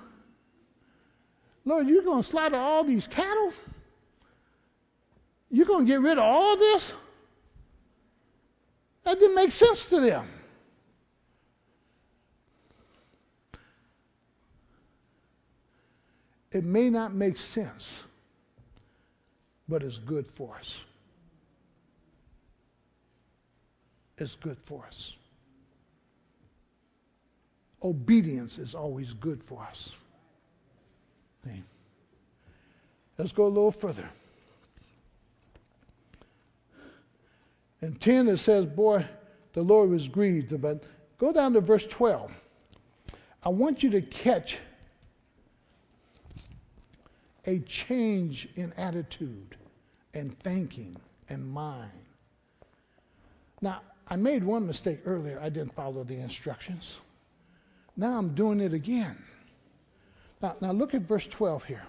Lord, 1.65 1.87
you're 1.87 2.01
going 2.01 2.23
to 2.23 2.27
slaughter 2.27 2.55
all 2.55 2.83
these 2.83 3.07
cattle? 3.07 3.51
You're 5.51 5.65
going 5.65 5.85
to 5.85 5.91
get 5.91 5.99
rid 5.99 6.17
of 6.17 6.23
all 6.23 6.57
this? 6.57 6.91
That 9.03 9.19
didn't 9.19 9.35
make 9.35 9.51
sense 9.51 9.85
to 9.87 9.99
them. 9.99 10.27
It 16.51 16.63
may 16.63 16.89
not 16.89 17.13
make 17.13 17.37
sense, 17.37 17.93
but 19.67 19.83
it's 19.83 19.97
good 19.97 20.27
for 20.27 20.55
us. 20.55 20.77
It's 24.17 24.35
good 24.35 24.57
for 24.65 24.83
us. 24.85 25.13
Obedience 27.83 28.57
is 28.57 28.75
always 28.75 29.13
good 29.13 29.41
for 29.41 29.61
us. 29.61 29.91
Okay. 31.45 31.61
Let's 33.17 33.31
go 33.31 33.45
a 33.45 33.47
little 33.47 33.71
further. 33.71 34.09
In 37.81 37.95
10, 37.95 38.27
it 38.27 38.37
says, 38.37 38.65
Boy, 38.65 39.05
the 39.53 39.61
Lord 39.61 39.89
was 39.89 40.07
grieved. 40.07 40.59
But 40.61 40.83
go 41.17 41.31
down 41.31 41.53
to 41.53 41.61
verse 41.61 41.85
12. 41.85 42.33
I 43.43 43.49
want 43.49 43.83
you 43.83 43.89
to 43.91 44.01
catch 44.01 44.59
a 47.45 47.59
change 47.59 48.47
in 48.55 48.73
attitude 48.73 49.55
and 50.13 50.37
thinking 50.39 50.95
and 51.29 51.45
mind. 51.45 51.91
Now, 53.61 53.81
I 54.07 54.15
made 54.15 54.43
one 54.43 54.65
mistake 54.65 55.01
earlier. 55.05 55.39
I 55.41 55.49
didn't 55.49 55.73
follow 55.73 56.03
the 56.03 56.15
instructions. 56.15 56.97
Now 57.95 58.17
I'm 58.17 58.33
doing 58.33 58.59
it 58.59 58.73
again. 58.73 59.17
Now, 60.41 60.55
now 60.61 60.71
look 60.71 60.93
at 60.93 61.01
verse 61.01 61.27
12 61.27 61.65
here. 61.65 61.83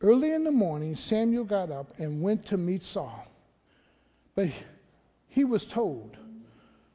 Early 0.00 0.32
in 0.32 0.44
the 0.44 0.50
morning, 0.50 0.96
Samuel 0.96 1.44
got 1.44 1.70
up 1.70 1.94
and 1.98 2.20
went 2.20 2.44
to 2.46 2.56
meet 2.56 2.82
Saul. 2.82 3.26
But 4.34 4.48
he 5.28 5.44
was 5.44 5.64
told, 5.64 6.16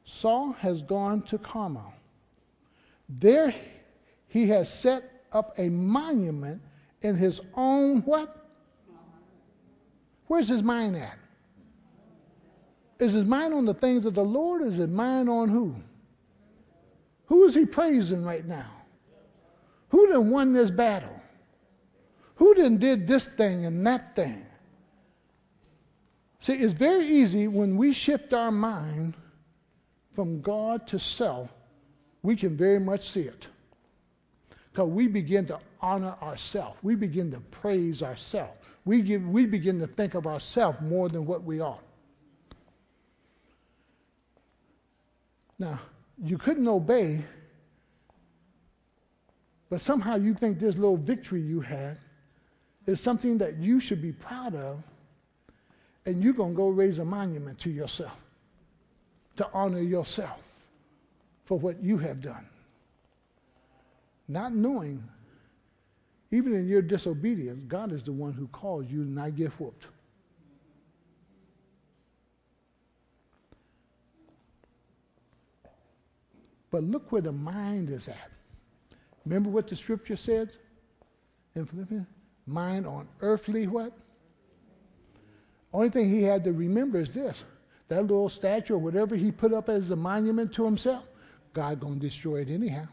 Saul 0.04 0.52
has 0.52 0.82
gone 0.82 1.22
to 1.22 1.38
Carmel. 1.38 1.92
There 3.08 3.54
he 4.28 4.48
has 4.48 4.72
set 4.72 5.24
up 5.32 5.54
a 5.58 5.68
monument 5.68 6.60
in 7.02 7.16
his 7.16 7.40
own 7.54 8.02
what? 8.02 8.46
Where's 10.26 10.48
his 10.48 10.62
mind 10.62 10.96
at? 10.96 11.18
Is 12.98 13.12
his 13.12 13.24
mind 13.24 13.52
on 13.52 13.64
the 13.64 13.74
things 13.74 14.06
of 14.06 14.14
the 14.14 14.24
Lord? 14.24 14.62
Is 14.62 14.76
his 14.76 14.88
mind 14.88 15.28
on 15.28 15.48
who? 15.48 15.74
Who 17.26 17.44
is 17.44 17.54
he 17.54 17.66
praising 17.66 18.24
right 18.24 18.46
now? 18.46 18.70
Who 19.88 20.06
done 20.08 20.30
won 20.30 20.52
this 20.52 20.70
battle? 20.70 21.20
Who 22.36 22.54
done 22.54 22.78
did 22.78 23.06
this 23.06 23.26
thing 23.26 23.66
and 23.66 23.86
that 23.86 24.14
thing? 24.14 24.46
See, 26.40 26.54
it's 26.54 26.72
very 26.72 27.06
easy 27.06 27.46
when 27.48 27.76
we 27.76 27.92
shift 27.92 28.32
our 28.32 28.50
mind 28.50 29.14
from 30.14 30.40
God 30.40 30.86
to 30.88 30.98
self, 30.98 31.50
we 32.22 32.36
can 32.36 32.56
very 32.56 32.80
much 32.80 33.10
see 33.10 33.22
it. 33.22 33.46
Because 34.72 34.88
we 34.88 35.06
begin 35.06 35.46
to 35.46 35.58
honor 35.80 36.16
ourselves. 36.22 36.78
We 36.82 36.94
begin 36.94 37.30
to 37.32 37.40
praise 37.40 38.02
ourselves. 38.02 38.52
We, 38.84 39.02
give, 39.02 39.26
we 39.28 39.46
begin 39.46 39.78
to 39.80 39.86
think 39.86 40.14
of 40.14 40.26
ourselves 40.26 40.80
more 40.80 41.08
than 41.08 41.26
what 41.26 41.44
we 41.44 41.60
are. 41.60 41.78
Now, 45.58 45.78
you 46.22 46.38
couldn't 46.38 46.66
obey, 46.66 47.22
but 49.70 49.80
somehow 49.80 50.16
you 50.16 50.34
think 50.34 50.58
this 50.58 50.74
little 50.74 50.96
victory 50.96 51.42
you 51.42 51.60
had 51.60 51.98
is 52.86 53.00
something 53.00 53.38
that 53.38 53.58
you 53.58 53.78
should 53.78 54.02
be 54.02 54.12
proud 54.12 54.54
of, 54.54 54.82
and 56.06 56.22
you're 56.22 56.32
going 56.32 56.52
to 56.52 56.56
go 56.56 56.68
raise 56.68 56.98
a 56.98 57.04
monument 57.04 57.58
to 57.60 57.70
yourself 57.70 58.16
to 59.36 59.48
honor 59.52 59.80
yourself. 59.80 60.40
for 61.44 61.58
what 61.58 61.82
you 61.82 61.98
have 61.98 62.20
done. 62.20 62.46
Not 64.32 64.54
knowing, 64.54 65.06
even 66.30 66.54
in 66.54 66.66
your 66.66 66.80
disobedience, 66.80 67.62
God 67.68 67.92
is 67.92 68.02
the 68.02 68.12
one 68.12 68.32
who 68.32 68.46
calls 68.48 68.86
you 68.86 69.04
to 69.04 69.10
not 69.10 69.36
get 69.36 69.52
whooped. 69.60 69.84
But 76.70 76.82
look 76.84 77.12
where 77.12 77.20
the 77.20 77.32
mind 77.32 77.90
is 77.90 78.08
at. 78.08 78.30
Remember 79.26 79.50
what 79.50 79.68
the 79.68 79.76
scripture 79.76 80.16
said 80.16 80.52
in 81.54 81.66
Philippians? 81.66 82.06
Mind 82.46 82.86
on 82.86 83.06
earthly 83.20 83.66
what? 83.66 83.92
Only 85.74 85.90
thing 85.90 86.08
he 86.08 86.22
had 86.22 86.42
to 86.44 86.52
remember 86.52 86.98
is 87.00 87.10
this 87.10 87.44
that 87.88 88.00
little 88.00 88.30
statue 88.30 88.76
or 88.76 88.78
whatever 88.78 89.14
he 89.14 89.30
put 89.30 89.52
up 89.52 89.68
as 89.68 89.90
a 89.90 89.96
monument 89.96 90.54
to 90.54 90.64
himself, 90.64 91.04
God 91.52 91.78
gonna 91.80 91.96
destroy 91.96 92.40
it 92.40 92.48
anyhow. 92.48 92.88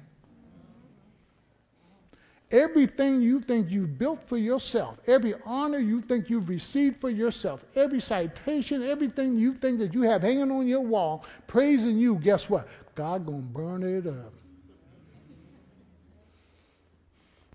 Everything 2.52 3.22
you 3.22 3.40
think 3.40 3.70
you've 3.70 4.00
built 4.00 4.24
for 4.24 4.38
yourself, 4.38 4.98
every 5.06 5.36
honor 5.46 5.78
you 5.78 6.02
think 6.02 6.32
you've 6.32 6.50
received 6.50 7.00
for 7.00 7.12
yourself, 7.12 7.64
every 7.76 8.00
citation, 8.00 8.82
everything 8.82 9.38
you 9.38 9.54
think 9.54 9.78
that 9.78 9.94
you 9.94 10.02
have 10.02 10.24
hanging 10.24 10.50
on 10.50 10.68
your 10.68 10.82
wall, 10.82 11.26
praising 11.46 11.98
you, 12.00 12.16
guess 12.16 12.50
what? 12.50 12.68
God 12.96 13.28
gonna 13.28 13.38
burn 13.38 13.84
it 13.84 14.08
up. 14.08 14.34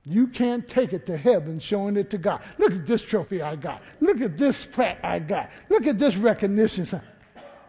You 0.07 0.29
can't 0.29 0.69
take 0.69 0.93
it 0.93 1.07
to 1.07 1.17
heaven 1.17 1.59
showing 1.59 1.97
it 1.97 2.11
to 2.11 2.19
God. 2.19 2.43
Look 2.59 2.73
at 2.73 2.87
this 2.87 3.03
trophy 3.03 3.43
I 3.43 3.57
got. 3.57 3.83
Look 4.01 4.21
at 4.21 4.39
this 4.39 4.65
plat 4.65 4.99
I 5.03 5.19
got. 5.19 5.51
Look 5.71 5.87
at 5.87 5.99
this 5.99 6.17
recognition. 6.17 6.87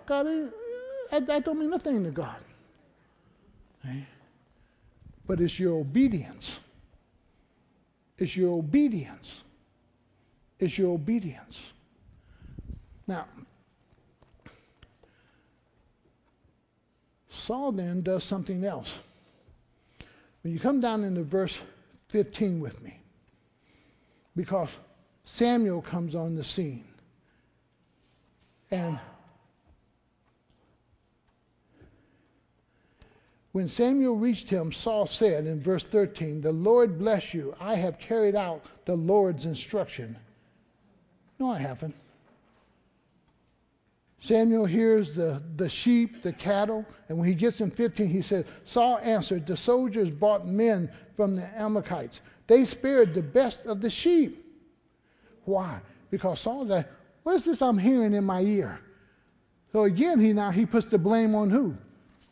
God, 0.06 0.28
that, 1.10 1.26
that 1.26 1.46
don't 1.46 1.58
mean 1.58 1.70
nothing 1.70 2.04
to 2.04 2.12
God. 2.12 2.36
But 5.26 5.40
it's 5.40 5.60
your 5.60 5.80
obedience. 5.80 6.60
It's 8.18 8.36
your 8.36 8.58
obedience. 8.58 9.42
Is 10.60 10.78
your 10.78 10.94
obedience. 10.94 11.60
Now, 13.08 13.26
Saul 17.30 17.74
then 17.74 18.02
does 18.02 18.24
something 18.24 18.64
else. 18.64 18.90
When 20.42 20.54
you 20.54 20.60
come 20.60 20.80
down 20.80 21.04
into 21.04 21.24
verse 21.24 21.60
15 22.08 22.60
with 22.60 22.82
me, 22.82 23.00
because 24.36 24.70
Samuel 25.26 25.82
comes 25.82 26.16
on 26.16 26.36
the 26.36 26.44
scene. 26.44 26.86
And 28.72 29.00
When 33.56 33.70
Samuel 33.70 34.18
reached 34.18 34.50
him, 34.50 34.74
Saul 34.74 35.08
said 35.08 35.48
in 35.48 35.62
verse 35.62 35.86
13, 35.86 36.42
The 36.42 36.52
Lord 36.52 37.00
bless 37.00 37.34
you. 37.34 37.56
I 37.58 37.76
have 37.76 37.98
carried 37.98 38.36
out 38.36 38.66
the 38.84 38.98
Lord's 38.98 39.46
instruction. 39.46 40.18
No, 41.40 41.52
I 41.52 41.60
haven't. 41.60 41.96
Samuel 44.20 44.66
hears 44.66 45.16
the, 45.16 45.42
the 45.56 45.70
sheep, 45.70 46.22
the 46.22 46.34
cattle, 46.34 46.86
and 47.08 47.18
when 47.18 47.30
he 47.30 47.34
gets 47.34 47.62
in 47.62 47.72
15, 47.72 48.10
he 48.10 48.22
said, 48.22 48.46
Saul 48.66 49.00
answered, 49.02 49.48
The 49.48 49.56
soldiers 49.56 50.12
brought 50.12 50.46
men 50.46 50.92
from 51.16 51.38
the 51.38 51.46
Amalekites. 51.58 52.20
They 52.48 52.66
spared 52.66 53.14
the 53.14 53.22
best 53.22 53.68
of 53.68 53.80
the 53.80 53.90
sheep. 53.90 54.46
Why? 55.46 55.80
Because 56.12 56.42
Saul 56.42 56.68
said, 56.68 56.90
What 57.24 57.36
is 57.36 57.46
this 57.46 57.62
I'm 57.62 57.78
hearing 57.78 58.16
in 58.16 58.26
my 58.26 58.42
ear? 58.42 58.82
So 59.72 59.86
again, 59.86 60.20
he 60.20 60.34
now 60.34 60.52
he 60.52 60.66
puts 60.66 60.88
the 60.88 60.98
blame 60.98 61.34
on 61.36 61.50
who? 61.50 61.78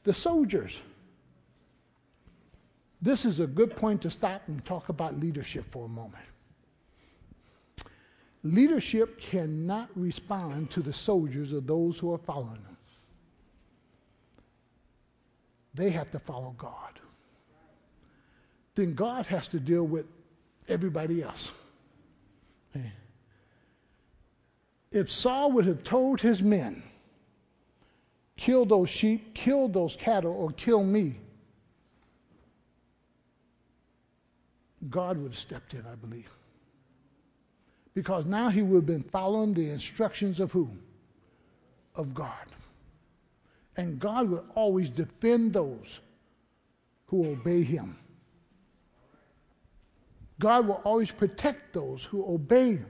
The 0.03 0.13
soldiers. 0.13 0.81
This 3.03 3.25
is 3.25 3.41
a 3.41 3.47
good 3.47 3.75
point 3.75 4.01
to 4.03 4.09
stop 4.09 4.43
and 4.47 4.63
talk 4.63 4.87
about 4.87 5.19
leadership 5.19 5.65
for 5.69 5.85
a 5.85 5.89
moment. 5.89 6.23
Leadership 8.43 9.19
cannot 9.19 9.89
respond 9.93 10.71
to 10.71 10.81
the 10.81 10.93
soldiers 10.93 11.53
or 11.53 11.59
those 11.59 11.99
who 11.99 12.13
are 12.13 12.17
following 12.17 12.63
them. 12.63 12.77
They 15.73 15.89
have 15.89 16.11
to 16.11 16.19
follow 16.19 16.55
God. 16.57 16.97
Then 18.75 18.93
God 18.93 19.25
has 19.25 19.49
to 19.49 19.59
deal 19.59 19.83
with 19.83 20.05
everybody 20.69 21.23
else. 21.23 21.51
If 24.93 25.09
Saul 25.09 25.51
would 25.51 25.65
have 25.65 25.83
told 25.83 26.21
his 26.21 26.41
men, 26.41 26.81
kill 28.37 28.63
those 28.63 28.89
sheep, 28.89 29.33
kill 29.33 29.67
those 29.67 29.97
cattle, 29.97 30.31
or 30.31 30.51
kill 30.51 30.85
me, 30.85 31.17
God 34.89 35.17
would 35.17 35.31
have 35.31 35.39
stepped 35.39 35.73
in, 35.73 35.83
I 35.91 35.95
believe. 35.95 36.29
Because 37.93 38.25
now 38.25 38.49
he 38.49 38.61
would 38.61 38.75
have 38.75 38.85
been 38.85 39.03
following 39.03 39.53
the 39.53 39.69
instructions 39.69 40.39
of 40.39 40.51
whom? 40.51 40.81
Of 41.95 42.13
God. 42.13 42.47
And 43.77 43.99
God 43.99 44.29
will 44.29 44.45
always 44.55 44.89
defend 44.89 45.53
those 45.53 45.99
who 47.07 47.31
obey 47.31 47.63
him. 47.63 47.95
God 50.39 50.67
will 50.67 50.81
always 50.83 51.11
protect 51.11 51.73
those 51.73 52.03
who 52.03 52.25
obey 52.25 52.71
him. 52.71 52.85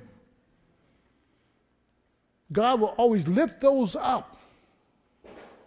God 2.52 2.80
will 2.80 2.96
always 2.98 3.28
lift 3.28 3.62
those 3.62 3.96
up 3.96 4.38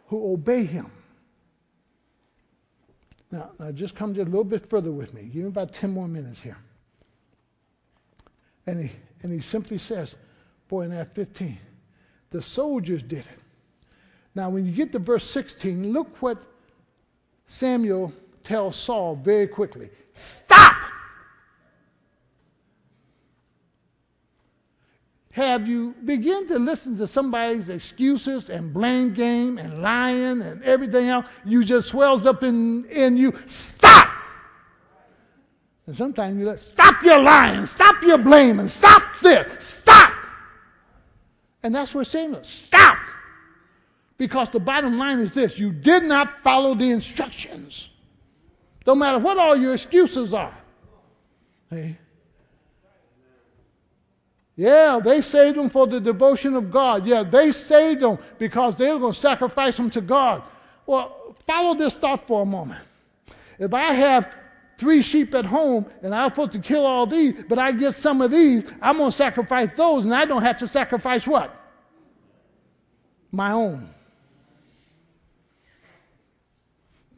who 0.09 0.33
obey 0.33 0.65
him. 0.65 0.91
Now, 3.31 3.51
now 3.59 3.71
just 3.73 3.95
come 3.95 4.15
just 4.15 4.29
a 4.29 4.31
little 4.31 4.45
bit 4.45 4.69
further 4.69 4.93
with 4.93 5.13
me. 5.15 5.23
Give 5.23 5.43
me 5.43 5.49
about 5.49 5.73
10 5.73 5.91
more 5.91 6.09
minutes 6.09 6.41
here. 6.41 6.57
And 8.67 8.81
he, 8.81 8.91
and 9.23 9.33
he 9.33 9.41
simply 9.41 9.79
says, 9.79 10.15
boy, 10.69 10.83
in 10.83 10.91
that 10.91 11.15
15, 11.15 11.59
the 12.31 12.43
soldiers 12.43 13.03
did 13.03 13.21
it. 13.21 13.27
Now, 14.35 14.51
when 14.51 14.67
you 14.67 14.73
get 14.73 14.93
to 14.93 14.99
verse 14.99 15.29
16, 15.29 15.93
look 15.93 16.21
what 16.21 16.43
Samuel 17.47 18.13
tells 18.45 18.77
Saul 18.77 19.17
very 19.17 19.47
quickly 19.47 19.91
Stop! 20.15 20.76
Have 25.37 25.69
you 25.69 25.95
begin 26.07 26.49
to 26.49 26.59
listen 26.59 26.97
to 26.97 27.07
somebody's 27.07 27.69
excuses 27.69 28.49
and 28.49 28.73
blame 28.73 29.13
game 29.13 29.59
and 29.59 29.83
lying 29.83 30.41
and 30.41 30.63
everything 30.63 31.11
else, 31.11 31.27
you 31.45 31.63
just 31.63 31.89
swells 31.89 32.25
up 32.25 32.43
in, 32.43 32.87
in 32.87 33.19
you. 33.19 33.35
Stop! 33.45 34.09
And 35.87 35.95
sometimes 35.95 36.39
you 36.39 36.47
let, 36.47 36.59
stop 36.59 37.03
your 37.03 37.21
lying, 37.23 37.67
stop 37.67 38.03
your 38.03 38.17
blaming, 38.17 38.67
stop 38.67 39.03
this, 39.21 39.63
stop! 39.63 40.11
And 41.63 41.75
that's 41.75 41.95
what 41.95 42.07
Samuel, 42.07 42.43
stop! 42.43 42.97
Because 44.17 44.49
the 44.49 44.59
bottom 44.59 44.97
line 44.97 45.19
is 45.19 45.33
this 45.33 45.59
you 45.59 45.71
did 45.71 46.03
not 46.05 46.33
follow 46.41 46.75
the 46.75 46.89
instructions. 46.89 47.91
No 48.87 48.95
matter 48.95 49.19
what 49.19 49.37
all 49.37 49.55
your 49.55 49.75
excuses 49.75 50.33
are. 50.33 50.57
Hey, 51.69 51.99
yeah, 54.57 54.99
they 55.03 55.21
saved 55.21 55.59
them 55.59 55.69
for 55.69 55.87
the 55.87 56.01
devotion 56.01 56.57
of 56.57 56.71
God. 56.71 57.07
Yeah, 57.07 57.23
they 57.23 57.53
saved 57.53 58.01
them 58.01 58.19
because 58.39 58.75
they 58.75 58.91
were 58.91 58.99
going 58.99 59.13
to 59.13 59.21
sacrifice 59.21 59.77
them 59.77 59.91
to 59.91 60.01
God. 60.01 60.43
Well, 60.87 61.37
follow 61.47 61.75
this 61.75 61.95
thought 61.95 62.27
for 62.27 62.43
a 62.43 62.47
moment. 62.47 62.81
If 63.59 63.75
I 63.75 63.93
have 63.93 64.33
three 64.79 65.03
sheep 65.03 65.35
at 65.35 65.45
home 65.45 65.85
and 66.03 66.15
I'm 66.15 66.31
supposed 66.31 66.53
to 66.53 66.59
kill 66.59 66.87
all 66.87 67.07
these, 67.07 67.35
but 67.49 67.59
I 67.59 67.73
get 67.73 67.95
some 67.95 68.23
of 68.23 68.31
these, 68.31 68.65
I'm 68.81 68.97
going 68.97 69.11
to 69.11 69.17
sacrifice 69.17 69.69
those 69.77 70.05
and 70.05 70.15
I 70.15 70.25
don't 70.25 70.43
have 70.43 70.59
to 70.59 70.67
sacrifice 70.67 71.27
what? 71.27 71.55
My 73.33 73.53
own. 73.53 73.95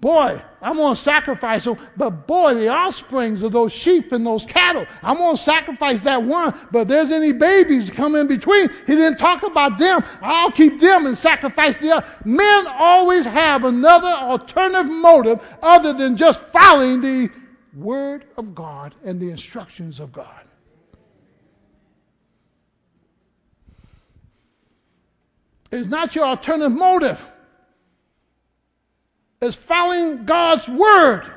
Boy, 0.01 0.41
I'm 0.63 0.77
going 0.77 0.95
to 0.95 1.01
sacrifice 1.01 1.65
them, 1.65 1.77
but 1.97 2.29
boy, 2.29 2.55
the 2.55 2.73
offsprings 2.73 3.43
of 3.43 3.51
those 3.51 3.73
sheep 3.73 4.13
and 4.13 4.25
those 4.25 4.47
cattle, 4.47 4.87
I'm 5.03 5.17
going 5.17 5.37
to 5.37 5.43
sacrifice 5.43 6.03
that 6.03 6.23
one, 6.23 6.57
but 6.71 6.87
there's 6.87 7.11
any 7.11 7.33
babies 7.33 7.91
come 7.91 8.15
in 8.15 8.29
between. 8.29 8.69
He 8.87 8.95
didn't 8.95 9.19
talk 9.19 9.43
about 9.43 9.77
them. 9.77 10.05
I'll 10.23 10.53
keep 10.53 10.79
them 10.79 11.07
and 11.07 11.19
sacrifice 11.19 11.81
the 11.81 11.97
other. 11.97 12.07
Men 12.25 12.69
always 12.69 13.25
have 13.25 13.65
another 13.65 14.07
alternative 14.07 14.87
motive 14.87 15.41
other 15.63 15.93
than 15.93 16.17
just 16.17 16.43
following 16.43 17.01
the 17.01 17.29
word 17.75 18.25
of 18.37 18.55
God 18.55 18.95
and 19.05 19.21
the 19.21 19.31
instructions 19.31 19.99
of 19.99 20.13
God. 20.13 20.45
It's 25.73 25.89
not 25.89 26.15
your 26.15 26.25
alternative 26.25 26.73
motive 26.73 27.27
is 29.41 29.55
following 29.55 30.24
God's 30.24 30.68
word. 30.68 31.30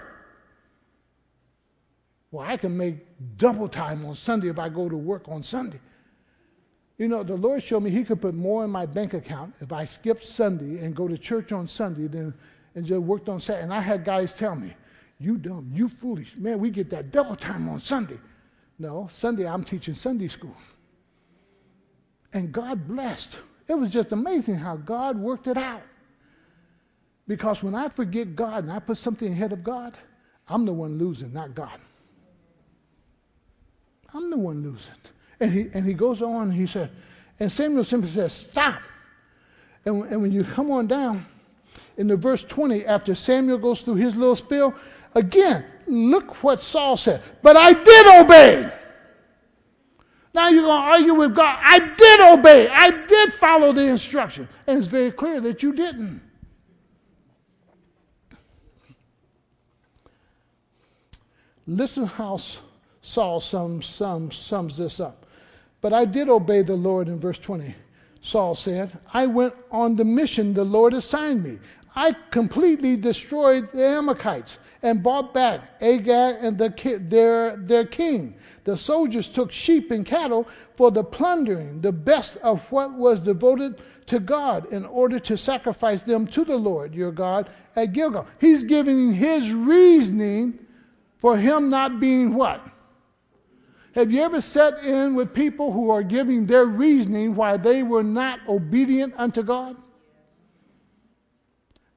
Well, 2.32 2.46
I 2.46 2.58
can 2.58 2.76
make 2.76 2.98
double 3.38 3.68
time 3.68 4.06
on 4.06 4.16
Sunday 4.16 4.48
if 4.48 4.58
I 4.58 4.70
go 4.70 4.88
to 4.88 4.98
work 4.98 5.28
on 5.28 5.44
Sunday. 5.44 5.80
You 6.98 7.08
know, 7.08 7.24
the 7.24 7.36
Lord 7.36 7.62
showed 7.62 7.84
me 7.84 7.90
He 7.90 8.04
could 8.04 8.22
put 8.22 8.34
more 8.34 8.64
in 8.64 8.70
my 8.70 8.86
bank 8.86 9.14
account 9.14 9.54
if 9.60 9.72
I 9.74 9.86
skipped 9.86 10.26
Sunday 10.26 10.84
and 10.84 10.96
go 10.96 11.08
to 11.08 11.18
church 11.18 11.52
on 11.52 11.68
Sunday 11.68 12.08
than 12.08 12.34
and 12.76 12.86
just 12.86 13.02
worked 13.02 13.28
on 13.28 13.40
Saturday. 13.40 13.64
And 13.64 13.74
I 13.74 13.82
had 13.82 14.06
guys 14.06 14.34
tell 14.34 14.56
me, 14.56 14.74
You 15.20 15.38
dumb, 15.38 15.70
you 15.74 15.90
foolish. 15.90 16.36
Man, 16.38 16.60
we 16.60 16.70
get 16.70 16.90
that 16.92 17.12
double 17.12 17.36
time 17.36 17.68
on 17.70 17.80
Sunday. 17.80 18.20
No, 18.80 19.08
Sunday 19.12 19.48
I'm 19.48 19.64
teaching 19.64 19.94
Sunday 19.94 20.28
school. 20.28 20.56
And 22.34 22.52
God 22.52 22.88
blessed. 22.88 23.36
It 23.68 23.74
was 23.74 23.92
just 23.92 24.12
amazing 24.12 24.56
how 24.56 24.78
God 24.78 25.18
worked 25.18 25.48
it 25.48 25.58
out. 25.58 25.84
Because 27.28 27.64
when 27.64 27.76
I 27.76 27.90
forget 27.90 28.36
God 28.36 28.64
and 28.64 28.72
I 28.72 28.80
put 28.80 28.98
something 28.98 29.32
ahead 29.32 29.54
of 29.54 29.64
God, 29.64 29.98
I'm 30.48 30.66
the 30.66 30.74
one 30.74 30.98
losing, 30.98 31.32
not 31.34 31.56
God. 31.56 31.80
I'm 34.14 34.30
the 34.30 34.38
one 34.38 34.64
losing. 34.64 34.92
And 35.40 35.52
he, 35.52 35.68
and 35.74 35.86
he 35.86 35.94
goes 35.94 36.22
on 36.22 36.52
he 36.52 36.68
said, 36.68 36.92
and 37.40 37.52
Samuel 37.52 37.84
simply 37.84 38.10
says, 38.10 38.34
Stop. 38.34 38.82
And, 39.86 40.04
and 40.06 40.22
when 40.22 40.32
you 40.32 40.44
come 40.44 40.70
on 40.70 40.88
down 40.88 41.26
in 41.98 42.08
the 42.08 42.16
verse 42.16 42.44
20, 42.44 42.86
after 42.86 43.16
Samuel 43.16 43.58
goes 43.58 43.82
through 43.82 43.96
his 43.96 44.16
little 44.16 44.36
spiel, 44.36 44.76
again, 45.16 45.66
look 45.88 46.44
what 46.44 46.62
Saul 46.62 46.98
said. 46.98 47.24
But 47.42 47.58
I 47.58 47.74
did 47.74 48.22
obey. 48.22 48.72
Now 50.34 50.50
you're 50.50 50.64
going 50.64 50.82
to 50.82 50.88
argue 50.88 51.14
with 51.16 51.36
God. 51.36 51.60
I 51.62 51.80
did 51.80 52.20
obey. 52.22 52.70
I 52.70 52.92
did 52.92 53.34
follow 53.34 53.72
the 53.74 53.86
instruction. 53.88 54.48
And 54.68 54.78
it's 54.78 54.88
very 54.88 55.12
clear 55.12 55.42
that 55.42 55.62
you 55.64 55.74
didn't. 55.74 56.22
Listen 61.68 62.06
how 62.06 62.40
Saul 63.02 63.40
sums, 63.40 63.86
sums, 63.86 64.36
sums 64.36 64.78
this 64.78 65.00
up. 65.00 65.26
But 65.82 65.94
I 65.94 66.06
did 66.06 66.30
obey 66.30 66.62
the 66.62 66.76
Lord 66.76 67.08
in 67.08 67.20
verse 67.20 67.38
20. 67.38 67.76
Saul 68.22 68.56
said, 68.56 68.98
I 69.14 69.26
went 69.26 69.56
on 69.72 69.96
the 69.96 70.06
mission 70.06 70.54
the 70.54 70.64
Lord 70.64 70.94
assigned 70.94 71.44
me. 71.44 71.60
I 71.96 72.16
completely 72.30 72.96
destroyed 72.96 73.72
the 73.74 73.86
Amalekites 73.86 74.60
and 74.82 75.04
brought 75.04 75.34
back 75.34 75.62
Agag 75.82 76.38
and 76.40 76.58
the, 76.58 77.00
their, 77.10 77.58
their 77.58 77.86
king. 77.86 78.36
The 78.64 78.78
soldiers 78.78 79.28
took 79.28 79.52
sheep 79.52 79.92
and 79.92 80.06
cattle 80.06 80.48
for 80.76 80.92
the 80.92 81.04
plundering, 81.04 81.82
the 81.82 81.92
best 81.92 82.38
of 82.38 82.62
what 82.72 82.94
was 82.94 83.20
devoted 83.20 83.82
to 84.06 84.20
God, 84.20 84.72
in 84.72 84.86
order 84.86 85.20
to 85.20 85.36
sacrifice 85.36 86.04
them 86.04 86.28
to 86.28 86.46
the 86.46 86.56
Lord 86.56 86.96
your 86.96 87.12
God 87.12 87.50
at 87.76 87.94
Gilgal. 87.94 88.28
He's 88.40 88.64
giving 88.64 89.12
his 89.12 89.52
reasoning 89.52 90.60
for 91.22 91.38
him 91.38 91.70
not 91.70 92.00
being 92.00 92.34
what? 92.34 92.68
Have 93.94 94.12
you 94.12 94.22
ever 94.24 94.42
sat 94.42 94.80
in 94.84 95.16
with 95.16 95.34
people 95.34 95.72
who 95.72 95.92
are 95.92 96.02
giving 96.02 96.46
their 96.46 96.66
reasoning 96.66 97.36
why 97.36 97.58
they 97.58 97.84
were 97.84 98.04
not 98.04 98.40
obedient 98.48 99.14
unto 99.18 99.44
God? 99.44 99.78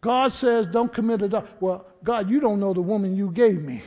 God 0.01 0.33
says, 0.33 0.67
don't 0.67 0.93
commit 0.93 1.23
adultery. 1.23 1.51
Well, 1.61 1.87
God, 2.03 2.29
you 2.29 2.39
don't 2.39 2.61
know 2.61 2.75
the 2.75 2.83
woman 2.83 3.17
you 3.17 3.31
gave 3.31 3.63
me. 3.63 3.83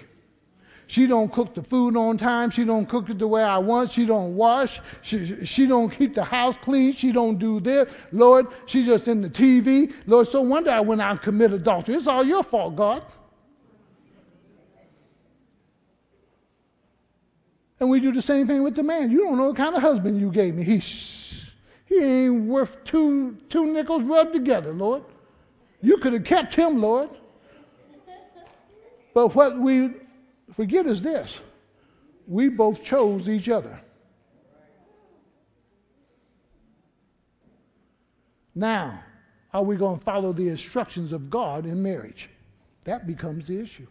She 0.88 1.06
don't 1.06 1.32
cook 1.32 1.54
the 1.54 1.62
food 1.62 1.98
on 1.98 2.18
time. 2.18 2.50
She 2.50 2.64
don't 2.64 2.88
cook 2.88 3.10
it 3.10 3.20
the 3.20 3.28
way 3.28 3.44
I 3.44 3.58
want. 3.58 3.92
She 3.92 4.06
don't 4.06 4.36
wash. 4.36 4.80
She, 5.02 5.46
she 5.46 5.68
don't 5.68 5.90
keep 5.90 6.16
the 6.16 6.24
house 6.24 6.56
clean. 6.62 6.94
She 6.94 7.12
don't 7.12 7.38
do 7.38 7.60
this. 7.60 7.90
Lord, 8.14 8.48
she's 8.66 8.86
just 8.86 9.10
in 9.10 9.22
the 9.22 9.30
TV. 9.30 9.94
Lord, 10.06 10.30
so 10.30 10.42
one 10.42 10.64
day 10.64 10.72
I 10.72 10.80
went 10.80 11.02
out 11.02 11.12
and 11.12 11.22
committed 11.22 11.62
adultery. 11.62 11.96
It's 11.96 12.08
all 12.08 12.24
your 12.24 12.42
fault, 12.42 12.78
God. 12.78 13.04
And 17.80 17.90
we 17.90 18.00
do 18.00 18.12
the 18.12 18.22
same 18.22 18.48
thing 18.48 18.64
with 18.64 18.76
the 18.76 18.84
man. 18.84 19.12
You 19.12 19.20
don't 19.20 19.38
know 19.38 19.48
what 19.48 19.56
kind 19.56 19.76
of 19.76 19.82
husband 19.82 20.20
you 20.20 20.32
gave 20.32 20.56
me. 20.56 20.64
He, 20.64 20.80
he 21.86 22.04
ain't 22.04 22.46
worth 22.46 22.84
two, 22.84 23.38
two 23.50 23.66
nickels 23.72 24.04
rubbed 24.04 24.34
together, 24.34 24.74
Lord. 24.74 25.04
You 25.82 25.98
could 25.98 26.14
have 26.14 26.24
kept 26.24 26.56
him, 26.56 26.82
Lord. 26.82 27.10
But 29.14 29.36
what 29.36 29.60
we 29.60 29.94
forget 30.56 30.86
is 30.86 31.02
this 31.02 31.40
we 32.28 32.50
both 32.50 32.84
chose 32.84 33.30
each 33.30 33.48
other. 33.48 33.80
Now, 38.54 39.04
are 39.54 39.64
we 39.64 39.76
going 39.76 40.00
to 40.00 40.04
follow 40.04 40.34
the 40.34 40.50
instructions 40.50 41.14
of 41.14 41.30
God 41.30 41.66
in 41.66 41.82
marriage? 41.82 42.30
That 42.84 43.06
becomes 43.06 43.48
the 43.48 43.60
issue. 43.60 43.88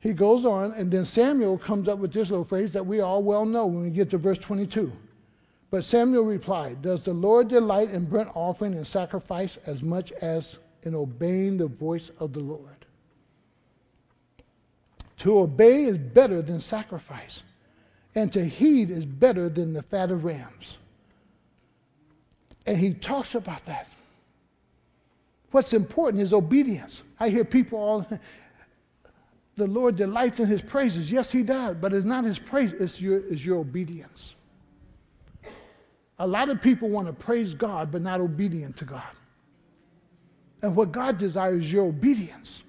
He 0.00 0.12
goes 0.12 0.44
on, 0.44 0.72
and 0.74 0.90
then 0.90 1.04
Samuel 1.04 1.58
comes 1.58 1.88
up 1.88 1.98
with 1.98 2.12
this 2.12 2.30
little 2.30 2.44
phrase 2.44 2.72
that 2.72 2.86
we 2.86 3.00
all 3.00 3.22
well 3.22 3.44
know 3.44 3.66
when 3.66 3.82
we 3.82 3.90
get 3.90 4.10
to 4.10 4.18
verse 4.18 4.38
22. 4.38 4.92
But 5.70 5.84
Samuel 5.84 6.22
replied, 6.24 6.82
Does 6.82 7.04
the 7.04 7.12
Lord 7.12 7.48
delight 7.48 7.90
in 7.90 8.04
burnt 8.04 8.30
offering 8.34 8.74
and 8.74 8.86
sacrifice 8.86 9.58
as 9.66 9.82
much 9.82 10.12
as 10.12 10.58
in 10.84 10.94
obeying 10.94 11.56
the 11.56 11.66
voice 11.66 12.10
of 12.20 12.32
the 12.32 12.40
Lord? 12.40 12.86
To 15.18 15.40
obey 15.40 15.84
is 15.84 15.98
better 15.98 16.42
than 16.42 16.60
sacrifice, 16.60 17.42
and 18.14 18.32
to 18.32 18.44
heed 18.44 18.90
is 18.90 19.04
better 19.04 19.48
than 19.48 19.72
the 19.72 19.82
fat 19.82 20.12
of 20.12 20.24
rams. 20.24 20.76
And 22.66 22.76
he 22.76 22.94
talks 22.94 23.34
about 23.34 23.64
that. 23.64 23.88
What's 25.50 25.72
important 25.72 26.22
is 26.22 26.32
obedience. 26.32 27.02
I 27.18 27.30
hear 27.30 27.44
people 27.44 27.78
all 27.78 28.06
the 29.58 29.66
Lord 29.66 29.96
delights 29.96 30.38
in 30.38 30.46
his 30.46 30.62
praises. 30.62 31.10
Yes, 31.10 31.32
he 31.32 31.42
does, 31.42 31.76
but 31.80 31.92
it's 31.92 32.06
not 32.06 32.24
his 32.24 32.38
praise, 32.38 32.72
it's 32.72 33.00
your, 33.00 33.18
it's 33.26 33.44
your 33.44 33.58
obedience. 33.58 34.36
A 36.20 36.26
lot 36.26 36.48
of 36.48 36.62
people 36.62 36.88
want 36.88 37.08
to 37.08 37.12
praise 37.12 37.54
God, 37.54 37.90
but 37.90 38.00
not 38.00 38.20
obedient 38.20 38.76
to 38.78 38.84
God. 38.84 39.02
And 40.62 40.74
what 40.74 40.92
God 40.92 41.18
desires 41.18 41.64
is 41.64 41.72
your 41.72 41.86
obedience. 41.86 42.62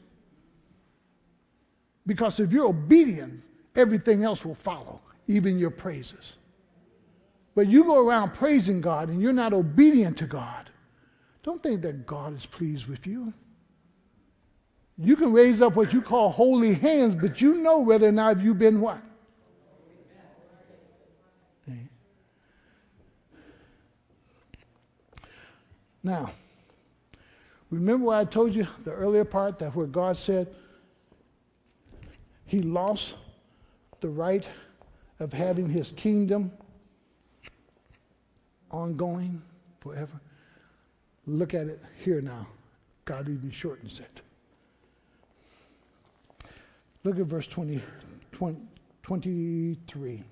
Because 2.08 2.40
if 2.40 2.52
you're 2.52 2.68
obedient, 2.68 3.44
everything 3.76 4.24
else 4.24 4.44
will 4.44 4.56
follow, 4.56 5.00
even 5.28 5.60
your 5.60 5.72
praises. 5.72 6.34
But 7.54 7.68
you 7.68 7.84
go 7.84 8.06
around 8.06 8.34
praising 8.34 8.82
God 8.82 9.10
and 9.10 9.22
you're 9.22 9.32
not 9.34 9.54
obedient 9.54 10.18
to 10.18 10.26
God, 10.26 10.72
don't 11.44 11.62
think 11.62 11.84
that 11.84 12.08
God 12.08 12.36
is 12.36 12.48
pleased 12.48 12.88
with 12.88 13.06
you. 13.06 13.32
You 15.02 15.16
can 15.16 15.32
raise 15.32 15.62
up 15.62 15.78
what 15.78 15.94
you 15.94 16.02
call 16.02 16.30
holy 16.30 16.74
hands, 16.74 17.16
but 17.16 17.40
you 17.40 17.56
know 17.56 17.80
whether 17.80 18.10
or 18.10 18.12
not 18.12 18.42
you've 18.42 18.60
been 18.60 18.82
what? 18.82 19.02
Now, 26.02 26.32
remember 27.72 28.06
what 28.06 28.18
I 28.18 28.26
told 28.26 28.54
you 28.54 28.66
the 28.86 28.92
earlier 28.92 29.26
part 29.26 29.60
that 29.60 29.76
where 29.76 29.86
God 29.86 30.16
said 30.16 30.48
he 32.46 32.62
lost 32.62 33.16
the 34.00 34.08
right 34.08 34.48
of 35.20 35.34
having 35.34 35.70
his 35.70 35.92
kingdom 35.92 36.52
ongoing 38.72 39.42
forever? 39.82 40.20
Look 41.28 41.54
at 41.54 41.68
it 41.68 41.82
here 42.04 42.22
now. 42.22 42.48
God 43.04 43.28
even 43.28 43.52
shortens 43.52 44.00
it. 44.00 44.22
Look 47.04 47.20
at 47.20 47.26
verse 47.26 47.48
20, 47.48 47.82
20, 48.32 48.60
23. 49.04 50.24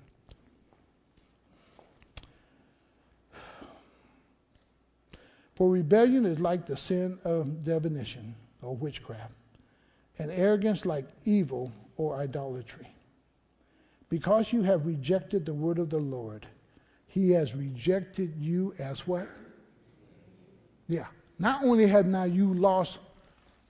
For 5.54 5.68
rebellion 5.68 6.24
is 6.24 6.38
like 6.38 6.66
the 6.66 6.76
sin 6.76 7.18
of 7.24 7.64
divination 7.64 8.34
or 8.62 8.76
witchcraft, 8.76 9.32
and 10.18 10.30
arrogance 10.30 10.86
like 10.86 11.08
evil 11.24 11.72
or 11.96 12.16
idolatry. 12.16 12.86
Because 14.10 14.52
you 14.52 14.62
have 14.62 14.86
rejected 14.86 15.44
the 15.44 15.52
word 15.52 15.78
of 15.78 15.90
the 15.90 15.98
Lord, 15.98 16.46
he 17.08 17.30
has 17.32 17.54
rejected 17.54 18.34
you 18.38 18.74
as 18.78 19.06
what? 19.06 19.26
Yeah. 20.86 21.06
Not 21.38 21.64
only 21.64 21.86
have 21.86 22.06
now 22.06 22.24
you 22.24 22.54
lost 22.54 22.98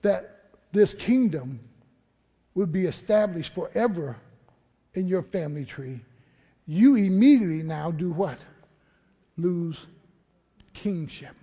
that 0.01 0.51
this 0.71 0.93
kingdom 0.93 1.59
would 2.59 2.73
be 2.73 2.87
established 2.87 3.53
forever 3.53 4.17
in 4.93 5.07
your 5.07 5.23
family 5.23 5.63
tree, 5.63 5.97
you 6.67 6.95
immediately 6.95 7.63
now 7.63 7.89
do 7.89 8.11
what? 8.11 8.37
Lose 9.37 9.77
kingship. 10.73 11.33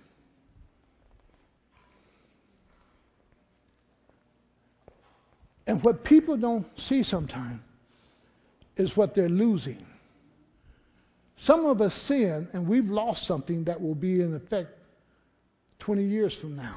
And 5.65 5.83
what 5.83 6.03
people 6.03 6.37
don't 6.37 6.67
see 6.79 7.01
sometimes 7.01 7.61
is 8.75 8.95
what 8.95 9.15
they're 9.15 9.27
losing. 9.27 9.83
Some 11.35 11.65
of 11.65 11.81
us 11.81 11.95
sin 11.95 12.47
and 12.53 12.67
we've 12.67 12.91
lost 12.91 13.25
something 13.25 13.63
that 13.63 13.81
will 13.81 13.95
be 13.95 14.21
in 14.21 14.35
effect 14.35 14.69
20 15.79 16.03
years 16.03 16.35
from 16.35 16.55
now. 16.55 16.75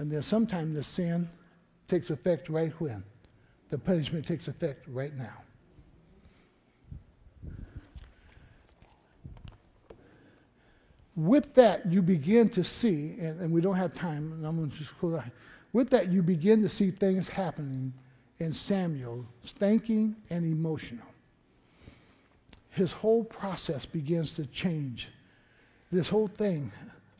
And 0.00 0.10
then 0.10 0.22
sometimes 0.22 0.74
the 0.74 0.82
sin 0.82 1.28
takes 1.86 2.08
effect 2.08 2.48
right 2.48 2.72
when? 2.80 3.04
The 3.68 3.76
punishment 3.76 4.26
takes 4.26 4.48
effect 4.48 4.86
right 4.88 5.14
now. 5.14 5.36
with 11.16 11.52
that, 11.54 11.84
you 11.92 12.00
begin 12.00 12.48
to 12.48 12.64
see, 12.64 13.16
and, 13.20 13.40
and 13.40 13.52
we 13.52 13.60
don't 13.60 13.76
have 13.76 13.92
time, 13.92 14.32
and 14.32 14.46
I'm 14.46 14.56
going 14.56 14.70
to 14.70 14.76
just 14.76 14.96
close 14.98 15.18
out. 15.18 15.26
With 15.74 15.90
that, 15.90 16.10
you 16.10 16.22
begin 16.22 16.62
to 16.62 16.68
see 16.68 16.90
things 16.90 17.28
happening 17.28 17.92
in 18.38 18.54
Samuel, 18.54 19.26
thinking 19.44 20.16
and 20.30 20.46
emotional. 20.46 21.06
His 22.70 22.90
whole 22.90 23.22
process 23.22 23.84
begins 23.84 24.32
to 24.34 24.46
change. 24.46 25.08
This 25.92 26.08
whole 26.08 26.28
thing 26.28 26.72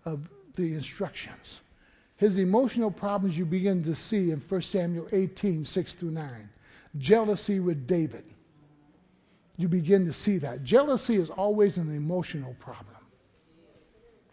of 0.07 0.31
the 0.55 0.73
instructions. 0.73 1.61
His 2.21 2.37
emotional 2.37 2.91
problems 2.91 3.39
you 3.39 3.47
begin 3.47 3.83
to 3.85 3.95
see 3.95 4.31
in 4.31 4.43
1 4.47 4.61
Samuel 4.61 5.09
18, 5.11 5.65
6 5.65 5.95
through 5.95 6.11
9. 6.11 6.51
Jealousy 6.99 7.61
with 7.61 7.87
David. 7.87 8.25
You 9.57 9.69
begin 9.69 10.05
to 10.05 10.13
see 10.13 10.37
that. 10.37 10.63
Jealousy 10.63 11.17
is 11.17 11.31
always 11.31 11.79
an 11.79 11.97
emotional 11.97 12.55
problem. 12.61 12.99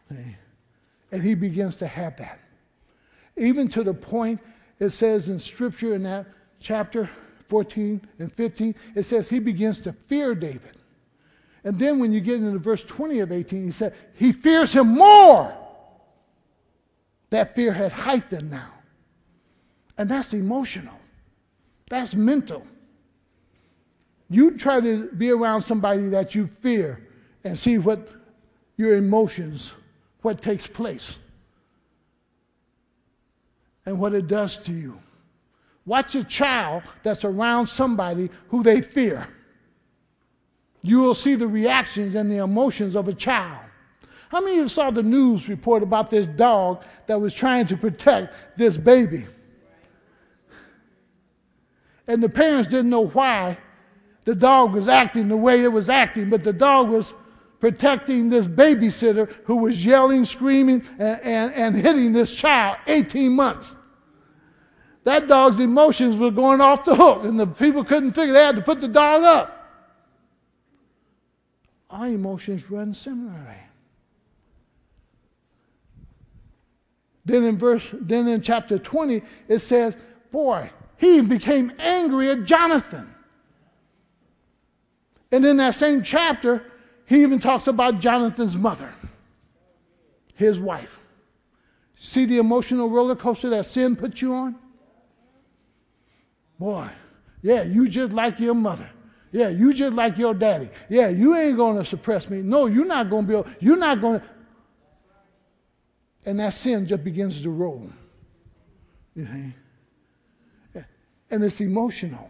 And 0.10 1.24
he 1.24 1.34
begins 1.34 1.78
to 1.78 1.88
have 1.88 2.18
that. 2.18 2.42
Even 3.38 3.70
to 3.70 3.86
the 3.86 3.94
point, 3.94 4.42
it 4.80 4.90
says 4.90 5.30
in 5.30 5.40
Scripture 5.40 5.96
in 5.96 6.04
that 6.04 6.26
chapter 6.60 7.10
14 7.48 8.02
and 8.20 8.34
15, 8.34 8.76
it 8.96 9.04
says 9.04 9.30
he 9.30 9.40
begins 9.40 9.80
to 9.80 9.94
fear 9.94 10.36
David. 10.36 10.76
And 11.64 11.80
then 11.80 12.00
when 12.00 12.12
you 12.12 12.20
get 12.20 12.36
into 12.36 12.60
verse 12.60 12.84
20 12.84 13.22
of 13.22 13.32
18, 13.32 13.64
he 13.64 13.72
said, 13.72 13.96
he 14.14 14.34
fears 14.34 14.74
him 14.74 14.90
more. 14.90 15.58
That 17.30 17.56
fear 17.56 17.74
had 17.74 17.92
heightened 17.92 18.52
now. 18.52 18.72
And 19.98 20.10
that's 20.10 20.34
emotional, 20.34 21.00
that's 21.90 22.14
mental. 22.14 22.66
You 24.30 24.58
try 24.58 24.82
to 24.82 25.10
be 25.12 25.32
around 25.32 25.62
somebody 25.62 26.10
that 26.10 26.36
you 26.36 26.48
fear 26.48 27.02
and 27.44 27.58
see 27.58 27.78
what 27.78 28.10
your 28.76 28.96
emotions, 28.96 29.72
what 30.22 30.42
takes 30.42 30.68
place, 30.68 31.18
and 33.86 34.00
what 34.00 34.14
it 34.14 34.28
does 34.28 34.60
to 34.60 34.74
you. 34.74 35.00
Watch 35.86 36.16
a 36.16 36.24
child 36.24 36.84
that's 37.02 37.24
around 37.24 37.68
somebody 37.68 38.30
who 38.50 38.62
they 38.62 38.82
fear. 38.82 39.28
You 40.82 41.00
will 41.00 41.16
see 41.16 41.36
the 41.36 41.48
reactions 41.48 42.14
and 42.14 42.30
the 42.30 42.38
emotions 42.38 42.96
of 42.96 43.08
a 43.08 43.14
child. 43.14 43.67
How 44.30 44.42
many 44.42 44.58
of 44.58 44.64
you 44.64 44.68
saw 44.68 44.92
the 44.92 45.04
news 45.04 45.48
report 45.48 45.84
about 45.84 46.10
this 46.10 46.26
dog 46.26 46.84
that 47.06 47.20
was 47.20 47.34
trying 47.34 47.66
to 47.68 47.78
protect 47.78 48.34
this 48.58 48.76
baby? 48.76 49.26
And 52.08 52.22
the 52.22 52.30
parents 52.30 52.70
didn't 52.70 52.90
know 52.90 53.08
why 53.08 53.58
the 54.26 54.36
dog 54.36 54.74
was 54.74 54.88
acting 54.88 55.30
the 55.30 55.38
way 55.38 55.64
it 55.64 55.72
was 55.72 55.90
acting, 55.90 56.30
but 56.30 56.44
the 56.44 56.54
dog 56.54 56.90
was 56.90 57.14
protecting 57.60 58.30
this 58.30 58.46
babysitter 58.46 59.34
who 59.46 59.56
was 59.56 59.86
yelling, 59.86 60.26
screaming, 60.26 60.84
and, 61.00 61.22
and, 61.22 61.54
and 61.54 61.76
hitting 61.76 62.12
this 62.12 62.32
child, 62.32 62.78
18 62.88 63.32
months. 63.32 63.76
That 65.06 65.30
dog's 65.30 65.60
emotions 65.60 66.18
were 66.18 66.32
going 66.32 66.60
off 66.60 66.84
the 66.84 66.96
hook, 66.96 67.24
and 67.24 67.40
the 67.40 67.48
people 67.48 67.84
couldn't 67.86 68.12
figure 68.12 68.34
they 68.34 68.44
had 68.44 68.58
to 68.58 68.62
put 68.62 68.82
the 68.82 68.90
dog 68.90 69.24
up. 69.24 69.54
Our 71.90 72.08
emotions 72.08 72.70
run 72.70 72.94
similarly. 72.94 73.56
Then 77.28 77.44
in 77.44 77.58
verse, 77.58 77.86
then 77.92 78.26
in 78.30 78.42
chapter 78.42 78.80
20, 78.80 79.22
it 79.50 79.60
says, 79.60 79.98
Boy, 80.32 80.72
he 80.96 81.20
became 81.20 81.74
angry 81.78 82.32
at 82.32 82.46
Jonathan. 82.46 83.14
And 85.30 85.46
in 85.46 85.58
that 85.58 85.76
same 85.76 86.04
chapter, 86.04 86.64
he 87.06 87.24
even 87.24 87.40
talks 87.40 87.68
about 87.68 88.00
Jonathan's 88.00 88.56
mother, 88.56 88.94
his 90.36 90.58
wife. 90.58 91.02
See 91.98 92.24
the 92.24 92.38
emotional 92.38 92.90
roller 92.90 93.16
coaster 93.16 93.50
that 93.50 93.66
sin 93.66 93.98
put 93.98 94.22
you 94.22 94.34
on? 94.34 94.56
Boy, 96.58 96.90
yeah, 97.42 97.64
you 97.64 97.90
just 97.90 98.14
like 98.14 98.40
your 98.40 98.56
mother. 98.56 98.90
Yeah, 99.34 99.50
you 99.50 99.74
just 99.74 99.94
like 99.94 100.18
your 100.18 100.34
daddy. 100.34 100.70
Yeah, 100.88 101.10
you 101.10 101.36
ain't 101.36 101.58
to 101.78 101.84
suppress 101.84 102.30
me. 102.30 102.42
No, 102.42 102.68
you're 102.68 102.86
not 102.86 103.10
to 103.28 103.44
be, 103.44 103.52
you're 103.60 103.76
not 103.76 104.00
to. 104.22 104.28
And 106.28 106.40
that 106.42 106.54
sin 106.54 106.86
just 106.86 107.06
begins 107.06 107.42
to 107.44 107.50
roll. 107.50 107.90
And 109.16 109.54
it's 111.32 111.62
emotional. 111.62 112.30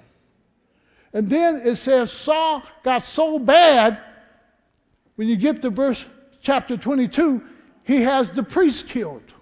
And 1.13 1.27
then 1.27 1.61
it 1.65 1.77
says 1.77 2.11
Saul 2.11 2.61
got 2.83 3.01
so 3.01 3.39
bad, 3.39 4.03
when 5.15 5.27
you 5.27 5.35
get 5.35 5.63
to 5.63 5.71
verse 5.71 6.05
chapter 6.41 6.77
22, 6.77 7.43
he 7.85 8.03
has 8.03 8.29
the 8.29 8.43
priest 8.43 8.87
killed. 8.87 9.33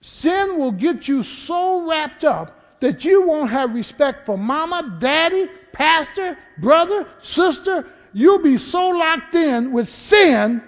Sin 0.00 0.58
will 0.58 0.72
get 0.72 1.06
you 1.06 1.22
so 1.22 1.88
wrapped 1.88 2.24
up 2.24 2.80
that 2.80 3.04
you 3.04 3.22
won't 3.22 3.50
have 3.50 3.72
respect 3.72 4.26
for 4.26 4.36
mama, 4.36 4.96
daddy, 4.98 5.48
pastor, 5.72 6.36
brother, 6.58 7.06
sister. 7.20 7.86
You'll 8.12 8.42
be 8.42 8.56
so 8.56 8.88
locked 8.88 9.34
in 9.34 9.72
with 9.72 9.88
sin, 9.88 10.62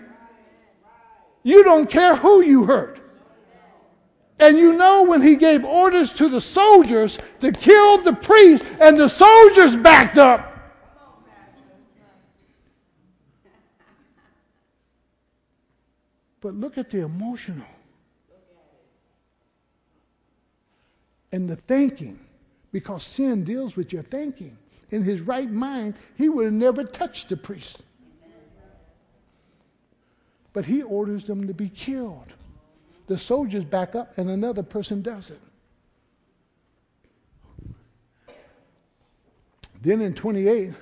you 1.42 1.62
don't 1.62 1.88
care 1.90 2.16
who 2.16 2.40
you 2.42 2.64
hurt. 2.64 3.00
And 4.38 4.58
you 4.58 4.72
know 4.72 5.04
when 5.04 5.22
he 5.22 5.36
gave 5.36 5.64
orders 5.64 6.12
to 6.14 6.28
the 6.28 6.40
soldiers 6.40 7.18
to 7.40 7.52
kill 7.52 7.98
the 7.98 8.12
priest, 8.12 8.64
and 8.80 8.98
the 8.98 9.08
soldiers 9.08 9.76
backed 9.76 10.18
up. 10.18 10.50
But 16.40 16.54
look 16.54 16.76
at 16.76 16.90
the 16.90 17.00
emotional 17.00 17.66
and 21.32 21.48
the 21.48 21.56
thinking, 21.56 22.18
because 22.70 23.02
sin 23.02 23.44
deals 23.44 23.76
with 23.76 23.92
your 23.92 24.02
thinking. 24.02 24.56
In 24.94 25.02
his 25.02 25.22
right 25.22 25.50
mind, 25.50 25.94
he 26.16 26.28
would 26.28 26.44
have 26.44 26.54
never 26.54 26.84
touched 26.84 27.28
the 27.28 27.36
priest. 27.36 27.82
But 30.52 30.64
he 30.64 30.82
orders 30.82 31.24
them 31.24 31.48
to 31.48 31.52
be 31.52 31.68
killed 31.68 32.32
the 33.08 33.18
soldiers 33.18 33.64
back 33.64 33.96
up 33.96 34.16
and 34.18 34.30
another 34.30 34.62
person 34.62 35.02
does 35.02 35.30
it. 35.30 35.40
Then 39.82 40.00
in 40.00 40.14
28, 40.14 40.72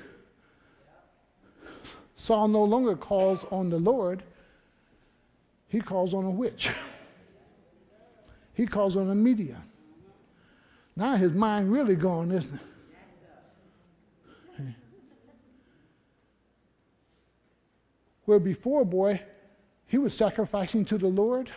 Saul 2.17 2.49
no 2.49 2.65
longer 2.65 2.95
calls 2.95 3.47
on 3.51 3.71
the 3.71 3.79
Lord, 3.79 4.23
he 5.69 5.81
calls 5.81 6.13
on 6.13 6.27
a 6.27 6.31
witch. 6.31 6.69
he 8.53 8.67
calls 8.67 8.95
on 8.95 9.09
a 9.09 9.15
medium. 9.15 9.63
Now 10.97 11.17
his 11.17 11.33
mind 11.33 11.73
really 11.73 11.97
gone, 11.97 12.31
isn't 12.31 12.55
it? 12.55 12.61
Where 18.25 18.39
before, 18.39 18.85
boy, 18.85 19.21
he 19.87 19.99
was 19.99 20.15
sacrificing 20.15 20.85
to 20.87 20.99
the 20.99 21.09
Lord. 21.09 21.51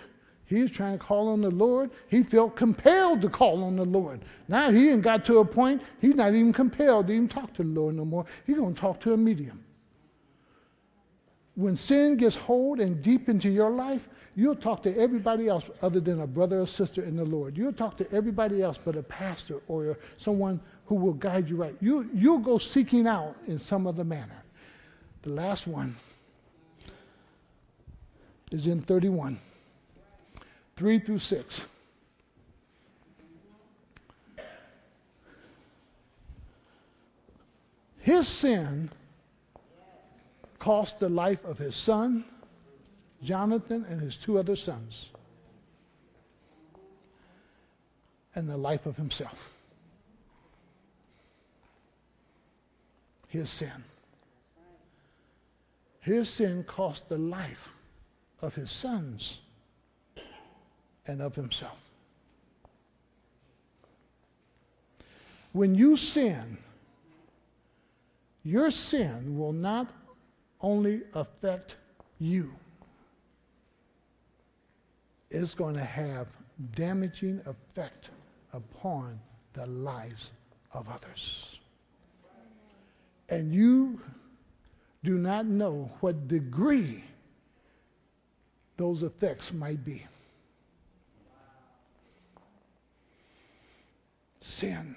He 0.46 0.62
was 0.62 0.72
trying 0.72 0.98
to 0.98 1.04
call 1.04 1.30
on 1.30 1.42
the 1.42 1.50
Lord. 1.50 1.92
He 2.08 2.22
felt 2.22 2.56
compelled 2.56 3.22
to 3.22 3.30
call 3.30 3.64
on 3.64 3.76
the 3.76 3.86
Lord. 3.86 4.22
Now 4.48 4.72
he 4.72 4.90
ain't 4.90 5.02
got 5.02 5.26
to 5.26 5.40
a 5.40 5.46
point, 5.46 5.82
he's 6.00 6.16
not 6.16 6.36
even 6.36 6.54
compelled 6.54 7.08
to 7.08 7.14
even 7.14 7.28
talk 7.28 7.54
to 7.56 7.64
the 7.64 7.70
Lord 7.70 7.96
no 7.96 8.06
more. 8.06 8.26
He's 8.46 8.58
going 8.58 8.76
to 8.76 8.80
talk 8.80 9.00
to 9.02 9.14
a 9.14 9.18
medium. 9.18 9.64
When 11.56 11.76
sin 11.76 12.18
gets 12.18 12.36
hold 12.36 12.82
and 12.82 13.02
deep 13.02 13.30
into 13.30 13.50
your 13.50 13.70
life, 13.72 14.10
you'll 14.36 14.58
talk 14.58 14.84
to 14.84 14.96
everybody 14.98 15.48
else 15.48 15.64
other 15.82 16.02
than 16.02 16.20
a 16.22 16.28
brother 16.28 16.60
or 16.60 16.68
sister 16.68 17.04
in 17.04 17.16
the 17.16 17.24
Lord. 17.24 17.58
You'll 17.58 17.72
talk 17.72 17.96
to 17.98 18.12
everybody 18.12 18.62
else 18.62 18.78
but 18.78 18.98
a 18.98 19.04
pastor 19.04 19.62
or 19.70 19.98
someone 20.18 20.60
who 20.86 20.96
will 20.96 21.14
guide 21.14 21.50
you 21.50 21.56
right. 21.56 21.76
You, 21.80 22.10
you'll 22.14 22.40
go 22.40 22.58
seeking 22.58 23.08
out 23.08 23.38
in 23.48 23.58
some 23.58 23.88
other 23.88 24.04
manner. 24.04 24.44
The 25.22 25.30
last 25.30 25.66
one 25.66 25.96
is 28.52 28.68
in 28.68 28.82
31. 28.82 29.40
3 30.76 31.00
through 31.00 31.20
6. 31.20 31.62
His 38.00 38.28
sin 38.28 38.92
cost 40.60 41.00
the 41.00 41.10
life 41.10 41.44
of 41.44 41.58
his 41.58 41.76
son, 41.76 42.24
Jonathan, 43.24 43.86
and 43.90 44.00
his 44.00 44.16
two 44.16 44.38
other 44.38 44.56
sons, 44.56 45.10
and 48.36 48.48
the 48.48 48.58
life 48.58 48.86
of 48.86 48.96
himself. 48.96 49.54
His 53.28 53.50
sin. 53.50 53.84
His 56.02 56.30
sin 56.30 56.64
cost 56.64 57.10
the 57.10 57.18
life 57.18 57.70
of 58.46 58.54
his 58.54 58.70
sons 58.70 59.40
and 61.08 61.22
of 61.22 61.36
himself. 61.36 61.78
When 65.52 65.74
you 65.74 65.98
sin, 65.98 66.58
your 68.44 68.70
sin 68.70 69.38
will 69.38 69.54
not 69.54 69.88
only 70.62 71.02
affect 71.14 71.76
you, 72.20 72.52
it's 75.32 75.56
going 75.56 75.76
to 75.76 75.84
have 75.84 76.28
damaging 76.76 77.42
effect 77.46 78.10
upon 78.54 79.20
the 79.54 79.66
lives 79.66 80.32
of 80.74 80.88
others. 80.90 81.60
And 83.30 83.54
you 83.54 84.00
do 85.04 85.18
not 85.18 85.46
know 85.46 85.90
what 86.02 86.28
degree 86.28 87.04
those 88.78 89.04
effects 89.04 89.54
might 89.54 89.84
be. 89.84 90.06
Sin, 94.42 94.96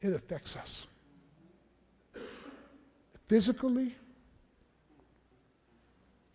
it 0.00 0.12
affects 0.12 0.56
us 0.56 0.86
physically, 3.28 3.94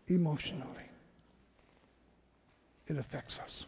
emotionally. 0.07 0.65
It 2.87 2.97
affects 2.97 3.39
us. 3.39 3.65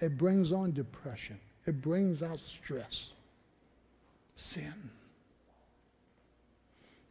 It 0.00 0.18
brings 0.18 0.52
on 0.52 0.72
depression. 0.72 1.38
It 1.66 1.80
brings 1.80 2.22
out 2.22 2.40
stress. 2.40 3.10
Sin. 4.36 4.74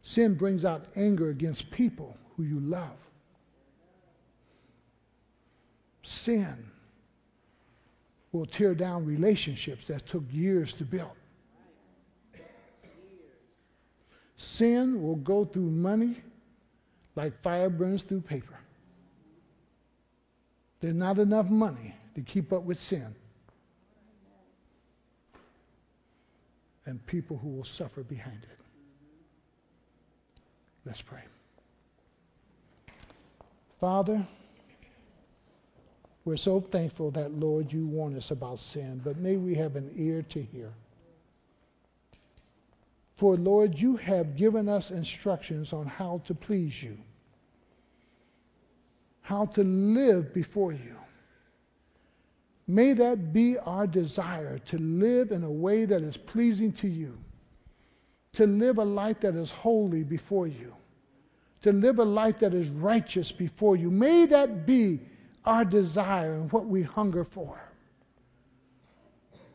Sin 0.02 0.34
brings 0.34 0.64
out 0.64 0.84
anger 0.94 1.30
against 1.30 1.70
people 1.70 2.16
who 2.36 2.44
you 2.44 2.60
love. 2.60 2.96
Sin 6.06 6.56
will 8.30 8.46
tear 8.46 8.76
down 8.76 9.04
relationships 9.04 9.88
that 9.88 10.06
took 10.06 10.22
years 10.30 10.72
to 10.74 10.84
build. 10.84 11.10
Sin 14.36 15.02
will 15.02 15.16
go 15.16 15.44
through 15.44 15.68
money 15.68 16.14
like 17.16 17.36
fire 17.42 17.68
burns 17.68 18.04
through 18.04 18.20
paper. 18.20 18.56
There's 20.80 20.94
not 20.94 21.18
enough 21.18 21.50
money 21.50 21.92
to 22.14 22.20
keep 22.20 22.52
up 22.52 22.62
with 22.62 22.78
sin. 22.78 23.12
And 26.84 27.04
people 27.06 27.36
who 27.36 27.48
will 27.48 27.64
suffer 27.64 28.04
behind 28.04 28.44
it. 28.44 28.58
Let's 30.84 31.02
pray. 31.02 31.24
Father, 33.80 34.24
we're 36.26 36.36
so 36.36 36.60
thankful 36.60 37.12
that, 37.12 37.38
Lord, 37.38 37.72
you 37.72 37.86
warn 37.86 38.16
us 38.16 38.32
about 38.32 38.58
sin, 38.58 39.00
but 39.04 39.16
may 39.16 39.36
we 39.36 39.54
have 39.54 39.76
an 39.76 39.88
ear 39.94 40.22
to 40.30 40.42
hear. 40.42 40.72
For, 43.16 43.36
Lord, 43.36 43.78
you 43.78 43.96
have 43.96 44.36
given 44.36 44.68
us 44.68 44.90
instructions 44.90 45.72
on 45.72 45.86
how 45.86 46.20
to 46.26 46.34
please 46.34 46.82
you, 46.82 46.98
how 49.22 49.46
to 49.46 49.62
live 49.62 50.34
before 50.34 50.72
you. 50.72 50.96
May 52.66 52.92
that 52.94 53.32
be 53.32 53.56
our 53.58 53.86
desire 53.86 54.58
to 54.58 54.78
live 54.78 55.30
in 55.30 55.44
a 55.44 55.50
way 55.50 55.84
that 55.84 56.02
is 56.02 56.16
pleasing 56.16 56.72
to 56.72 56.88
you, 56.88 57.16
to 58.32 58.48
live 58.48 58.78
a 58.78 58.84
life 58.84 59.20
that 59.20 59.36
is 59.36 59.52
holy 59.52 60.02
before 60.02 60.48
you, 60.48 60.74
to 61.62 61.70
live 61.70 62.00
a 62.00 62.04
life 62.04 62.40
that 62.40 62.52
is 62.52 62.68
righteous 62.68 63.30
before 63.30 63.76
you. 63.76 63.92
May 63.92 64.26
that 64.26 64.66
be 64.66 64.98
our 65.46 65.64
desire 65.64 66.34
and 66.34 66.52
what 66.52 66.66
we 66.66 66.82
hunger 66.82 67.24
for. 67.24 67.60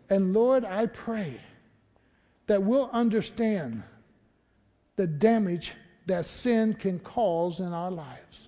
And 0.10 0.34
Lord, 0.34 0.66
I 0.66 0.88
pray 0.88 1.39
that 2.48 2.62
we'll 2.62 2.89
understand 2.92 3.84
the 4.96 5.08
damage 5.08 5.74
that 6.06 6.26
sin 6.26 6.74
can 6.74 7.00
cause 7.00 7.60
in 7.60 7.72
our 7.74 7.92
lives. 7.92 8.41